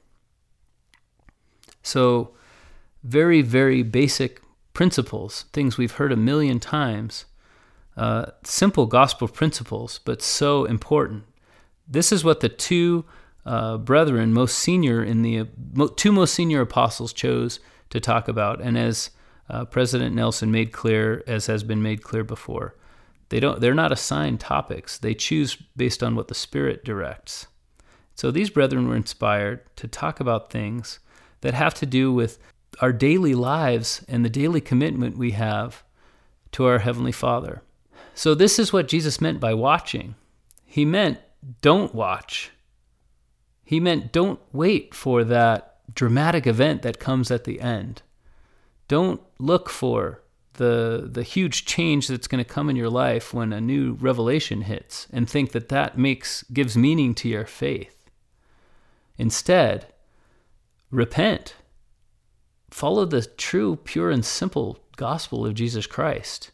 So, 1.82 2.34
very, 3.04 3.42
very 3.42 3.82
basic 3.82 4.40
principles, 4.72 5.44
things 5.52 5.78
we've 5.78 5.92
heard 5.92 6.12
a 6.12 6.16
million 6.16 6.58
times, 6.58 7.26
uh, 7.96 8.26
simple 8.42 8.86
gospel 8.86 9.28
principles, 9.28 10.00
but 10.04 10.22
so 10.22 10.64
important. 10.64 11.24
This 11.86 12.10
is 12.10 12.24
what 12.24 12.40
the 12.40 12.48
two 12.48 13.04
uh, 13.44 13.76
brethren, 13.76 14.32
most 14.32 14.58
senior 14.58 15.04
in 15.04 15.22
the 15.22 15.40
uh, 15.40 15.88
two 15.94 16.10
most 16.10 16.34
senior 16.34 16.62
apostles, 16.62 17.12
chose 17.12 17.60
to 17.90 18.00
talk 18.00 18.28
about. 18.28 18.60
And 18.60 18.76
as 18.76 19.10
uh, 19.48 19.64
President 19.64 20.14
Nelson 20.14 20.50
made 20.50 20.72
clear, 20.72 21.22
as 21.26 21.46
has 21.46 21.62
been 21.62 21.82
made 21.82 22.02
clear 22.02 22.24
before, 22.24 22.74
they 23.28 23.40
don't 23.40 23.60
they're 23.60 23.74
not 23.74 23.92
assigned 23.92 24.40
topics. 24.40 24.98
They 24.98 25.14
choose 25.14 25.56
based 25.76 26.02
on 26.02 26.14
what 26.14 26.28
the 26.28 26.34
Spirit 26.34 26.84
directs. 26.84 27.46
So 28.14 28.30
these 28.30 28.50
brethren 28.50 28.88
were 28.88 28.96
inspired 28.96 29.60
to 29.76 29.88
talk 29.88 30.20
about 30.20 30.50
things 30.50 31.00
that 31.42 31.54
have 31.54 31.74
to 31.74 31.86
do 31.86 32.12
with 32.12 32.38
our 32.80 32.92
daily 32.92 33.34
lives 33.34 34.04
and 34.08 34.24
the 34.24 34.30
daily 34.30 34.60
commitment 34.60 35.18
we 35.18 35.32
have 35.32 35.84
to 36.52 36.64
our 36.64 36.78
Heavenly 36.78 37.12
Father. 37.12 37.62
So 38.14 38.34
this 38.34 38.58
is 38.58 38.72
what 38.72 38.88
Jesus 38.88 39.20
meant 39.20 39.40
by 39.40 39.54
watching. 39.54 40.14
He 40.64 40.84
meant 40.84 41.18
don't 41.60 41.94
watch. 41.94 42.50
He 43.62 43.80
meant 43.80 44.12
don't 44.12 44.40
wait 44.52 44.94
for 44.94 45.24
that 45.24 45.78
dramatic 45.94 46.46
event 46.46 46.82
that 46.82 46.98
comes 46.98 47.30
at 47.30 47.44
the 47.44 47.60
end. 47.60 48.02
Don't 48.88 49.20
look 49.38 49.68
for 49.68 50.22
the 50.54 51.08
the 51.10 51.22
huge 51.22 51.64
change 51.64 52.08
that's 52.08 52.28
going 52.28 52.42
to 52.42 52.50
come 52.50 52.70
in 52.70 52.76
your 52.76 52.90
life 52.90 53.34
when 53.34 53.52
a 53.52 53.60
new 53.60 53.94
revelation 53.94 54.62
hits 54.62 55.06
and 55.12 55.28
think 55.28 55.52
that 55.52 55.68
that 55.68 55.98
makes 55.98 56.42
gives 56.44 56.76
meaning 56.76 57.14
to 57.14 57.28
your 57.28 57.44
faith. 57.46 58.10
Instead, 59.18 59.86
repent. 60.90 61.54
Follow 62.70 63.04
the 63.04 63.22
true, 63.22 63.76
pure 63.76 64.10
and 64.10 64.24
simple 64.24 64.78
gospel 64.96 65.46
of 65.46 65.54
Jesus 65.54 65.86
Christ. 65.86 66.50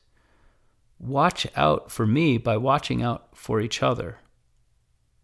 Watch 0.98 1.46
out 1.56 1.90
for 1.90 2.06
me 2.06 2.38
by 2.38 2.56
watching 2.56 3.02
out 3.02 3.36
for 3.36 3.60
each 3.60 3.82
other. 3.82 4.18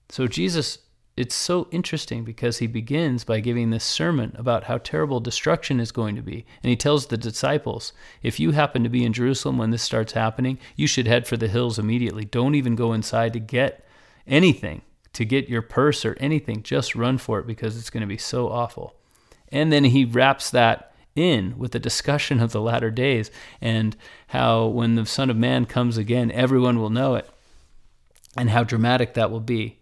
So 0.09 0.27
Jesus 0.27 0.79
it's 1.19 1.35
so 1.35 1.67
interesting 1.73 2.23
because 2.23 2.59
he 2.59 2.69
begins 2.69 3.25
by 3.25 3.41
giving 3.41 3.71
this 3.71 3.83
sermon 3.83 4.33
about 4.39 4.65
how 4.65 4.79
terrible 4.79 5.19
destruction 5.19 5.81
is 5.81 5.91
going 5.91 6.15
to 6.15 6.23
be. 6.23 6.47
And 6.63 6.71
he 6.71 6.77
tells 6.77 7.07
the 7.07 7.17
disciples, 7.17 7.93
if 8.23 8.39
you 8.39 8.53
happen 8.53 8.85
to 8.85 8.89
be 8.89 9.05
in 9.05 9.13
Jerusalem 9.13 9.59
when 9.59 9.71
this 9.71 9.83
starts 9.83 10.13
happening, 10.13 10.61
you 10.77 10.87
should 10.87 11.09
head 11.09 11.27
for 11.27 11.37
the 11.37 11.49
hills 11.49 11.77
immediately. 11.77 12.25
Don't 12.25 12.55
even 12.55 12.77
go 12.77 12.93
inside 12.93 13.33
to 13.33 13.41
get 13.41 13.85
anything, 14.29 14.83
to 15.15 15.25
get 15.25 15.49
your 15.49 15.61
purse 15.61 16.05
or 16.05 16.17
anything. 16.21 16.63
Just 16.63 16.95
run 16.95 17.19
for 17.19 17.41
it 17.41 17.49
because 17.49 17.77
it's 17.77 17.91
going 17.91 18.03
to 18.03 18.07
be 18.07 18.17
so 18.17 18.49
awful. 18.49 18.95
And 19.51 19.73
then 19.73 19.83
he 19.83 20.05
wraps 20.05 20.51
that 20.51 20.95
in 21.17 21.59
with 21.59 21.75
a 21.75 21.81
discussion 21.81 22.39
of 22.39 22.53
the 22.53 22.61
latter 22.61 22.93
days 22.93 23.33
and 23.61 23.97
how 24.29 24.67
when 24.67 24.95
the 24.95 25.05
Son 25.05 25.31
of 25.31 25.37
Man 25.37 25.67
comes 25.67 25.97
again, 25.97 26.31
everyone 26.31 26.79
will 26.79 26.91
know 26.91 27.17
it 27.17 27.29
and 28.37 28.51
how 28.51 28.63
dramatic 28.63 29.15
that 29.15 29.33
will 29.33 29.41
be. 29.41 29.78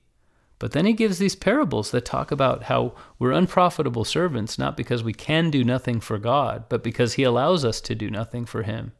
But 0.58 0.72
then 0.72 0.86
he 0.86 0.94
gives 0.94 1.18
these 1.18 1.36
parables 1.36 1.90
that 1.90 2.06
talk 2.06 2.30
about 2.30 2.64
how 2.64 2.94
we're 3.18 3.32
unprofitable 3.32 4.04
servants, 4.04 4.58
not 4.58 4.76
because 4.76 5.04
we 5.04 5.12
can 5.12 5.50
do 5.50 5.62
nothing 5.62 6.00
for 6.00 6.18
God, 6.18 6.64
but 6.68 6.82
because 6.82 7.14
he 7.14 7.24
allows 7.24 7.64
us 7.64 7.80
to 7.82 7.94
do 7.94 8.10
nothing 8.10 8.46
for 8.46 8.62
him, 8.62 8.92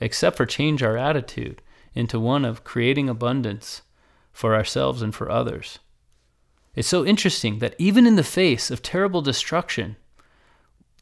except 0.00 0.36
for 0.36 0.46
change 0.46 0.82
our 0.82 0.96
attitude 0.96 1.60
into 1.94 2.20
one 2.20 2.44
of 2.44 2.62
creating 2.62 3.08
abundance 3.08 3.82
for 4.32 4.54
ourselves 4.54 5.02
and 5.02 5.14
for 5.14 5.30
others. 5.30 5.80
It's 6.74 6.88
so 6.88 7.04
interesting 7.04 7.58
that 7.58 7.74
even 7.78 8.06
in 8.06 8.16
the 8.16 8.22
face 8.22 8.70
of 8.70 8.80
terrible 8.80 9.22
destruction, 9.22 9.96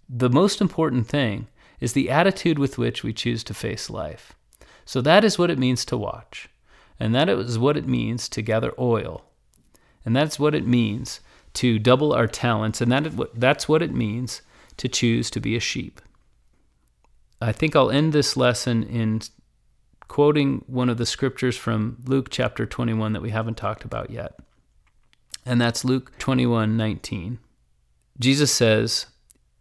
the 0.08 0.30
most 0.30 0.60
important 0.60 1.06
thing 1.08 1.46
is 1.78 1.92
the 1.92 2.10
attitude 2.10 2.58
with 2.58 2.78
which 2.78 3.04
we 3.04 3.12
choose 3.12 3.44
to 3.44 3.54
face 3.54 3.90
life. 3.90 4.32
So 4.84 5.00
that 5.02 5.24
is 5.24 5.38
what 5.38 5.50
it 5.50 5.58
means 5.58 5.84
to 5.84 5.96
watch, 5.96 6.48
and 6.98 7.14
that 7.14 7.28
is 7.28 7.58
what 7.58 7.76
it 7.76 7.86
means 7.86 8.28
to 8.30 8.42
gather 8.42 8.72
oil 8.78 9.29
and 10.04 10.14
that's 10.14 10.38
what 10.38 10.54
it 10.54 10.66
means 10.66 11.20
to 11.54 11.78
double 11.78 12.12
our 12.12 12.26
talents. 12.26 12.80
And 12.80 12.90
that, 12.92 13.38
that's 13.38 13.68
what 13.68 13.82
it 13.82 13.92
means 13.92 14.42
to 14.76 14.88
choose 14.88 15.30
to 15.30 15.40
be 15.40 15.56
a 15.56 15.60
sheep. 15.60 16.00
I 17.40 17.52
think 17.52 17.74
I'll 17.74 17.90
end 17.90 18.12
this 18.12 18.36
lesson 18.36 18.82
in 18.82 19.20
quoting 20.08 20.64
one 20.66 20.88
of 20.88 20.98
the 20.98 21.06
scriptures 21.06 21.56
from 21.56 21.98
Luke 22.04 22.28
chapter 22.30 22.66
21 22.66 23.12
that 23.12 23.22
we 23.22 23.30
haven't 23.30 23.56
talked 23.56 23.84
about 23.84 24.10
yet. 24.10 24.38
And 25.46 25.60
that's 25.60 25.84
Luke 25.84 26.12
21 26.18 26.76
19. 26.76 27.38
Jesus 28.18 28.52
says, 28.52 29.06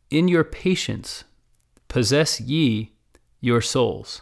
In 0.10 0.28
your 0.28 0.44
patience, 0.44 1.24
possess 1.88 2.42
ye 2.42 2.92
your 3.40 3.62
souls. 3.62 4.22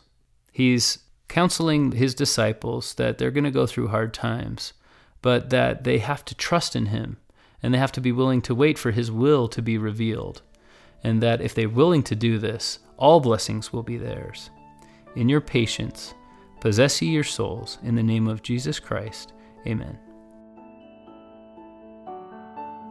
He's 0.51 0.99
counseling 1.27 1.93
his 1.93 2.13
disciples 2.13 2.93
that 2.95 3.17
they're 3.17 3.31
going 3.31 3.43
to 3.43 3.51
go 3.51 3.65
through 3.65 3.87
hard 3.87 4.13
times, 4.13 4.73
but 5.21 5.49
that 5.49 5.83
they 5.83 5.99
have 5.99 6.23
to 6.25 6.35
trust 6.35 6.75
in 6.75 6.87
him 6.87 7.17
and 7.61 7.73
they 7.73 7.77
have 7.77 7.91
to 7.93 8.01
be 8.01 8.11
willing 8.11 8.41
to 8.43 8.55
wait 8.55 8.77
for 8.77 8.91
his 8.91 9.11
will 9.11 9.47
to 9.49 9.61
be 9.61 9.77
revealed. 9.77 10.41
And 11.03 11.21
that 11.21 11.41
if 11.41 11.53
they're 11.53 11.69
willing 11.69 12.03
to 12.03 12.15
do 12.15 12.37
this, 12.37 12.79
all 12.97 13.19
blessings 13.19 13.71
will 13.71 13.83
be 13.83 13.97
theirs. 13.97 14.49
In 15.15 15.29
your 15.29 15.41
patience, 15.41 16.13
possess 16.59 17.01
ye 17.01 17.09
your 17.09 17.23
souls 17.23 17.77
in 17.83 17.95
the 17.95 18.03
name 18.03 18.27
of 18.27 18.43
Jesus 18.43 18.79
Christ. 18.79 19.33
Amen. 19.65 19.97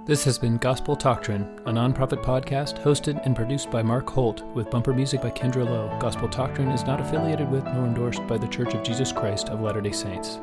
This 0.07 0.23
has 0.23 0.39
been 0.39 0.57
Gospel 0.59 0.95
Doctrine, 0.95 1.43
a 1.67 1.73
nonprofit 1.73 2.23
podcast 2.23 2.81
hosted 2.81 3.25
and 3.27 3.35
produced 3.35 3.73
by 3.73 3.83
Mark 3.83 4.09
Holt 4.09 4.45
with 4.55 4.71
bumper 4.71 4.95
music 4.95 5.21
by 5.21 5.31
Kendra 5.31 5.65
Lowe. 5.65 5.97
Gospel 5.99 6.29
Doctrine 6.29 6.69
is 6.69 6.85
not 6.85 7.01
affiliated 7.01 7.51
with 7.51 7.65
nor 7.65 7.87
endorsed 7.87 8.25
by 8.29 8.39
The 8.39 8.47
Church 8.47 8.73
of 8.75 8.85
Jesus 8.85 9.11
Christ 9.11 9.49
of 9.49 9.63
Latter 9.63 9.81
day 9.81 9.91
Saints. 9.91 10.39